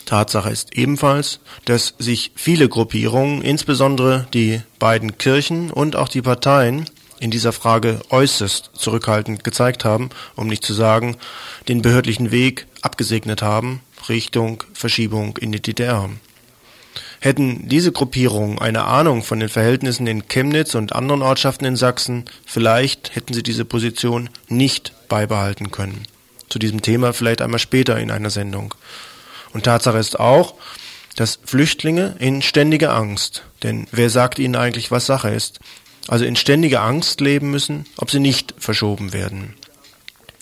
Tatsache 0.06 0.50
ist 0.50 0.78
ebenfalls, 0.78 1.42
dass 1.66 1.94
sich 2.00 2.32
viele 2.36 2.70
Gruppierungen, 2.70 3.42
insbesondere 3.42 4.28
die 4.34 4.62
beiden 4.80 5.18
Kirchen 5.18 5.72
und 5.72 5.98
auch 5.98 6.08
die 6.08 6.22
Parteien, 6.22 6.86
in 7.20 7.30
dieser 7.30 7.52
Frage 7.54 8.00
äußerst 8.10 8.72
zurückhaltend 8.74 9.44
gezeigt 9.44 9.84
haben, 9.84 10.10
um 10.36 10.48
nicht 10.48 10.64
zu 10.64 10.74
sagen, 10.74 11.18
den 11.68 11.82
behördlichen 11.82 12.32
Weg 12.32 12.68
abgesegnet 12.82 13.42
haben, 13.42 13.82
Richtung 14.08 14.64
Verschiebung 14.74 15.38
in 15.38 15.52
die 15.52 15.62
DDR. 15.62 16.10
Hätten 17.24 17.70
diese 17.70 17.94
Gruppierungen 17.94 18.60
eine 18.60 18.84
Ahnung 18.84 19.24
von 19.24 19.40
den 19.40 19.48
Verhältnissen 19.48 20.08
in 20.08 20.28
Chemnitz 20.28 20.76
und 20.76 20.92
anderen 20.92 21.22
Ortschaften 21.22 21.64
in 21.64 21.78
Sachsen, 21.78 22.26
vielleicht 22.46 23.16
hätten 23.16 23.34
sie 23.34 23.44
diese 23.44 23.64
Position 23.64 24.30
nicht 24.50 24.92
beibehalten 25.08 25.72
können. 25.72 26.04
Zu 26.50 26.60
diesem 26.60 26.82
Thema 26.82 27.14
vielleicht 27.14 27.42
einmal 27.42 27.62
später 27.62 27.98
in 27.98 28.12
einer 28.12 28.30
Sendung. 28.30 28.76
Und 29.54 29.64
Tatsache 29.64 30.00
ist 30.00 30.20
auch, 30.20 30.56
dass 31.16 31.40
Flüchtlinge 31.46 32.18
in 32.20 32.42
ständiger 32.42 32.94
Angst, 32.94 33.46
denn 33.64 33.88
wer 33.94 34.10
sagt 34.10 34.38
ihnen 34.38 34.58
eigentlich, 34.58 34.92
was 34.92 35.06
Sache 35.06 35.30
ist, 35.30 35.62
also 36.10 36.26
in 36.26 36.36
ständiger 36.36 36.82
Angst 36.82 37.22
leben 37.22 37.52
müssen, 37.52 37.86
ob 37.96 38.12
sie 38.12 38.20
nicht 38.20 38.54
verschoben 38.58 39.14
werden. 39.14 39.54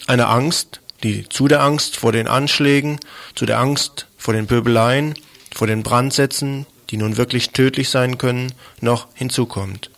Eine 0.07 0.29
Angst, 0.29 0.81
die 1.03 1.29
zu 1.29 1.47
der 1.47 1.61
Angst 1.61 1.95
vor 1.95 2.11
den 2.11 2.27
Anschlägen, 2.27 2.99
zu 3.35 3.45
der 3.45 3.59
Angst 3.59 4.07
vor 4.17 4.33
den 4.33 4.47
Pöbeleien, 4.47 5.13
vor 5.53 5.67
den 5.67 5.83
Brandsätzen, 5.83 6.65
die 6.91 6.97
nun 6.97 7.17
wirklich 7.17 7.51
tödlich 7.51 7.89
sein 7.89 8.17
können, 8.17 8.53
noch 8.81 9.07
hinzukommt. 9.13 9.89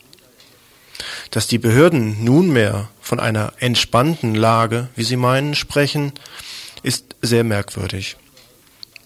Dass 1.32 1.48
die 1.48 1.58
Behörden 1.58 2.24
nunmehr 2.24 2.90
von 3.02 3.20
einer 3.20 3.54
entspannten 3.60 4.36
Lage, 4.36 4.90
wie 4.96 5.04
sie 5.04 5.18
meinen, 5.18 5.56
sprechen, 5.56 6.14
ist 6.84 7.16
sehr 7.22 7.44
merkwürdig. 7.44 8.16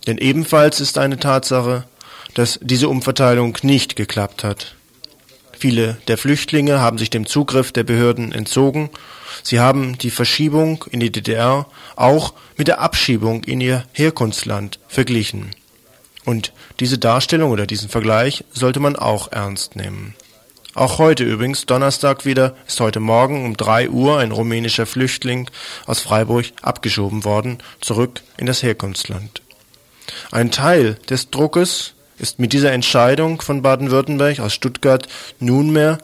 Denn 0.06 0.18
ebenfalls 0.18 0.82
ist 0.82 0.98
eine 0.98 1.18
Tatsache, 1.18 1.86
dass 2.34 2.60
diese 2.62 2.90
Umverteilung 2.90 3.58
nicht 3.62 3.96
geklappt 3.96 4.44
hat. 4.44 4.76
Viele 5.58 5.98
der 6.08 6.18
Flüchtlinge 6.18 6.80
haben 6.82 6.98
sich 6.98 7.10
dem 7.10 7.26
Zugriff 7.26 7.72
der 7.72 7.84
Behörden 7.84 8.32
entzogen. 8.32 8.90
Sie 9.44 9.60
haben 9.60 9.98
die 9.98 10.12
Verschiebung 10.12 10.86
in 10.92 11.00
die 11.00 11.12
DDR 11.12 11.68
auch 11.96 12.34
mit 12.58 12.68
der 12.68 12.80
Abschiebung 12.80 13.44
in 13.44 13.60
ihr 13.62 13.84
Herkunftsland 13.94 14.80
verglichen. 14.88 15.56
Und 16.28 16.52
diese 16.82 16.98
Darstellung 16.98 17.52
oder 17.52 17.66
diesen 17.66 17.88
Vergleich 17.88 18.44
sollte 18.52 18.82
man 18.82 18.98
auch 18.98 19.32
ernst 19.32 19.78
nehmen. 19.78 20.14
Auch 20.74 20.98
heute 20.98 21.24
übrigens, 21.24 21.66
Donnerstag 21.66 22.26
wieder, 22.26 22.54
ist 22.68 22.82
heute 22.82 23.00
Morgen 23.00 23.46
um 23.46 23.56
drei 23.56 23.90
Uhr 23.90 24.20
ein 24.20 24.34
rumänischer 24.34 24.86
Flüchtling 24.86 25.50
aus 25.86 26.02
Freiburg 26.02 26.48
abgeschoben 26.62 27.24
worden, 27.24 27.60
zurück 27.80 28.24
in 28.36 28.46
das 28.46 28.62
Herkunftsland. 28.62 29.42
Ein 30.30 30.52
Teil 30.52 30.96
des 31.10 31.30
Druckes 31.30 31.94
ist 32.20 32.40
mit 32.40 32.52
dieser 32.52 32.74
Entscheidung 32.74 33.40
von 33.40 33.62
Baden-Württemberg 33.62 34.42
aus 34.42 34.54
Stuttgart 34.54 35.08
nunmehr 35.40 35.98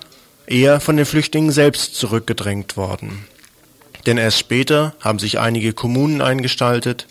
eher 0.47 0.79
von 0.79 0.95
den 0.95 1.05
Flüchtlingen 1.05 1.51
selbst 1.51 1.95
zurückgedrängt 1.95 2.77
worden. 2.77 3.27
Denn 4.05 4.17
erst 4.17 4.39
später 4.39 4.95
haben 5.01 5.19
sich 5.19 5.39
einige 5.39 5.73
Kommunen 5.73 6.21
eingestaltet, 6.21 7.07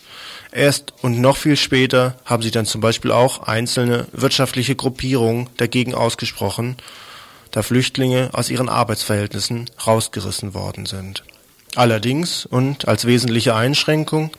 Erst 0.53 0.93
und 1.01 1.19
noch 1.19 1.39
viel 1.39 1.57
später 1.57 2.15
haben 2.27 2.43
sich 2.43 2.53
dann 2.53 2.67
zum 2.67 2.83
Beispiel 2.83 3.11
auch 3.11 3.45
einzelne 3.45 4.07
wirtschaftliche 4.13 4.77
Gruppierungen 4.77 5.49
dagegen 5.57 5.95
ausgesprochen, 5.95 6.77
da 7.51 7.63
Flüchtlinge 7.63 8.31
aus 8.33 8.51
ihren 8.51 8.69
Arbeitsverhältnissen 8.69 9.71
rausgerissen 9.87 10.53
worden 10.53 10.85
sind. 10.85 11.25
Allerdings 11.75 12.45
und 12.45 12.87
als 12.87 13.07
wesentliche 13.07 13.55
Einschränkung 13.55 14.31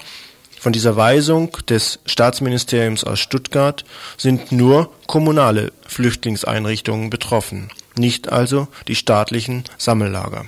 von 0.59 0.71
dieser 0.71 0.95
Weisung 0.95 1.57
des 1.67 1.99
Staatsministeriums 2.05 3.03
aus 3.03 3.19
Stuttgart 3.19 3.83
sind 4.15 4.51
nur 4.51 4.91
kommunale 5.07 5.73
Flüchtlingseinrichtungen 5.87 7.09
betroffen, 7.09 7.69
nicht 7.97 8.31
also 8.31 8.67
die 8.87 8.95
staatlichen 8.95 9.63
Sammellager. 9.79 10.45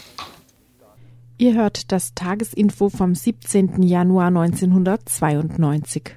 Ihr 1.38 1.53
hört 1.53 1.91
das 1.91 2.13
Tagesinfo 2.13 2.89
vom 2.89 3.13
17. 3.13 3.83
Januar 3.83 4.27
1992. 4.27 6.15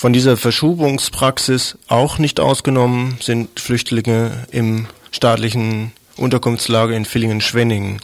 Von 0.00 0.14
dieser 0.14 0.38
Verschubungspraxis 0.38 1.76
auch 1.86 2.16
nicht 2.16 2.40
ausgenommen 2.40 3.18
sind 3.20 3.60
Flüchtlinge 3.60 4.46
im 4.50 4.86
staatlichen 5.10 5.92
Unterkunftslager 6.16 6.96
in 6.96 7.04
Villingen-Schwenningen. 7.04 8.00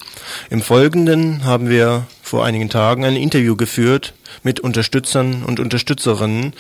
Im 0.50 0.60
Folgenden 0.60 1.44
haben 1.44 1.70
wir 1.70 2.06
vor 2.20 2.44
einigen 2.44 2.68
Tagen 2.68 3.06
ein 3.06 3.16
Interview 3.16 3.56
geführt 3.56 4.12
mit 4.42 4.60
Unterstützern 4.60 5.42
und 5.42 5.58
Unterstützerinnen 5.58 6.52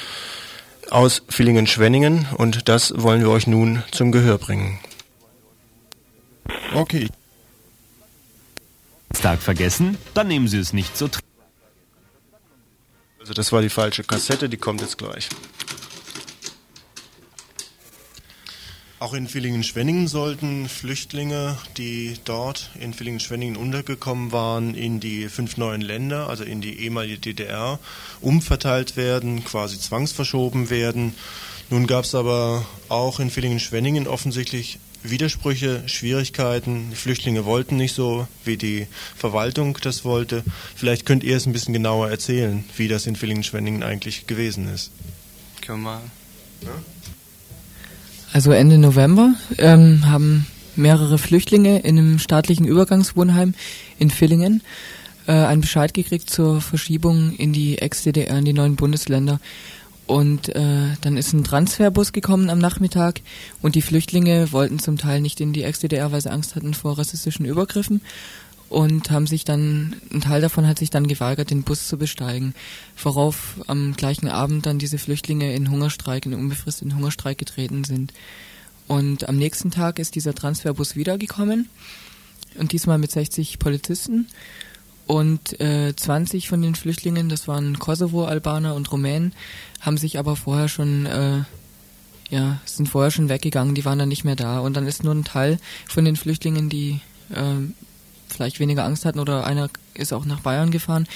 aus 0.88 1.20
Villingen-Schwenningen 1.28 2.28
und 2.38 2.70
das 2.70 2.94
wollen 2.96 3.20
wir 3.20 3.28
euch 3.28 3.46
nun 3.46 3.82
zum 3.92 4.12
Gehör 4.12 4.38
bringen. 4.38 4.78
Okay. 6.72 7.08
Tag 9.20 9.42
vergessen? 9.42 9.98
Dann 10.14 10.28
nehmen 10.28 10.48
Sie 10.48 10.58
es 10.58 10.72
nicht 10.72 10.96
so. 10.96 11.10
Also 13.26 13.34
das 13.34 13.50
war 13.50 13.60
die 13.60 13.70
falsche 13.70 14.04
Kassette, 14.04 14.48
die 14.48 14.56
kommt 14.56 14.82
jetzt 14.82 14.98
gleich. 14.98 15.28
Auch 19.00 19.14
in 19.14 19.26
Villingen-Schwenningen 19.26 20.06
sollten 20.06 20.68
Flüchtlinge, 20.68 21.58
die 21.76 22.20
dort 22.24 22.70
in 22.78 22.94
Villingen-Schwenningen 22.94 23.56
untergekommen 23.56 24.30
waren, 24.30 24.76
in 24.76 25.00
die 25.00 25.28
fünf 25.28 25.56
neuen 25.56 25.80
Länder, 25.80 26.28
also 26.28 26.44
in 26.44 26.60
die 26.60 26.78
ehemalige 26.78 27.18
DDR, 27.18 27.80
umverteilt 28.20 28.96
werden, 28.96 29.44
quasi 29.44 29.76
zwangsverschoben 29.80 30.70
werden. 30.70 31.12
Nun 31.68 31.88
gab 31.88 32.04
es 32.04 32.14
aber 32.14 32.64
auch 32.88 33.18
in 33.18 33.30
Villingen-Schwenningen 33.30 34.06
offensichtlich 34.06 34.78
Widersprüche, 35.10 35.82
Schwierigkeiten. 35.86 36.88
Die 36.90 36.96
Flüchtlinge 36.96 37.44
wollten 37.44 37.76
nicht 37.76 37.94
so, 37.94 38.26
wie 38.44 38.56
die 38.56 38.86
Verwaltung 39.16 39.78
das 39.82 40.04
wollte. 40.04 40.42
Vielleicht 40.74 41.06
könnt 41.06 41.24
ihr 41.24 41.36
es 41.36 41.46
ein 41.46 41.52
bisschen 41.52 41.74
genauer 41.74 42.10
erzählen, 42.10 42.64
wie 42.76 42.88
das 42.88 43.06
in 43.06 43.16
Villingen-Schwenningen 43.16 43.82
eigentlich 43.82 44.26
gewesen 44.26 44.68
ist. 44.72 44.90
Können 45.60 45.82
wir. 45.82 46.00
Ja? 46.62 46.70
Also 48.32 48.52
Ende 48.52 48.78
November 48.78 49.34
ähm, 49.58 50.06
haben 50.06 50.46
mehrere 50.74 51.18
Flüchtlinge 51.18 51.78
in 51.80 51.98
einem 51.98 52.18
staatlichen 52.18 52.66
Übergangswohnheim 52.66 53.54
in 53.98 54.10
Villingen 54.10 54.62
äh, 55.26 55.32
einen 55.32 55.62
Bescheid 55.62 55.94
gekriegt 55.94 56.30
zur 56.30 56.60
Verschiebung 56.60 57.32
in 57.36 57.52
die 57.52 57.78
Ex-DDR, 57.78 58.38
in 58.38 58.44
die 58.44 58.52
neuen 58.52 58.76
Bundesländer. 58.76 59.40
Und 60.06 60.48
äh, 60.50 60.94
dann 61.00 61.16
ist 61.16 61.32
ein 61.32 61.42
Transferbus 61.42 62.12
gekommen 62.12 62.48
am 62.48 62.58
Nachmittag 62.58 63.22
und 63.60 63.74
die 63.74 63.82
Flüchtlinge 63.82 64.52
wollten 64.52 64.78
zum 64.78 64.98
Teil 64.98 65.20
nicht 65.20 65.40
in 65.40 65.52
die 65.52 65.64
Ex-DDR, 65.64 66.12
weil 66.12 66.20
sie 66.20 66.30
Angst 66.30 66.54
hatten 66.54 66.74
vor 66.74 66.96
rassistischen 66.96 67.44
Übergriffen 67.44 68.00
und 68.68 69.10
haben 69.10 69.26
sich 69.26 69.44
dann, 69.44 69.96
ein 70.12 70.20
Teil 70.20 70.40
davon 70.40 70.66
hat 70.66 70.78
sich 70.78 70.90
dann 70.90 71.06
geweigert, 71.06 71.50
den 71.50 71.62
Bus 71.62 71.88
zu 71.88 71.98
besteigen, 71.98 72.54
worauf 73.00 73.60
am 73.66 73.94
gleichen 73.94 74.28
Abend 74.28 74.66
dann 74.66 74.78
diese 74.78 74.98
Flüchtlinge 74.98 75.54
in 75.54 75.70
Hungerstreik, 75.70 76.26
in 76.26 76.34
unbefristeten 76.34 76.94
Hungerstreik 76.94 77.38
getreten 77.38 77.84
sind. 77.84 78.12
Und 78.88 79.28
am 79.28 79.36
nächsten 79.36 79.70
Tag 79.70 79.98
ist 79.98 80.14
dieser 80.14 80.34
Transferbus 80.34 80.94
wiedergekommen 80.94 81.68
und 82.58 82.72
diesmal 82.72 82.98
mit 82.98 83.10
60 83.10 83.58
Polizisten 83.58 84.28
und 85.06 85.60
äh, 85.60 85.94
20 85.94 86.48
von 86.48 86.62
den 86.62 86.74
Flüchtlingen, 86.74 87.28
das 87.28 87.46
waren 87.46 87.78
Kosovo-Albaner 87.78 88.74
und 88.74 88.90
Rumänen, 88.90 89.32
haben 89.80 89.98
sich 89.98 90.18
aber 90.18 90.34
vorher 90.34 90.68
schon, 90.68 91.06
äh, 91.06 91.42
ja, 92.28 92.60
sind 92.64 92.88
vorher 92.88 93.12
schon 93.12 93.28
weggegangen, 93.28 93.76
die 93.76 93.84
waren 93.84 94.00
dann 94.00 94.08
nicht 94.08 94.24
mehr 94.24 94.34
da. 94.34 94.58
Und 94.58 94.76
dann 94.76 94.86
ist 94.86 95.04
nur 95.04 95.14
ein 95.14 95.24
Teil 95.24 95.58
von 95.86 96.04
den 96.04 96.16
Flüchtlingen, 96.16 96.68
die 96.68 97.00
äh, 97.30 97.54
vielleicht 98.28 98.58
weniger 98.58 98.84
Angst 98.84 99.04
hatten 99.04 99.20
oder 99.20 99.46
einer 99.46 99.70
ist 99.94 100.12
auch 100.12 100.24
nach 100.24 100.40
Bayern 100.40 100.72
gefahren, 100.72 101.06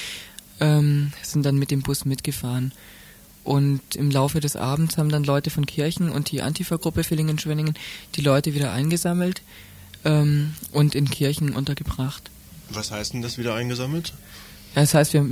ähm, 0.60 1.12
sind 1.22 1.44
dann 1.44 1.58
mit 1.58 1.72
dem 1.72 1.82
Bus 1.82 2.04
mitgefahren. 2.04 2.72
Und 3.42 3.96
im 3.96 4.10
Laufe 4.10 4.38
des 4.38 4.54
Abends 4.54 4.98
haben 4.98 5.08
dann 5.08 5.24
Leute 5.24 5.50
von 5.50 5.66
Kirchen 5.66 6.10
und 6.10 6.30
die 6.30 6.42
Antifa-Gruppe 6.42 7.02
Villingen-Schwenningen 7.02 7.74
die 8.14 8.20
Leute 8.20 8.54
wieder 8.54 8.72
eingesammelt 8.72 9.42
ähm, 10.04 10.54
und 10.70 10.94
in 10.94 11.10
Kirchen 11.10 11.56
untergebracht. 11.56 12.30
Was 12.70 12.90
heißt 12.90 13.14
denn 13.14 13.22
das 13.22 13.38
wieder 13.38 13.54
eingesammelt? 13.54 14.12
Ja, 14.74 14.82
das 14.82 14.94
heißt, 14.94 15.12
wir, 15.14 15.26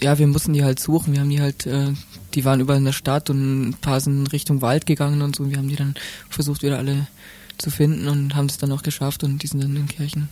ja, 0.00 0.18
wir 0.18 0.26
mussten 0.26 0.52
die 0.52 0.62
halt 0.62 0.78
suchen. 0.78 1.12
Wir 1.12 1.20
haben 1.20 1.30
die 1.30 1.40
halt, 1.40 1.66
äh, 1.66 1.92
die 2.34 2.44
waren 2.44 2.60
überall 2.60 2.78
in 2.78 2.84
der 2.84 2.92
Stadt 2.92 3.28
und 3.30 3.68
ein 3.68 3.74
paar 3.74 4.00
sind 4.00 4.32
Richtung 4.32 4.62
Wald 4.62 4.86
gegangen 4.86 5.22
und 5.22 5.36
so. 5.36 5.42
Und 5.42 5.50
wir 5.50 5.58
haben 5.58 5.68
die 5.68 5.76
dann 5.76 5.94
versucht, 6.30 6.62
wieder 6.62 6.78
alle 6.78 7.08
zu 7.58 7.70
finden 7.70 8.08
und 8.08 8.34
haben 8.34 8.46
es 8.46 8.58
dann 8.58 8.72
auch 8.72 8.82
geschafft 8.82 9.24
und 9.24 9.42
die 9.42 9.46
sind 9.46 9.62
dann 9.62 9.76
in 9.76 9.88
Kirchen. 9.88 10.28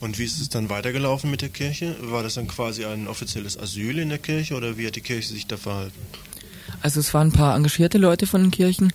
Und 0.00 0.18
wie 0.18 0.24
ist 0.24 0.40
es 0.40 0.48
dann 0.48 0.70
weitergelaufen 0.70 1.30
mit 1.30 1.42
der 1.42 1.50
Kirche? 1.50 1.94
War 2.00 2.22
das 2.22 2.34
dann 2.34 2.48
quasi 2.48 2.84
ein 2.84 3.06
offizielles 3.06 3.58
Asyl 3.58 3.98
in 3.98 4.08
der 4.08 4.18
Kirche 4.18 4.54
oder 4.54 4.78
wie 4.78 4.86
hat 4.86 4.96
die 4.96 5.02
Kirche 5.02 5.32
sich 5.32 5.46
da 5.46 5.56
verhalten? 5.56 5.98
Also 6.82 7.00
es 7.00 7.12
waren 7.12 7.28
ein 7.28 7.32
paar 7.32 7.54
engagierte 7.54 7.98
Leute 7.98 8.26
von 8.26 8.40
den 8.40 8.50
Kirchen 8.50 8.92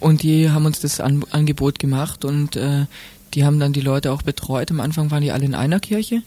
und 0.00 0.22
die 0.22 0.50
haben 0.50 0.66
uns 0.66 0.80
das 0.80 1.00
An 1.00 1.24
Angebot 1.30 1.78
gemacht 1.78 2.24
und 2.24 2.56
äh, 2.56 2.86
die 3.34 3.44
haben 3.44 3.60
dann 3.60 3.72
die 3.72 3.80
Leute 3.80 4.12
auch 4.12 4.22
betreut. 4.22 4.70
Am 4.70 4.80
Anfang 4.80 5.10
waren 5.10 5.22
die 5.22 5.32
alle 5.32 5.44
in 5.44 5.54
einer 5.54 5.80
Kirche 5.80 6.22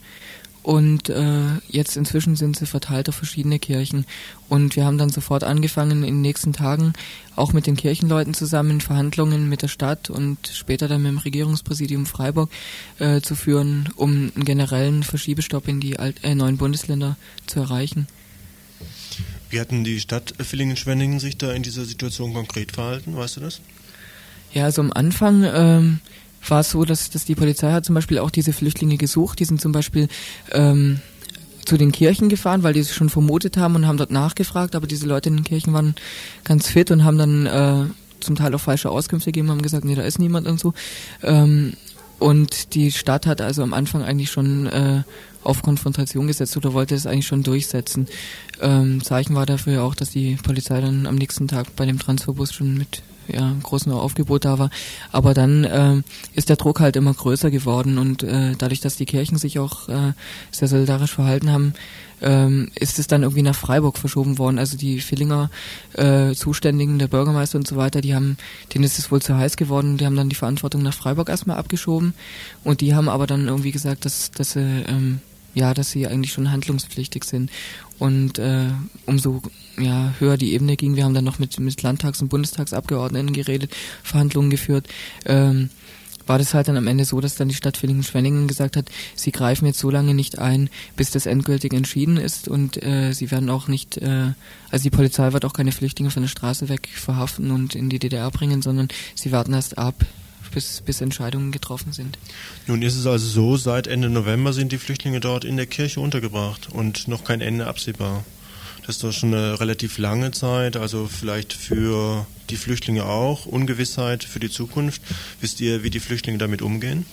und 0.62 1.08
äh, 1.08 1.58
jetzt 1.68 1.96
inzwischen 1.96 2.36
sind 2.36 2.56
sie 2.56 2.66
verteilt 2.66 3.08
auf 3.08 3.16
verschiedene 3.16 3.58
Kirchen. 3.58 4.06
Und 4.48 4.76
wir 4.76 4.84
haben 4.84 4.96
dann 4.96 5.10
sofort 5.10 5.42
angefangen, 5.42 6.04
in 6.04 6.14
den 6.14 6.20
nächsten 6.20 6.52
Tagen 6.52 6.92
auch 7.34 7.52
mit 7.52 7.66
den 7.66 7.76
Kirchenleuten 7.76 8.32
zusammen 8.32 8.80
Verhandlungen 8.80 9.48
mit 9.48 9.62
der 9.62 9.68
Stadt 9.68 10.08
und 10.08 10.38
später 10.46 10.86
dann 10.86 11.02
mit 11.02 11.10
dem 11.10 11.18
Regierungspräsidium 11.18 12.06
Freiburg 12.06 12.50
äh, 13.00 13.20
zu 13.20 13.34
führen, 13.34 13.88
um 13.96 14.30
einen 14.34 14.44
generellen 14.44 15.02
Verschiebestopp 15.02 15.66
in 15.66 15.80
die 15.80 15.98
alt, 15.98 16.22
äh, 16.22 16.34
neuen 16.36 16.58
Bundesländer 16.58 17.16
zu 17.46 17.58
erreichen. 17.58 18.06
Wie 19.50 19.60
hatten 19.60 19.82
die 19.82 20.00
Stadt 20.00 20.34
Villingen-Schwenningen 20.38 21.18
sich 21.18 21.36
da 21.36 21.52
in 21.52 21.64
dieser 21.64 21.84
Situation 21.84 22.34
konkret 22.34 22.72
verhalten? 22.72 23.16
Weißt 23.16 23.36
du 23.36 23.40
das? 23.40 23.60
Ja, 24.52 24.64
also 24.64 24.82
am 24.82 24.92
Anfang 24.92 25.44
ähm, 25.44 26.00
war 26.48 26.60
es 26.60 26.70
so, 26.70 26.84
dass, 26.84 27.10
dass 27.10 27.24
die 27.24 27.34
Polizei 27.34 27.72
hat 27.72 27.84
zum 27.84 27.94
Beispiel 27.94 28.18
auch 28.18 28.30
diese 28.30 28.52
Flüchtlinge 28.52 28.96
gesucht. 28.96 29.38
Die 29.38 29.44
sind 29.44 29.60
zum 29.60 29.72
Beispiel 29.72 30.08
ähm, 30.52 31.00
zu 31.64 31.76
den 31.76 31.92
Kirchen 31.92 32.28
gefahren, 32.28 32.62
weil 32.62 32.74
die 32.74 32.80
es 32.80 32.94
schon 32.94 33.10
vermutet 33.10 33.56
haben 33.56 33.76
und 33.76 33.86
haben 33.86 33.96
dort 33.96 34.10
nachgefragt. 34.10 34.74
Aber 34.74 34.86
diese 34.86 35.06
Leute 35.06 35.28
in 35.28 35.36
den 35.36 35.44
Kirchen 35.44 35.72
waren 35.72 35.94
ganz 36.44 36.68
fit 36.68 36.90
und 36.90 37.04
haben 37.04 37.18
dann 37.18 37.46
äh, 37.46 37.84
zum 38.20 38.36
Teil 38.36 38.54
auch 38.54 38.60
falsche 38.60 38.90
Auskünfte 38.90 39.30
gegeben, 39.30 39.50
haben 39.50 39.62
gesagt, 39.62 39.84
nee, 39.84 39.94
da 39.94 40.02
ist 40.02 40.18
niemand 40.18 40.46
und 40.46 40.58
so. 40.58 40.74
Ähm, 41.22 41.74
und 42.18 42.74
die 42.74 42.92
Stadt 42.92 43.26
hat 43.26 43.40
also 43.40 43.62
am 43.62 43.74
Anfang 43.74 44.02
eigentlich 44.02 44.30
schon 44.30 44.66
äh, 44.66 45.02
auf 45.42 45.62
Konfrontation 45.62 46.28
gesetzt 46.28 46.56
oder 46.56 46.72
wollte 46.72 46.94
es 46.94 47.06
eigentlich 47.06 47.26
schon 47.26 47.42
durchsetzen. 47.42 48.06
Ähm, 48.60 49.02
Zeichen 49.02 49.34
war 49.34 49.46
dafür 49.46 49.82
auch, 49.82 49.96
dass 49.96 50.10
die 50.10 50.36
Polizei 50.36 50.80
dann 50.80 51.06
am 51.06 51.16
nächsten 51.16 51.48
Tag 51.48 51.74
bei 51.74 51.84
dem 51.84 51.98
Transferbus 51.98 52.52
schon 52.52 52.78
mit 52.78 53.02
ja, 53.32 53.54
großen 53.62 53.92
Aufgebot 53.92 54.44
da 54.44 54.58
war. 54.58 54.70
Aber 55.10 55.34
dann 55.34 55.64
äh, 55.64 56.02
ist 56.34 56.48
der 56.48 56.56
Druck 56.56 56.80
halt 56.80 56.96
immer 56.96 57.14
größer 57.14 57.50
geworden 57.50 57.98
und 57.98 58.22
äh, 58.22 58.54
dadurch, 58.56 58.80
dass 58.80 58.96
die 58.96 59.06
Kirchen 59.06 59.38
sich 59.38 59.58
auch 59.58 59.88
äh, 59.88 60.12
sehr 60.50 60.68
solidarisch 60.68 61.12
verhalten 61.12 61.50
haben, 61.50 61.74
ähm, 62.22 62.70
ist 62.78 62.98
es 62.98 63.08
dann 63.08 63.22
irgendwie 63.22 63.42
nach 63.42 63.54
Freiburg 63.54 63.98
verschoben 63.98 64.38
worden. 64.38 64.58
Also 64.58 64.76
die 64.76 65.00
Villinger 65.00 65.50
äh, 65.94 66.34
Zuständigen, 66.34 66.98
der 66.98 67.08
Bürgermeister 67.08 67.58
und 67.58 67.66
so 67.66 67.76
weiter, 67.76 68.00
die 68.00 68.14
haben, 68.14 68.36
denen 68.72 68.84
ist 68.84 68.98
es 68.98 69.10
wohl 69.10 69.20
zu 69.20 69.36
heiß 69.36 69.56
geworden, 69.56 69.98
die 69.98 70.06
haben 70.06 70.16
dann 70.16 70.28
die 70.28 70.36
Verantwortung 70.36 70.82
nach 70.82 70.94
Freiburg 70.94 71.28
erstmal 71.28 71.58
abgeschoben 71.58 72.14
und 72.64 72.80
die 72.80 72.94
haben 72.94 73.08
aber 73.08 73.26
dann 73.26 73.48
irgendwie 73.48 73.72
gesagt, 73.72 74.04
dass, 74.04 74.30
dass 74.30 74.52
sie 74.52 74.60
ähm, 74.60 75.20
ja, 75.54 75.74
dass 75.74 75.90
sie 75.90 76.06
eigentlich 76.06 76.32
schon 76.32 76.50
handlungspflichtig 76.50 77.24
sind. 77.24 77.50
Und 78.02 78.40
äh, 78.40 78.64
umso 79.06 79.42
ja, 79.78 80.12
höher 80.18 80.36
die 80.36 80.54
Ebene 80.54 80.76
ging, 80.76 80.96
wir 80.96 81.04
haben 81.04 81.14
dann 81.14 81.24
noch 81.24 81.38
mit, 81.38 81.60
mit 81.60 81.80
Landtags- 81.82 82.20
und 82.20 82.30
Bundestagsabgeordneten 82.30 83.32
geredet, 83.32 83.76
Verhandlungen 84.02 84.50
geführt, 84.50 84.88
ähm, 85.24 85.70
war 86.26 86.36
das 86.36 86.52
halt 86.52 86.66
dann 86.66 86.76
am 86.76 86.88
Ende 86.88 87.04
so, 87.04 87.20
dass 87.20 87.36
dann 87.36 87.46
die 87.46 87.54
Stadt 87.54 87.76
Villingen-Schwenningen 87.76 88.48
gesagt 88.48 88.76
hat, 88.76 88.90
sie 89.14 89.30
greifen 89.30 89.66
jetzt 89.66 89.78
so 89.78 89.88
lange 89.88 90.14
nicht 90.14 90.40
ein, 90.40 90.68
bis 90.96 91.12
das 91.12 91.26
endgültig 91.26 91.74
entschieden 91.74 92.16
ist. 92.16 92.48
Und 92.48 92.82
äh, 92.82 93.12
sie 93.12 93.30
werden 93.30 93.48
auch 93.48 93.68
nicht, 93.68 93.98
äh, 93.98 94.32
also 94.72 94.82
die 94.82 94.90
Polizei 94.90 95.32
wird 95.32 95.44
auch 95.44 95.52
keine 95.52 95.70
Flüchtlinge 95.70 96.10
von 96.10 96.24
der 96.24 96.28
Straße 96.28 96.68
weg 96.68 96.88
verhaften 96.92 97.52
und 97.52 97.76
in 97.76 97.88
die 97.88 98.00
DDR 98.00 98.32
bringen, 98.32 98.62
sondern 98.62 98.88
sie 99.14 99.30
warten 99.30 99.52
erst 99.52 99.78
ab, 99.78 99.94
bis, 100.52 100.80
bis 100.80 101.00
Entscheidungen 101.00 101.50
getroffen 101.50 101.92
sind. 101.92 102.18
Nun 102.66 102.82
ist 102.82 102.96
es 102.96 103.06
also 103.06 103.26
so, 103.26 103.56
seit 103.56 103.86
Ende 103.86 104.08
November 104.08 104.52
sind 104.52 104.72
die 104.72 104.78
Flüchtlinge 104.78 105.20
dort 105.20 105.44
in 105.44 105.56
der 105.56 105.66
Kirche 105.66 106.00
untergebracht 106.00 106.68
und 106.70 107.08
noch 107.08 107.24
kein 107.24 107.40
Ende 107.40 107.66
absehbar. 107.66 108.24
Das 108.86 108.96
ist 108.96 109.04
doch 109.04 109.12
schon 109.12 109.32
eine 109.32 109.60
relativ 109.60 109.98
lange 109.98 110.32
Zeit, 110.32 110.76
also 110.76 111.06
vielleicht 111.06 111.52
für 111.52 112.26
die 112.50 112.56
Flüchtlinge 112.56 113.04
auch, 113.04 113.46
Ungewissheit 113.46 114.24
für 114.24 114.40
die 114.40 114.50
Zukunft. 114.50 115.02
Wisst 115.40 115.60
ihr, 115.60 115.84
wie 115.84 115.90
die 115.90 116.00
Flüchtlinge 116.00 116.38
damit 116.38 116.62
umgehen? 116.62 117.06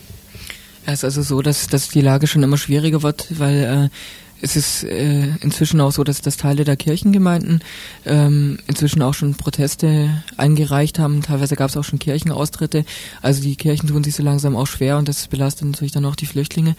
Ja, 0.88 0.94
es 0.94 1.00
ist 1.00 1.04
also 1.04 1.22
so, 1.22 1.42
dass, 1.42 1.68
dass 1.68 1.90
die 1.90 2.02
Lage 2.02 2.26
schon 2.26 2.42
immer 2.42 2.58
schwieriger 2.58 3.04
wird, 3.04 3.28
weil 3.38 3.90
äh, 3.92 3.96
es 4.42 4.56
ist 4.56 4.84
äh, 4.84 5.28
inzwischen 5.42 5.82
auch 5.82 5.92
so, 5.92 6.04
dass, 6.04 6.22
dass 6.22 6.38
Teile 6.38 6.64
der 6.64 6.78
Kirchengemeinden 6.78 7.62
ähm, 8.06 8.60
inzwischen 8.68 9.02
auch 9.02 9.14
schon 9.14 9.36
Proteste 9.36 10.24
eingereicht 10.38 11.00
haben. 11.00 11.22
Teilweise 11.22 11.56
gab 11.56 11.70
es 11.70 11.78
auch 11.78 11.84
schon 11.84 12.00
Kirchenaustritte. 12.00 12.86
Also 13.22 13.42
die 13.42 13.56
Kirchen 13.56 13.90
tun 13.90 14.04
sich 14.04 14.16
so 14.16 14.24
langsam 14.24 14.56
auch 14.56 14.68
schwer 14.68 14.98
und 14.98 15.08
das 15.08 15.28
belastet 15.28 15.68
natürlich 15.68 15.92
dann 15.92 16.06
auch 16.06 16.16
die 16.16 16.26
Flüchtlinge. 16.26 16.76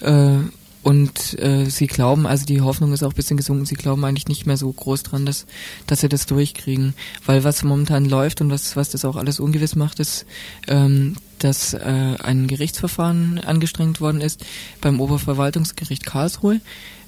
Äh, 0.00 0.38
und 0.86 1.36
äh, 1.40 1.68
sie 1.68 1.88
glauben, 1.88 2.28
also 2.28 2.46
die 2.46 2.60
Hoffnung 2.60 2.92
ist 2.92 3.02
auch 3.02 3.10
ein 3.10 3.16
bisschen 3.16 3.36
gesunken, 3.36 3.66
sie 3.66 3.74
glauben 3.74 4.04
eigentlich 4.04 4.28
nicht 4.28 4.46
mehr 4.46 4.56
so 4.56 4.70
groß 4.70 5.02
dran, 5.02 5.26
dass, 5.26 5.44
dass 5.88 6.00
sie 6.00 6.08
das 6.08 6.26
durchkriegen. 6.26 6.94
Weil 7.24 7.42
was 7.42 7.64
momentan 7.64 8.04
läuft 8.04 8.40
und 8.40 8.50
was, 8.50 8.76
was 8.76 8.90
das 8.90 9.04
auch 9.04 9.16
alles 9.16 9.40
ungewiss 9.40 9.74
macht, 9.74 9.98
ist, 9.98 10.26
ähm, 10.68 11.16
dass 11.40 11.74
äh, 11.74 12.14
ein 12.22 12.46
Gerichtsverfahren 12.46 13.40
angestrengt 13.40 14.00
worden 14.00 14.20
ist 14.20 14.44
beim 14.80 15.00
Oberverwaltungsgericht 15.00 16.06
Karlsruhe 16.06 16.60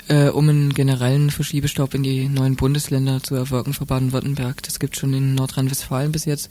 äh, 0.09 0.28
um 0.28 0.48
einen 0.48 0.74
generellen 0.74 1.30
Verschiebestopp 1.30 1.94
in 1.94 2.02
die 2.02 2.28
neuen 2.28 2.56
Bundesländer 2.56 3.22
zu 3.22 3.34
erwirken 3.34 3.74
für 3.74 3.86
Baden-Württemberg. 3.86 4.62
Das 4.62 4.78
gibt 4.78 4.96
schon 4.96 5.12
in 5.14 5.34
Nordrhein-Westfalen 5.34 6.12
bis 6.12 6.24
jetzt 6.24 6.50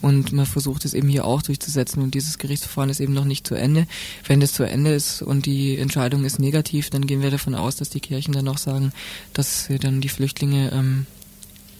und 0.00 0.32
man 0.32 0.46
versucht 0.46 0.84
es 0.84 0.94
eben 0.94 1.08
hier 1.08 1.24
auch 1.24 1.42
durchzusetzen 1.42 2.02
und 2.02 2.14
dieses 2.14 2.38
Gerichtsverfahren 2.38 2.90
ist 2.90 3.00
eben 3.00 3.14
noch 3.14 3.24
nicht 3.24 3.46
zu 3.46 3.54
Ende. 3.54 3.86
Wenn 4.26 4.40
das 4.40 4.52
zu 4.52 4.62
Ende 4.62 4.94
ist 4.94 5.22
und 5.22 5.46
die 5.46 5.78
Entscheidung 5.78 6.24
ist 6.24 6.38
negativ, 6.38 6.90
dann 6.90 7.06
gehen 7.06 7.22
wir 7.22 7.30
davon 7.30 7.54
aus, 7.54 7.76
dass 7.76 7.90
die 7.90 8.00
Kirchen 8.00 8.32
dann 8.32 8.48
auch 8.48 8.58
sagen, 8.58 8.92
dass 9.32 9.64
sie 9.64 9.78
dann 9.78 10.00
die 10.00 10.08
Flüchtlinge 10.08 10.70
ähm, 10.72 11.06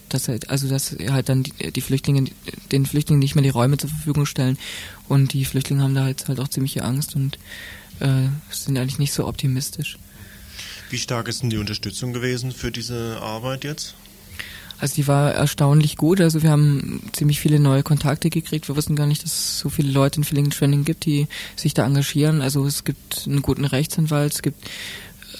dass 0.08 0.26
also 0.48 0.68
dass 0.68 0.96
halt 1.10 1.28
dann 1.28 1.42
die, 1.42 1.70
die, 1.70 1.80
Flüchtlinge 1.82 2.30
den 2.72 2.86
Flüchtlingen 2.86 3.18
nicht 3.18 3.34
mehr 3.34 3.42
die 3.42 3.50
Räume 3.50 3.76
zur 3.76 3.90
Verfügung 3.90 4.24
stellen 4.24 4.56
und 5.06 5.34
die 5.34 5.44
Flüchtlinge 5.44 5.82
haben 5.82 5.94
da 5.94 6.08
jetzt 6.08 6.28
halt 6.28 6.40
auch 6.40 6.48
ziemliche 6.48 6.82
Angst 6.82 7.14
und 7.14 7.38
äh, 8.00 8.28
sind 8.50 8.78
eigentlich 8.78 8.98
nicht 8.98 9.12
so 9.12 9.26
optimistisch. 9.26 9.98
Wie 10.90 10.98
stark 10.98 11.28
ist 11.28 11.42
denn 11.42 11.50
die 11.50 11.58
Unterstützung 11.58 12.12
gewesen 12.12 12.52
für 12.52 12.70
diese 12.70 13.18
Arbeit 13.20 13.64
jetzt? 13.64 13.94
Also 14.80 14.94
die 14.94 15.08
war 15.08 15.32
erstaunlich 15.32 15.96
gut. 15.96 16.20
Also 16.20 16.42
wir 16.42 16.50
haben 16.50 17.02
ziemlich 17.12 17.40
viele 17.40 17.58
neue 17.58 17.82
Kontakte 17.82 18.30
gekriegt. 18.30 18.68
Wir 18.68 18.76
wussten 18.76 18.94
gar 18.94 19.06
nicht, 19.06 19.24
dass 19.24 19.32
es 19.32 19.58
so 19.58 19.68
viele 19.68 19.90
Leute 19.90 20.18
in 20.20 20.24
Villingen-Schwenningen 20.24 20.84
gibt, 20.84 21.04
die 21.04 21.26
sich 21.56 21.74
da 21.74 21.84
engagieren. 21.84 22.40
Also 22.40 22.64
es 22.64 22.84
gibt 22.84 23.24
einen 23.26 23.42
guten 23.42 23.64
Rechtsanwalt, 23.64 24.32
es 24.32 24.42
gibt 24.42 24.64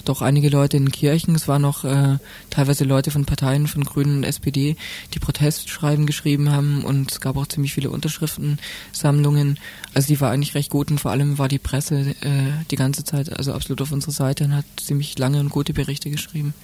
doch 0.09 0.21
einige 0.23 0.49
Leute 0.49 0.75
in 0.75 0.91
Kirchen, 0.91 1.35
es 1.35 1.47
waren 1.47 1.61
noch 1.61 1.85
äh, 1.85 2.17
teilweise 2.49 2.83
Leute 2.83 3.11
von 3.11 3.25
Parteien, 3.25 3.67
von 3.67 3.83
Grünen 3.83 4.17
und 4.17 4.23
SPD, 4.23 4.75
die 5.13 5.19
Protestschreiben 5.19 6.07
geschrieben 6.07 6.51
haben 6.51 6.83
und 6.83 7.11
es 7.11 7.21
gab 7.21 7.37
auch 7.37 7.45
ziemlich 7.45 7.73
viele 7.73 7.91
Unterschriftensammlungen. 7.91 9.59
Also 9.93 10.07
die 10.07 10.19
war 10.19 10.31
eigentlich 10.31 10.55
recht 10.55 10.71
gut 10.71 10.89
und 10.89 10.99
vor 10.99 11.11
allem 11.11 11.37
war 11.37 11.47
die 11.47 11.59
Presse 11.59 12.15
äh, 12.21 12.65
die 12.71 12.75
ganze 12.75 13.03
Zeit 13.03 13.31
also 13.37 13.53
absolut 13.53 13.81
auf 13.81 13.91
unserer 13.91 14.11
Seite 14.11 14.45
und 14.45 14.55
hat 14.55 14.65
ziemlich 14.83 15.17
lange 15.19 15.39
und 15.39 15.49
gute 15.49 15.73
Berichte 15.73 16.09
geschrieben. 16.09 16.55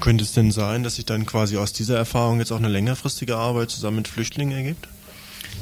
Könnte 0.00 0.22
es 0.24 0.32
denn 0.32 0.52
sein, 0.52 0.84
dass 0.84 0.96
sich 0.96 1.04
dann 1.04 1.26
quasi 1.26 1.56
aus 1.56 1.72
dieser 1.72 1.96
Erfahrung 1.96 2.38
jetzt 2.38 2.52
auch 2.52 2.58
eine 2.58 2.68
längerfristige 2.68 3.36
Arbeit 3.36 3.70
zusammen 3.70 3.98
mit 3.98 4.08
Flüchtlingen 4.08 4.56
ergibt? 4.56 4.88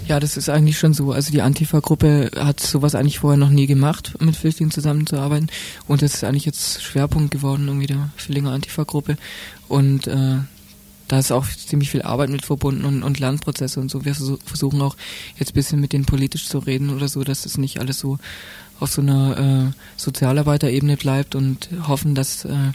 Ja, 0.07 0.19
das 0.19 0.37
ist 0.37 0.49
eigentlich 0.49 0.79
schon 0.79 0.93
so. 0.93 1.13
Also 1.13 1.31
die 1.31 1.43
Antifa-Gruppe 1.43 2.31
hat 2.37 2.61
sowas 2.61 2.95
eigentlich 2.95 3.21
vorher 3.21 3.39
noch 3.39 3.51
nie 3.51 3.67
gemacht, 3.67 4.15
mit 4.21 4.37
Flüchtlingen 4.37 4.73
zusammenzuarbeiten. 4.73 5.49
Und 5.87 6.03
das 6.03 6.15
ist 6.15 6.25
eigentlich 6.25 6.47
jetzt 6.47 6.83
Schwerpunkt 6.83 7.31
geworden, 7.31 7.69
irgendwie 7.69 7.87
der 7.87 8.11
Villinger 8.17 8.51
Antifa-Gruppe. 8.51 9.17
Und 9.69 10.09
äh, 10.09 10.39
da 11.11 11.19
ist 11.19 11.33
auch 11.33 11.47
ziemlich 11.47 11.91
viel 11.91 12.03
Arbeit 12.03 12.31
mit 12.31 12.45
verbunden 12.45 12.85
und, 12.85 13.03
und 13.03 13.19
Lernprozesse 13.19 13.81
und 13.81 13.91
so. 13.91 14.05
Wir 14.05 14.15
versuchen 14.15 14.81
auch 14.81 14.97
jetzt 15.39 15.51
ein 15.51 15.55
bisschen 15.55 15.81
mit 15.81 15.93
denen 15.93 16.05
politisch 16.05 16.47
zu 16.47 16.59
reden 16.59 16.91
oder 16.91 17.09
so, 17.09 17.25
dass 17.25 17.43
das 17.43 17.59
nicht 17.59 17.81
alles 17.81 17.99
so 17.99 18.19
auf 18.79 18.93
so 18.93 19.03
einer 19.03 19.71
äh, 19.71 19.77
Sozialarbeiterebene 19.97 20.97
bleibt 20.97 21.35
und 21.35 21.69
hoffen, 21.87 22.15
dass 22.15 22.45
äh, 22.45 22.73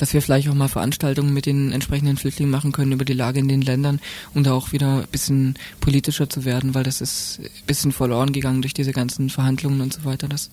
dass 0.00 0.14
wir 0.14 0.22
vielleicht 0.22 0.48
auch 0.48 0.54
mal 0.54 0.68
Veranstaltungen 0.68 1.34
mit 1.34 1.44
den 1.44 1.72
entsprechenden 1.72 2.16
Flüchtlingen 2.16 2.50
machen 2.50 2.72
können 2.72 2.92
über 2.92 3.04
die 3.04 3.12
Lage 3.12 3.38
in 3.38 3.48
den 3.48 3.60
Ländern, 3.60 4.00
da 4.34 4.52
auch 4.52 4.72
wieder 4.72 5.00
ein 5.00 5.08
bisschen 5.08 5.58
politischer 5.80 6.30
zu 6.30 6.44
werden, 6.46 6.74
weil 6.74 6.84
das 6.84 7.02
ist 7.02 7.40
ein 7.40 7.66
bisschen 7.66 7.92
verloren 7.92 8.32
gegangen 8.32 8.62
durch 8.62 8.72
diese 8.72 8.92
ganzen 8.92 9.28
Verhandlungen 9.28 9.82
und 9.82 9.92
so 9.92 10.04
weiter. 10.04 10.26
Das, 10.26 10.50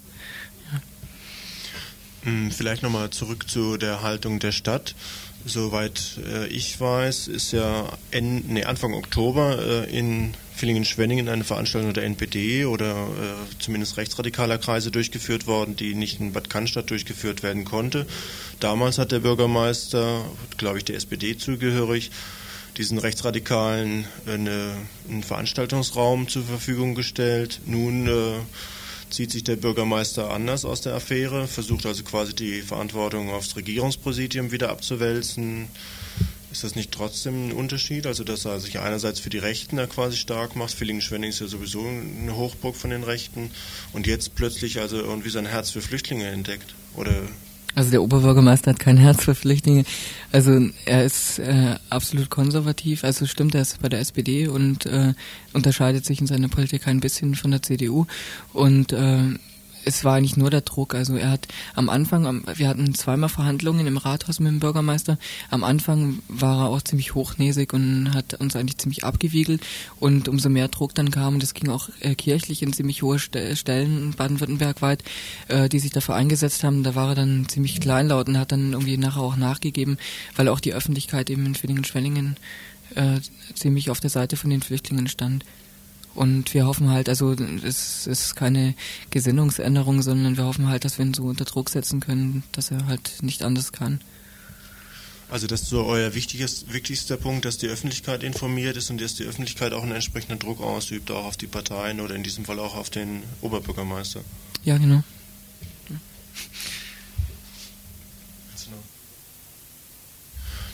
ja. 0.72 0.82
Hm, 2.24 2.52
vielleicht 2.52 2.84
nochmal 2.84 3.10
zurück 3.12 3.50
zu 3.50 3.78
der 3.78 4.02
Haltung 4.02 4.40
der 4.40 4.52
Stadt. 4.52 4.96
Soweit 5.48 6.20
äh, 6.28 6.48
ich 6.48 6.80
weiß, 6.80 7.30
ist 7.30 7.54
ja 7.54 7.88
en, 8.12 8.44
nee, 8.48 8.66
Anfang 8.66 8.94
Oktober 8.94 9.86
äh, 9.88 9.98
in 9.98 10.34
Villingen-Schwenningen 10.56 11.30
eine 11.30 11.46
Veranstaltung 11.46 11.94
der 11.94 12.04
NPD 12.04 12.66
oder 12.66 12.92
äh, 12.92 13.60
zumindest 13.60 13.96
rechtsradikaler 13.96 14.58
Kreise 14.58 14.92
durchgeführt 14.92 15.48
worden, 15.48 15.78
die 15.78 15.96
nicht 15.96 16.20
in 16.20 16.34
Bad 16.34 16.50
Cannstatt 16.50 16.90
durchgeführt 16.90 17.44
werden 17.44 17.64
konnte. 17.64 18.06
Damals 18.60 18.98
hat 18.98 19.14
der 19.14 19.20
Bürgermeister, 19.20 20.26
glaube 20.58 20.80
ich, 20.80 20.86
der 20.86 20.98
SPD 20.98 21.38
zugehörig, 21.38 22.12
diesen 22.76 22.98
Rechtsradikalen 22.98 24.06
eine, 24.26 24.76
einen 25.08 25.24
Veranstaltungsraum 25.24 26.28
zur 26.28 26.44
Verfügung 26.44 26.94
gestellt. 26.94 27.62
Nun 27.66 28.08
äh, 28.08 28.40
zieht 29.10 29.32
sich 29.32 29.44
der 29.44 29.56
Bürgermeister 29.56 30.32
anders 30.32 30.66
aus 30.66 30.82
der 30.82 30.96
Affäre, 30.96 31.48
versucht 31.48 31.86
also 31.86 32.04
quasi 32.04 32.36
die 32.36 32.62
Verantwortung 32.62 33.30
aufs 33.30 33.56
Regierungspräsidium 33.56 34.52
wieder 34.52 34.70
abzuwälzen. 34.70 35.68
Ist 36.52 36.64
das 36.64 36.76
nicht 36.76 36.92
trotzdem 36.92 37.50
ein 37.50 37.52
Unterschied? 37.52 38.08
Also, 38.08 38.24
dass 38.24 38.46
er 38.46 38.60
sich 38.60 38.80
einerseits 38.80 39.20
für 39.20 39.30
die 39.30 39.38
Rechten 39.38 39.78
da 39.78 39.86
quasi 39.86 40.18
stark 40.18 40.56
macht. 40.56 40.74
Villingen-Schwenning 40.74 41.30
ist 41.30 41.40
ja 41.40 41.48
sowieso 41.48 41.86
eine 41.86 42.36
Hochburg 42.36 42.76
von 42.76 42.90
den 42.90 43.04
Rechten. 43.04 43.52
Und 43.94 44.08
jetzt 44.08 44.34
plötzlich 44.36 44.80
also 44.80 44.98
irgendwie 44.98 45.30
sein 45.30 45.46
Herz 45.46 45.72
für 45.72 45.82
Flüchtlinge 45.82 46.28
entdeckt. 46.28 46.74
Oder 46.96 47.14
also 47.78 47.92
der 47.92 48.02
Oberbürgermeister 48.02 48.72
hat 48.72 48.80
kein 48.80 48.98
Herz 48.98 49.24
für 49.24 49.36
Flüchtlinge. 49.36 49.84
Also 50.32 50.68
er 50.86 51.06
ist 51.06 51.38
äh, 51.38 51.76
absolut 51.92 52.32
konservativ. 52.32 53.04
Also 53.04 53.28
stimmt, 53.28 53.54
er 53.54 53.62
ist 53.62 53.80
bei 53.84 53.88
der 53.88 54.00
SPD 54.00 54.48
und 54.48 54.88
äh, 54.88 55.14
unterscheidet 55.54 56.04
sich 56.04 56.20
in 56.20 56.26
seiner 56.26 56.48
Politik 56.48 56.88
ein 56.88 57.02
bisschen 57.02 57.36
von 57.36 57.52
der 57.52 57.62
CDU. 57.62 58.08
Und 58.52 58.94
äh, 58.94 59.26
es 59.88 60.04
war 60.04 60.16
eigentlich 60.16 60.36
nur 60.36 60.50
der 60.50 60.62
Druck. 60.62 60.94
Also 60.94 61.16
er 61.16 61.32
hat 61.32 61.48
am 61.74 61.90
Anfang, 61.90 62.44
wir 62.56 62.68
hatten 62.68 62.94
zweimal 62.94 63.30
Verhandlungen 63.30 63.88
im 63.88 63.98
Rathaus 63.98 64.40
mit 64.40 64.52
dem 64.52 64.60
Bürgermeister. 64.60 65.18
Am 65.50 65.64
Anfang 65.64 66.20
war 66.28 66.66
er 66.66 66.70
auch 66.70 66.82
ziemlich 66.82 67.16
hochnäsig 67.16 67.74
und 67.74 68.14
hat 68.14 68.34
uns 68.36 68.56
eigentlich 68.56 68.78
ziemlich 68.78 69.06
abgewiegelt. 69.06 69.62
Und 70.00 70.28
umso 70.28 70.50
mehr 70.50 70.68
Druck 70.68 70.94
dann 70.94 71.10
kam, 71.10 71.36
und 71.36 71.44
das 71.44 71.54
ging 71.54 71.70
auch 71.70 71.90
äh, 72.02 72.16
kirchlich 72.16 72.62
in 72.62 72.74
ziemlich 72.74 73.02
hohe 73.02 73.18
Stellen 73.18 74.14
Baden-Württemberg 74.18 74.82
weit, 74.82 75.04
äh, 75.48 75.70
die 75.70 75.80
sich 75.80 75.92
dafür 75.92 76.16
eingesetzt 76.16 76.64
haben, 76.64 76.84
da 76.84 76.96
war 76.96 77.10
er 77.10 77.16
dann 77.16 77.48
ziemlich 77.48 77.80
kleinlaut 77.80 78.28
und 78.28 78.38
hat 78.38 78.52
dann 78.52 78.74
irgendwie 78.74 78.98
nachher 78.98 79.22
auch 79.22 79.38
nachgegeben, 79.38 79.98
weil 80.36 80.50
auch 80.50 80.60
die 80.60 80.74
Öffentlichkeit 80.74 81.30
eben 81.30 81.46
in 81.46 81.56
Villingen-Schwenningen 81.56 82.36
äh, 82.96 83.20
ziemlich 83.56 83.90
auf 83.90 84.02
der 84.02 84.10
Seite 84.10 84.36
von 84.36 84.50
den 84.50 84.62
Flüchtlingen 84.62 85.08
stand. 85.08 85.46
Und 86.18 86.56
wir 86.56 86.66
hoffen 86.66 86.90
halt, 86.90 87.10
also 87.10 87.34
es 87.64 88.08
ist 88.08 88.36
keine 88.36 88.74
Gesinnungsänderung, 89.12 90.02
sondern 90.02 90.36
wir 90.36 90.46
hoffen 90.46 90.68
halt, 90.68 90.84
dass 90.84 90.98
wir 90.98 91.06
ihn 91.06 91.14
so 91.14 91.26
unter 91.26 91.46
Druck 91.46 91.70
setzen 91.70 92.00
können, 92.00 92.42
dass 92.54 92.72
er 92.72 92.88
halt 92.88 93.22
nicht 93.22 93.44
anders 93.44 93.72
kann. 93.72 94.02
Also 95.30 95.46
das 95.46 95.62
ist 95.62 95.70
so 95.70 95.86
euer 95.86 96.16
wichtigst, 96.16 96.74
wichtigster 96.74 97.18
Punkt, 97.18 97.46
dass 97.46 97.60
die 97.60 97.68
Öffentlichkeit 97.68 98.24
informiert 98.24 98.78
ist 98.78 98.90
und 98.90 99.00
dass 99.00 99.14
die 99.14 99.26
Öffentlichkeit 99.26 99.74
auch 99.74 99.84
einen 99.84 99.92
entsprechenden 99.92 100.40
Druck 100.40 100.60
ausübt, 100.60 101.12
auch 101.12 101.26
auf 101.26 101.38
die 101.38 101.46
Parteien 101.46 102.00
oder 102.02 102.16
in 102.16 102.24
diesem 102.24 102.46
Fall 102.46 102.58
auch 102.58 102.76
auf 102.76 102.90
den 102.90 103.22
Oberbürgermeister. 103.42 104.22
Ja, 104.64 104.80
genau. 104.80 105.04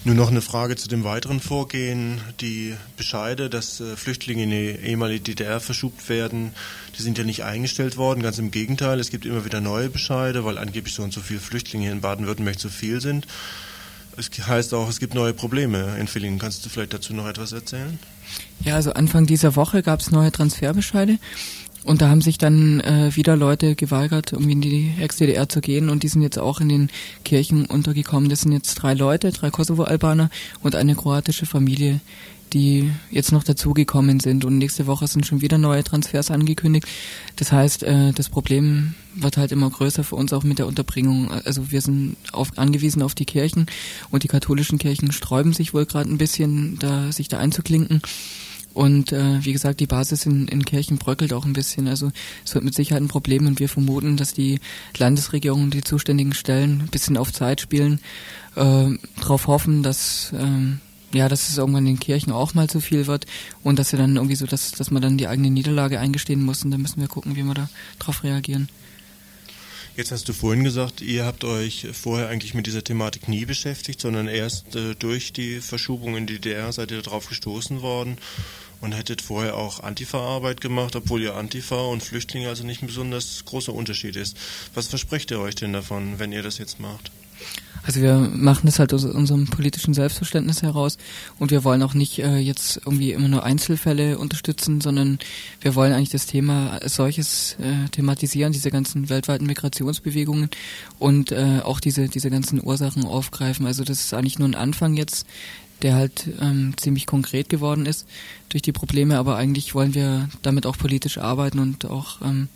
Nur 0.06 0.16
noch 0.16 0.30
eine 0.30 0.42
Frage 0.42 0.76
zu 0.76 0.90
dem 0.90 1.06
weiteren 1.06 1.40
Vorgehen. 1.40 2.20
Die 2.42 2.76
Bescheide, 2.98 3.50
dass 3.50 3.80
äh, 3.80 3.96
Flüchtlinge 3.96 4.44
in 4.44 4.50
die 4.50 4.76
ehemalige 4.86 5.22
DDR 5.22 5.62
verschubt 5.62 6.10
werden, 6.10 6.52
die 6.98 7.02
sind 7.02 7.18
ja 7.18 7.24
nicht 7.24 7.46
eingestellt 7.46 7.96
worden. 7.96 8.22
Ganz 8.22 8.38
im 8.38 8.52
Gegenteil, 8.52 9.00
es 9.00 9.12
gibt 9.12 9.26
immer 9.26 9.46
wieder 9.46 9.62
neue 9.62 9.90
Bescheide, 9.90 10.44
weil 10.44 10.58
angeblich 10.58 10.94
so 10.94 11.04
und 11.04 11.14
so 11.14 11.22
viele 11.22 11.40
Flüchtlinge 11.40 11.90
in 11.90 12.02
Baden-Württemberg 12.02 12.60
zu 12.60 12.68
viel 12.68 13.00
sind. 13.00 13.28
Es 14.18 14.30
heißt 14.46 14.74
auch, 14.74 14.90
es 14.90 15.00
gibt 15.00 15.14
neue 15.14 15.34
Probleme 15.34 15.98
in 15.98 16.08
Villingen. 16.08 16.38
Kannst 16.38 16.66
du 16.66 16.70
vielleicht 16.70 16.94
dazu 16.94 17.14
noch 17.14 17.26
etwas 17.26 17.54
erzählen? 17.54 17.98
Ja, 18.60 18.76
also 18.76 18.92
Anfang 18.94 19.26
dieser 19.26 19.56
Woche 19.56 19.84
gab 19.84 20.02
es 20.02 20.12
neue 20.12 20.34
Transferbescheide. 20.34 21.18
Und 21.86 22.02
da 22.02 22.10
haben 22.10 22.22
sich 22.22 22.38
dann 22.38 22.80
äh, 22.80 23.16
wieder 23.16 23.36
Leute 23.36 23.76
geweigert, 23.76 24.34
um 24.34 24.48
in 24.48 24.62
die 24.62 24.94
Ex-DDR 25.00 25.50
zu 25.50 25.60
gehen 25.60 25.90
und 25.90 26.04
die 26.04 26.08
sind 26.08 26.22
jetzt 26.22 26.40
auch 26.40 26.62
in 26.62 26.70
den 26.70 26.90
Kirchen 27.26 27.66
untergekommen. 27.66 28.30
Das 28.30 28.42
sind 28.42 28.54
jetzt 28.54 28.76
drei 28.76 28.94
Leute, 28.94 29.32
drei 29.32 29.50
Kosovo-Albaner 29.50 30.30
und 30.62 30.76
eine 30.76 30.96
kroatische 30.96 31.46
Familie, 31.46 32.00
die 32.54 32.92
jetzt 33.10 33.32
noch 33.32 33.44
dazugekommen 33.44 34.20
sind. 34.20 34.46
Und 34.46 34.58
nächste 34.58 34.88
Woche 34.88 35.08
sind 35.08 35.26
schon 35.26 35.42
wieder 35.42 35.58
neue 35.58 35.84
Transfers 35.84 36.32
angekündigt. 36.32 36.88
Das 37.36 37.52
heißt, 37.52 37.84
äh, 37.84 38.14
das 38.14 38.30
Problem 38.30 38.94
wird 39.16 39.38
halt 39.38 39.52
immer 39.52 39.70
größer 39.70 40.04
für 40.04 40.16
uns 40.16 40.32
auch 40.32 40.44
mit 40.44 40.60
der 40.60 40.68
Unterbringung. 40.68 41.32
Also 41.32 41.72
wir 41.72 41.82
sind 41.82 42.16
auf, 42.32 42.58
angewiesen 42.58 43.02
auf 43.02 43.16
die 43.16 43.26
Kirchen 43.26 43.66
und 44.10 44.24
die 44.24 44.28
katholischen 44.28 44.78
Kirchen 44.80 45.12
sträuben 45.12 45.54
sich 45.54 45.74
wohl 45.74 45.86
gerade 45.86 46.10
ein 46.10 46.18
bisschen, 46.18 46.80
da 46.80 47.12
sich 47.12 47.28
da 47.28 47.40
einzuklinken. 47.40 48.02
Und 48.74 49.12
äh, 49.12 49.46
wie 49.46 49.54
gesagt, 49.54 49.80
die 49.80 49.88
Basis 49.88 50.26
in, 50.26 50.48
in 50.48 50.66
Kirchen 50.66 50.98
bröckelt 50.98 51.34
auch 51.34 51.46
ein 51.46 51.54
bisschen. 51.54 51.88
Also 51.88 52.12
es 52.44 52.56
wird 52.56 52.64
mit 52.64 52.74
Sicherheit 52.74 53.04
ein 53.04 53.08
Problem 53.08 53.46
und 53.46 53.60
wir 53.60 53.70
vermuten, 53.70 54.18
dass 54.18 54.34
die 54.34 54.60
Landesregierung 54.98 55.64
und 55.64 55.74
die 55.74 55.84
zuständigen 55.84 56.34
Stellen 56.34 56.82
ein 56.82 56.88
bisschen 56.88 57.18
auf 57.18 57.32
Zeit 57.32 57.62
spielen, 57.62 58.00
äh, 58.56 58.90
darauf 59.20 59.48
hoffen, 59.48 59.84
dass 59.84 60.34
ähm, 60.36 60.80
ja, 61.14 61.30
dass 61.30 61.50
es 61.50 61.58
irgendwann 61.58 61.86
in 61.86 61.94
den 61.94 62.00
Kirchen 62.00 62.34
auch 62.34 62.56
mal 62.56 62.68
zu 62.68 62.82
viel 62.82 63.06
wird 63.06 63.28
und 63.62 63.78
dass 63.78 63.90
sie 63.90 63.98
dann 63.98 64.16
irgendwie 64.16 64.36
so, 64.36 64.48
dass, 64.48 64.72
dass 64.72 64.90
man 64.90 65.02
dann 65.02 65.18
die 65.18 65.28
eigene 65.28 65.52
Niederlage 65.52 66.00
eingestehen 66.00 66.44
muss 66.44 66.64
und 66.64 66.72
dann 66.72 66.82
müssen 66.82 67.02
wir 67.02 67.08
gucken, 67.08 67.36
wie 67.36 67.44
wir 67.44 67.54
da 67.54 67.70
drauf 68.00 68.24
reagieren. 68.24 68.68
Jetzt 69.96 70.12
hast 70.12 70.28
du 70.28 70.34
vorhin 70.34 70.64
gesagt, 70.64 71.02
ihr 71.02 71.24
habt 71.24 71.44
euch 71.44 71.88
vorher 71.94 72.28
eigentlich 72.30 72.56
mit 72.56 72.66
dieser 72.66 72.84
Thematik 72.84 73.28
nie 73.28 73.46
beschäftigt, 73.46 74.02
sondern 74.02 74.28
erst 74.28 74.76
äh, 74.76 74.96
durch 74.96 75.34
die 75.34 75.60
Verschubung 75.60 76.18
in 76.18 76.26
die 76.26 76.40
DDR 76.40 76.74
seid 76.74 76.90
ihr 76.90 77.04
darauf 77.04 77.30
gestoßen 77.30 77.84
worden 77.84 78.18
und 78.82 78.94
hättet 78.94 79.22
vorher 79.22 79.56
auch 79.56 79.82
Antifa-Arbeit 79.82 80.62
gemacht, 80.62 80.96
obwohl 80.96 81.22
ihr 81.22 81.36
Antifa 81.36 81.80
und 81.80 82.02
Flüchtlinge 82.02 82.50
also 82.50 82.66
nicht 82.66 82.82
ein 82.82 82.88
besonders 82.88 83.46
großer 83.46 83.72
Unterschied 83.72 84.16
ist. 84.16 84.36
Was 84.74 84.88
versprecht 84.88 85.30
ihr 85.30 85.40
euch 85.40 85.54
denn 85.54 85.74
davon, 85.74 86.18
wenn 86.18 86.32
ihr 86.32 86.42
das 86.42 86.58
jetzt 86.58 86.80
macht? 86.80 87.12
Also 87.86 88.00
wir 88.02 88.16
machen 88.16 88.66
das 88.66 88.80
halt 88.80 88.94
aus 88.94 89.04
unserem 89.04 89.46
politischen 89.46 89.94
Selbstverständnis 89.94 90.62
heraus 90.62 90.98
und 91.38 91.52
wir 91.52 91.66
wollen 91.66 91.84
auch 91.84 91.94
nicht 91.94 92.20
äh, 92.20 92.38
jetzt 92.38 92.78
irgendwie 92.86 93.12
immer 93.12 93.28
nur 93.28 93.44
Einzelfälle 93.44 94.18
unterstützen, 94.18 94.80
sondern 94.80 95.20
wir 95.60 95.76
wollen 95.76 95.92
eigentlich 95.92 96.10
das 96.10 96.26
Thema 96.26 96.80
als 96.82 96.96
solches 96.96 97.58
äh, 97.60 97.90
thematisieren, 97.90 98.54
diese 98.54 98.72
ganzen 98.72 99.10
weltweiten 99.10 99.46
Migrationsbewegungen 99.46 100.50
und 100.98 101.34
äh, 101.34 101.60
auch 101.62 101.82
diese, 101.82 102.08
diese 102.08 102.30
ganzen 102.30 102.64
Ursachen 102.64 103.04
aufgreifen. 103.04 103.66
Also 103.66 103.84
das 103.84 104.00
ist 104.00 104.14
eigentlich 104.14 104.40
nur 104.40 104.48
ein 104.48 104.56
Anfang 104.56 104.96
jetzt, 104.96 105.28
der 105.82 105.96
halt 105.96 106.30
ähm, 106.40 106.76
ziemlich 106.78 107.06
konkret 107.06 107.50
geworden 107.50 107.86
ist 107.86 108.08
durch 108.48 108.62
die 108.62 108.72
Probleme, 108.72 109.18
aber 109.18 109.36
eigentlich 109.36 109.76
wollen 109.76 109.94
wir 109.94 110.30
damit 110.42 110.66
auch 110.66 110.78
politisch 110.78 111.18
arbeiten 111.18 111.60
und 111.60 111.84
auch 111.84 112.22
ähm, 112.22 112.48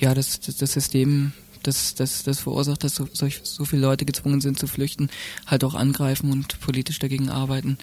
ja 0.00 0.12
das, 0.12 0.40
das, 0.40 0.56
das 0.56 0.72
System, 0.72 1.32
das, 1.62 1.94
das, 1.94 2.22
das 2.22 2.40
verursacht, 2.40 2.84
dass 2.84 2.96
so, 2.96 3.08
so 3.12 3.64
viele 3.64 3.82
Leute 3.82 4.04
gezwungen 4.04 4.40
sind 4.40 4.58
zu 4.58 4.66
flüchten, 4.66 5.10
halt 5.46 5.64
auch 5.64 5.74
angreifen 5.74 6.30
und 6.30 6.60
politisch 6.60 6.98
dagegen 6.98 7.28
arbeiten. 7.28 7.78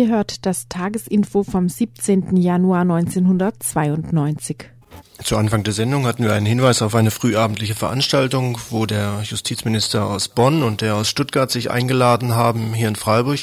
Ihr 0.00 0.08
hört 0.08 0.46
das 0.46 0.66
Tagesinfo 0.66 1.42
vom 1.42 1.68
17. 1.68 2.34
Januar 2.34 2.80
1992. 2.80 4.56
Zu 5.22 5.36
Anfang 5.36 5.62
der 5.62 5.74
Sendung 5.74 6.06
hatten 6.06 6.24
wir 6.24 6.32
einen 6.32 6.46
Hinweis 6.46 6.80
auf 6.80 6.94
eine 6.94 7.10
frühabendliche 7.10 7.74
Veranstaltung, 7.74 8.56
wo 8.70 8.86
der 8.86 9.20
Justizminister 9.24 10.06
aus 10.06 10.28
Bonn 10.28 10.62
und 10.62 10.80
der 10.80 10.94
aus 10.94 11.10
Stuttgart 11.10 11.50
sich 11.50 11.70
eingeladen 11.70 12.34
haben, 12.34 12.72
hier 12.72 12.88
in 12.88 12.96
Freiburg. 12.96 13.40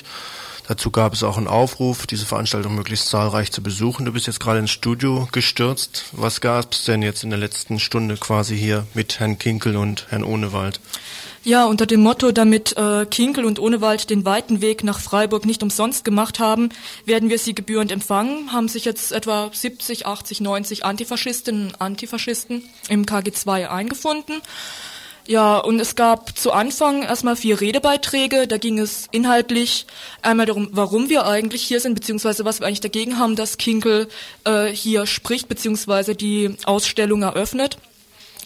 Dazu 0.67 0.89
gab 0.89 1.13
es 1.13 1.21
auch 1.21 1.37
einen 1.37 1.47
Aufruf, 1.47 2.07
diese 2.07 2.25
Veranstaltung 2.25 2.73
möglichst 2.73 3.07
zahlreich 3.09 3.51
zu 3.51 3.61
besuchen. 3.61 4.07
Du 4.07 4.13
bist 4.13 4.25
jetzt 4.25 4.39
gerade 4.39 4.57
ins 4.57 4.71
Studio 4.71 5.29
gestürzt. 5.31 6.05
Was 6.11 6.41
gab 6.41 6.73
es 6.73 6.85
denn 6.85 7.03
jetzt 7.03 7.23
in 7.23 7.29
der 7.29 7.37
letzten 7.37 7.77
Stunde 7.77 8.17
quasi 8.17 8.57
hier 8.57 8.87
mit 8.95 9.19
Herrn 9.19 9.37
Kinkel 9.37 9.77
und 9.77 10.07
Herrn 10.09 10.23
Ohnewald? 10.23 10.79
Ja, 11.47 11.63
unter 11.63 11.85
dem 11.85 12.01
Motto, 12.01 12.33
damit 12.33 12.75
äh, 12.75 13.05
Kinkel 13.05 13.45
und 13.45 13.57
Ohnewald 13.57 14.09
den 14.09 14.25
weiten 14.25 14.59
Weg 14.59 14.83
nach 14.83 14.99
Freiburg 14.99 15.45
nicht 15.45 15.63
umsonst 15.63 16.03
gemacht 16.03 16.39
haben, 16.39 16.71
werden 17.05 17.29
wir 17.29 17.39
sie 17.39 17.55
gebührend 17.55 17.89
empfangen. 17.89 18.51
Haben 18.51 18.67
sich 18.67 18.83
jetzt 18.83 19.13
etwa 19.13 19.49
70, 19.53 20.05
80, 20.05 20.41
90 20.41 20.83
Antifaschistinnen 20.83 21.67
und 21.67 21.79
Antifaschisten 21.79 22.63
im 22.89 23.05
KG2 23.05 23.69
eingefunden. 23.69 24.41
Ja, 25.25 25.57
und 25.57 25.79
es 25.79 25.95
gab 25.95 26.37
zu 26.37 26.51
Anfang 26.51 27.03
erstmal 27.03 27.37
vier 27.37 27.61
Redebeiträge. 27.61 28.45
Da 28.45 28.57
ging 28.57 28.77
es 28.77 29.07
inhaltlich 29.11 29.87
einmal 30.21 30.47
darum, 30.47 30.67
warum 30.73 31.07
wir 31.07 31.27
eigentlich 31.27 31.63
hier 31.63 31.79
sind, 31.79 31.93
beziehungsweise 31.93 32.43
was 32.43 32.59
wir 32.59 32.67
eigentlich 32.67 32.81
dagegen 32.81 33.19
haben, 33.19 33.37
dass 33.37 33.57
Kinkel 33.57 34.09
äh, 34.43 34.65
hier 34.65 35.05
spricht, 35.05 35.47
beziehungsweise 35.47 36.13
die 36.13 36.57
Ausstellung 36.65 37.21
eröffnet. 37.21 37.77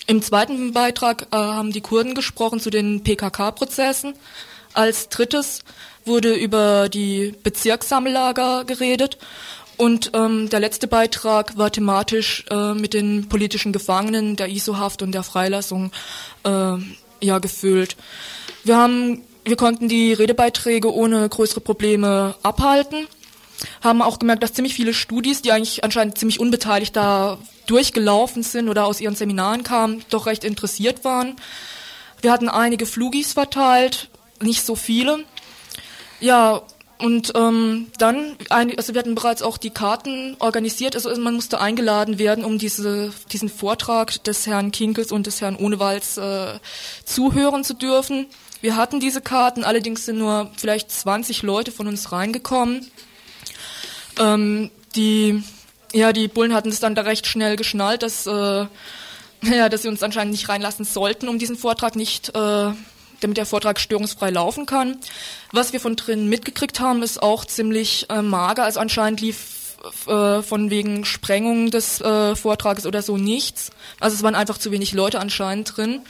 Im 0.07 0.21
zweiten 0.21 0.73
Beitrag 0.73 1.27
äh, 1.31 1.35
haben 1.35 1.71
die 1.71 1.81
Kurden 1.81 2.15
gesprochen 2.15 2.59
zu 2.59 2.69
den 2.69 3.03
PKK-Prozessen. 3.03 4.13
Als 4.73 5.09
drittes 5.09 5.59
wurde 6.05 6.33
über 6.33 6.89
die 6.89 7.33
Bezirkssammellager 7.43 8.65
geredet. 8.65 9.17
Und 9.77 10.11
ähm, 10.13 10.49
der 10.49 10.59
letzte 10.59 10.87
Beitrag 10.87 11.57
war 11.57 11.71
thematisch 11.71 12.45
äh, 12.49 12.73
mit 12.73 12.93
den 12.93 13.29
politischen 13.29 13.73
Gefangenen, 13.73 14.35
der 14.35 14.49
ISO-Haft 14.49 15.01
und 15.01 15.11
der 15.11 15.23
Freilassung 15.23 15.91
äh, 16.43 16.75
ja 17.21 17.39
gefüllt. 17.39 17.95
Wir 18.63 18.77
haben, 18.77 19.23
wir 19.43 19.55
konnten 19.55 19.87
die 19.87 20.13
Redebeiträge 20.13 20.93
ohne 20.93 21.27
größere 21.27 21.61
Probleme 21.61 22.35
abhalten, 22.43 23.07
haben 23.81 24.01
auch 24.01 24.19
gemerkt, 24.19 24.43
dass 24.43 24.53
ziemlich 24.53 24.73
viele 24.73 24.93
Studis, 24.93 25.41
die 25.41 25.51
eigentlich 25.51 25.83
anscheinend 25.83 26.17
ziemlich 26.17 26.39
unbeteiligt 26.39 26.95
da 26.95 27.37
durchgelaufen 27.67 28.43
sind 28.43 28.69
oder 28.69 28.85
aus 28.85 29.01
ihren 29.01 29.15
Seminaren 29.15 29.63
kamen, 29.63 30.03
doch 30.09 30.25
recht 30.25 30.43
interessiert 30.43 31.03
waren. 31.03 31.35
Wir 32.21 32.31
hatten 32.31 32.49
einige 32.49 32.85
Flugis 32.85 33.33
verteilt, 33.33 34.09
nicht 34.41 34.65
so 34.65 34.75
viele. 34.75 35.23
Ja, 36.19 36.61
und 37.01 37.33
ähm, 37.35 37.87
dann, 37.97 38.35
also 38.49 38.93
wir 38.93 38.99
hatten 38.99 39.15
bereits 39.15 39.41
auch 39.41 39.57
die 39.57 39.71
Karten 39.71 40.35
organisiert, 40.37 40.93
also 40.95 41.09
man 41.19 41.33
musste 41.33 41.59
eingeladen 41.59 42.19
werden, 42.19 42.45
um 42.45 42.59
diese, 42.59 43.11
diesen 43.31 43.49
Vortrag 43.49 44.23
des 44.23 44.45
Herrn 44.45 44.71
Kinkels 44.71 45.11
und 45.11 45.25
des 45.25 45.41
Herrn 45.41 45.55
Ohnewalds 45.55 46.17
äh, 46.17 46.59
zuhören 47.03 47.63
zu 47.63 47.73
dürfen. 47.73 48.27
Wir 48.61 48.75
hatten 48.75 48.99
diese 48.99 49.19
Karten, 49.19 49.63
allerdings 49.63 50.05
sind 50.05 50.19
nur 50.19 50.51
vielleicht 50.55 50.91
20 50.91 51.41
Leute 51.41 51.71
von 51.71 51.87
uns 51.87 52.11
reingekommen. 52.11 52.85
Ähm, 54.19 54.71
die, 54.95 55.43
ja, 55.93 56.13
die 56.13 56.27
Bullen 56.27 56.53
hatten 56.53 56.69
es 56.69 56.79
dann 56.79 56.95
da 56.95 57.01
recht 57.01 57.27
schnell 57.27 57.55
geschnallt, 57.55 58.03
dass, 58.03 58.27
äh, 58.27 58.31
ja, 59.43 59.69
dass 59.69 59.83
sie 59.83 59.87
uns 59.87 60.03
anscheinend 60.03 60.31
nicht 60.31 60.49
reinlassen 60.49 60.85
sollten, 60.85 61.27
um 61.27 61.39
diesen 61.39 61.57
Vortrag 61.57 61.95
nicht 61.95 62.29
äh, 62.35 62.71
damit 63.21 63.37
der 63.37 63.45
Vortrag 63.45 63.79
störungsfrei 63.79 64.31
laufen 64.31 64.65
kann. 64.65 64.97
Was 65.51 65.73
wir 65.73 65.79
von 65.79 65.95
drinnen 65.95 66.27
mitgekriegt 66.27 66.79
haben, 66.79 67.03
ist 67.03 67.21
auch 67.21 67.45
ziemlich 67.45 68.09
äh, 68.09 68.21
mager. 68.21 68.63
Also 68.63 68.79
anscheinend 68.79 69.21
lief 69.21 69.77
äh, 70.07 70.41
von 70.41 70.69
wegen 70.69 71.05
Sprengung 71.05 71.71
des 71.71 72.01
äh, 72.01 72.35
Vortrages 72.35 72.85
oder 72.85 73.01
so 73.01 73.17
nichts. 73.17 73.71
Also 73.99 74.15
es 74.15 74.23
waren 74.23 74.35
einfach 74.35 74.57
zu 74.57 74.71
wenig 74.71 74.93
Leute 74.93 75.19
anscheinend 75.19 75.77
drin. 75.77 76.01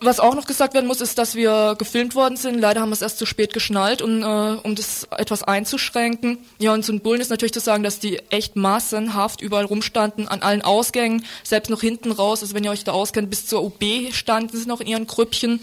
Was 0.00 0.20
auch 0.20 0.36
noch 0.36 0.46
gesagt 0.46 0.74
werden 0.74 0.86
muss, 0.86 1.00
ist, 1.00 1.18
dass 1.18 1.34
wir 1.34 1.74
gefilmt 1.76 2.14
worden 2.14 2.36
sind. 2.36 2.60
Leider 2.60 2.80
haben 2.80 2.90
wir 2.90 2.94
es 2.94 3.02
erst 3.02 3.18
zu 3.18 3.26
spät 3.26 3.52
geschnallt, 3.52 4.00
und, 4.00 4.22
äh, 4.22 4.56
um 4.62 4.76
das 4.76 5.08
etwas 5.10 5.42
einzuschränken. 5.42 6.38
Ja, 6.60 6.72
und 6.72 6.84
zu 6.84 6.92
den 6.92 7.00
Bullen 7.00 7.20
ist 7.20 7.30
natürlich 7.30 7.52
zu 7.52 7.58
sagen, 7.58 7.82
dass 7.82 7.98
die 7.98 8.20
echt 8.30 8.54
massenhaft 8.54 9.40
überall 9.40 9.64
rumstanden, 9.64 10.28
an 10.28 10.42
allen 10.42 10.62
Ausgängen, 10.62 11.24
selbst 11.42 11.68
noch 11.68 11.80
hinten 11.80 12.12
raus. 12.12 12.42
Also 12.42 12.54
wenn 12.54 12.62
ihr 12.62 12.70
euch 12.70 12.84
da 12.84 12.92
auskennt, 12.92 13.28
bis 13.28 13.46
zur 13.46 13.64
UB 13.64 13.82
standen 14.12 14.56
sie 14.56 14.68
noch 14.68 14.80
in 14.80 14.86
ihren 14.86 15.08
Grüppchen. 15.08 15.58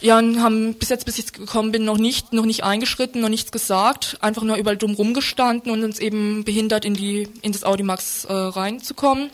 Ja, 0.00 0.18
und 0.18 0.40
haben 0.40 0.74
bis 0.74 0.88
jetzt, 0.88 1.04
bis 1.04 1.18
ich 1.18 1.32
gekommen 1.32 1.72
bin, 1.72 1.84
noch 1.84 1.98
nicht, 1.98 2.32
noch 2.32 2.44
nicht 2.44 2.62
eingeschritten, 2.62 3.20
noch 3.20 3.28
nichts 3.28 3.50
gesagt, 3.50 4.18
einfach 4.20 4.42
nur 4.42 4.56
überall 4.56 4.76
drum 4.76 4.94
rumgestanden 4.94 5.72
und 5.72 5.82
uns 5.82 5.98
eben 5.98 6.44
behindert, 6.44 6.84
in 6.84 6.94
die, 6.94 7.28
in 7.42 7.50
das 7.50 7.64
Audimax 7.64 8.24
äh, 8.24 8.32
reinzukommen. 8.32 9.30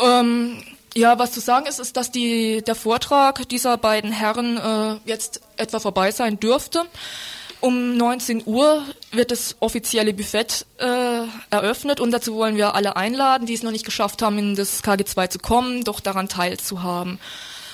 Ähm, 0.00 0.62
ja, 0.98 1.18
was 1.18 1.32
zu 1.32 1.40
sagen 1.40 1.66
ist, 1.66 1.78
ist, 1.78 1.96
dass 1.96 2.10
die, 2.10 2.62
der 2.62 2.74
Vortrag 2.74 3.48
dieser 3.48 3.76
beiden 3.76 4.10
Herren 4.10 4.56
äh, 4.56 4.96
jetzt 5.04 5.40
etwa 5.56 5.78
vorbei 5.78 6.10
sein 6.10 6.40
dürfte. 6.40 6.84
Um 7.60 7.96
19 7.96 8.42
Uhr 8.46 8.84
wird 9.12 9.30
das 9.30 9.56
offizielle 9.60 10.12
Buffet 10.12 10.66
äh, 10.78 11.22
eröffnet 11.50 12.00
und 12.00 12.10
dazu 12.10 12.34
wollen 12.34 12.56
wir 12.56 12.74
alle 12.74 12.96
einladen, 12.96 13.46
die 13.46 13.54
es 13.54 13.62
noch 13.62 13.72
nicht 13.72 13.84
geschafft 13.84 14.22
haben, 14.22 14.38
in 14.38 14.54
das 14.54 14.82
KG2 14.84 15.30
zu 15.30 15.38
kommen, 15.38 15.84
doch 15.84 16.00
daran 16.00 16.28
teilzuhaben. 16.28 17.18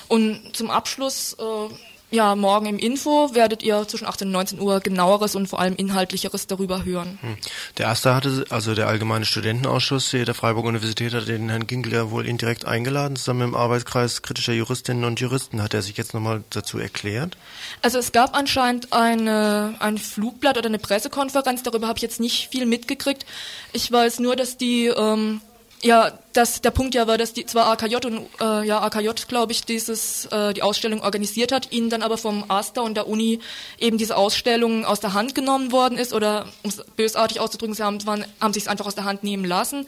Und 0.07 0.55
zum 0.55 0.69
Abschluss 0.69 1.33
äh, 1.33 1.73
ja, 2.11 2.35
morgen 2.35 2.67
im 2.67 2.77
Info 2.77 3.33
werdet 3.33 3.63
ihr 3.63 3.87
zwischen 3.87 4.05
18 4.05 4.27
und 4.27 4.33
19 4.33 4.59
Uhr 4.59 4.79
genaueres 4.79 5.35
und 5.35 5.47
vor 5.47 5.59
allem 5.59 5.75
inhaltlicheres 5.75 6.47
darüber 6.47 6.85
hören. 6.85 7.17
Hm. 7.21 7.37
Der 7.77 7.87
erste 7.87 8.15
hatte, 8.15 8.45
also 8.49 8.75
der 8.75 8.87
Allgemeine 8.87 9.25
Studentenausschuss 9.25 10.11
der 10.11 10.33
Freiburg 10.33 10.65
Universität 10.65 11.13
hat 11.13 11.27
den 11.27 11.49
Herrn 11.49 11.67
Ginkler 11.67 12.11
wohl 12.11 12.25
indirekt 12.25 12.65
eingeladen, 12.65 13.15
zusammen 13.15 13.39
mit 13.39 13.47
dem 13.49 13.55
Arbeitskreis 13.55 14.21
kritischer 14.21 14.53
Juristinnen 14.53 15.03
und 15.03 15.19
Juristen. 15.19 15.61
Hat 15.61 15.73
er 15.73 15.81
sich 15.81 15.97
jetzt 15.97 16.13
nochmal 16.13 16.43
dazu 16.51 16.77
erklärt? 16.77 17.37
Also 17.81 17.97
es 17.97 18.11
gab 18.11 18.35
anscheinend 18.35 18.93
eine, 18.93 19.75
ein 19.79 19.97
Flugblatt 19.97 20.57
oder 20.57 20.67
eine 20.67 20.79
Pressekonferenz, 20.79 21.63
darüber 21.63 21.87
habe 21.87 21.97
ich 21.97 22.03
jetzt 22.03 22.19
nicht 22.19 22.49
viel 22.51 22.65
mitgekriegt. 22.65 23.25
Ich 23.73 23.91
weiß 23.91 24.19
nur, 24.19 24.35
dass 24.35 24.57
die 24.57 24.87
ähm, 24.87 25.41
ja, 25.85 26.17
das, 26.33 26.61
der 26.61 26.71
Punkt 26.71 26.95
ja 26.95 27.05
war, 27.05 27.19
dass 27.19 27.33
die 27.33 27.45
zwar 27.45 27.67
AKJ 27.67 28.07
und 28.07 28.27
äh, 28.41 28.65
ja 28.65 28.81
AKJ, 28.81 29.09
glaube 29.27 29.51
ich, 29.51 29.65
dieses 29.65 30.25
äh, 30.25 30.51
die 30.51 30.63
Ausstellung 30.63 31.01
organisiert 31.01 31.51
hat, 31.51 31.71
ihnen 31.71 31.91
dann 31.91 32.01
aber 32.01 32.17
vom 32.17 32.43
AStA 32.49 32.81
und 32.81 32.95
der 32.95 33.07
Uni 33.07 33.39
eben 33.77 33.99
diese 33.99 34.17
Ausstellung 34.17 34.83
aus 34.83 34.99
der 34.99 35.13
Hand 35.13 35.35
genommen 35.35 35.71
worden 35.71 35.99
ist 35.99 36.11
oder 36.11 36.47
um 36.63 36.71
es 36.71 36.83
bösartig 36.95 37.39
auszudrücken, 37.39 37.75
sie 37.75 37.83
haben, 37.83 38.03
waren, 38.07 38.25
haben 38.41 38.51
sich 38.51 38.63
es 38.63 38.67
einfach 38.67 38.87
aus 38.87 38.95
der 38.95 39.03
Hand 39.03 39.23
nehmen 39.23 39.45
lassen 39.45 39.85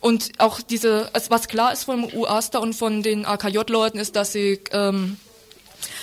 und 0.00 0.32
auch 0.38 0.60
diese, 0.60 1.10
also 1.12 1.30
was 1.30 1.46
klar 1.46 1.72
ist 1.72 1.84
vom 1.84 2.12
UAStA 2.12 2.58
und 2.58 2.74
von 2.74 3.04
den 3.04 3.24
AKJ-Leuten 3.24 4.00
ist, 4.00 4.16
dass 4.16 4.32
sie 4.32 4.58
ähm, 4.72 5.16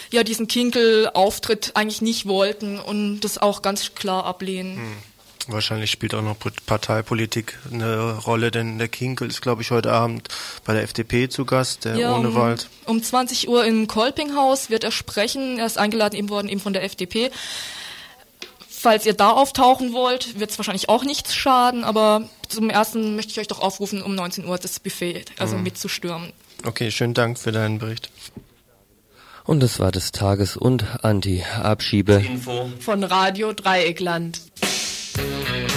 ja 0.09 0.23
diesen 0.23 0.47
Kinkel-Auftritt 0.47 1.71
eigentlich 1.73 2.01
nicht 2.01 2.27
wollten 2.27 2.79
und 2.79 3.19
das 3.19 3.39
auch 3.39 3.61
ganz 3.61 3.93
klar 3.93 4.25
ablehnen. 4.25 4.77
Hm. 4.77 5.12
Wahrscheinlich 5.47 5.91
spielt 5.91 6.13
auch 6.13 6.21
noch 6.21 6.37
Parteipolitik 6.65 7.59
eine 7.71 8.17
Rolle, 8.19 8.49
denn 8.49 8.77
der 8.77 8.87
Kinkel 8.87 9.27
ist, 9.27 9.41
glaube 9.41 9.61
ich, 9.61 9.71
heute 9.71 9.91
Abend 9.91 10.29
bei 10.63 10.73
der 10.73 10.83
FDP 10.83 11.27
zu 11.27 11.45
Gast, 11.45 11.85
der 11.85 11.97
ja, 11.97 12.15
ohne 12.15 12.33
Wald. 12.33 12.69
Um, 12.85 12.97
um 12.97 13.03
20 13.03 13.49
Uhr 13.49 13.65
im 13.65 13.87
Kolpinghaus 13.87 14.69
wird 14.69 14.83
er 14.83 14.91
sprechen. 14.91 15.59
Er 15.59 15.65
ist 15.65 15.77
eingeladen 15.77 16.17
eben 16.17 16.29
worden 16.29 16.47
eben 16.47 16.61
von 16.61 16.73
der 16.73 16.83
FDP. 16.83 17.29
Falls 18.69 19.05
ihr 19.05 19.13
da 19.13 19.31
auftauchen 19.31 19.93
wollt, 19.93 20.39
wird 20.39 20.51
es 20.51 20.57
wahrscheinlich 20.57 20.89
auch 20.89 21.03
nichts 21.03 21.35
schaden, 21.35 21.83
aber 21.83 22.29
zum 22.49 22.69
ersten 22.69 23.15
möchte 23.15 23.31
ich 23.31 23.39
euch 23.39 23.47
doch 23.47 23.61
aufrufen, 23.61 24.01
um 24.01 24.15
19 24.15 24.45
Uhr 24.45 24.57
das 24.57 24.79
Buffet 24.79 25.25
also 25.39 25.55
mhm. 25.55 25.63
mitzustürmen. 25.63 26.33
Okay, 26.65 26.91
schönen 26.91 27.13
Dank 27.13 27.39
für 27.39 27.51
deinen 27.51 27.79
Bericht. 27.79 28.09
Und 29.45 29.61
das 29.61 29.79
war 29.79 29.91
das 29.91 30.11
Tages- 30.11 30.55
und 30.55 31.03
Anti-Abschiebe. 31.03 32.23
Von 32.79 33.03
Radio 33.03 33.51
Dreieckland. 33.51 34.39
Thank 35.15 35.69
you. 35.69 35.72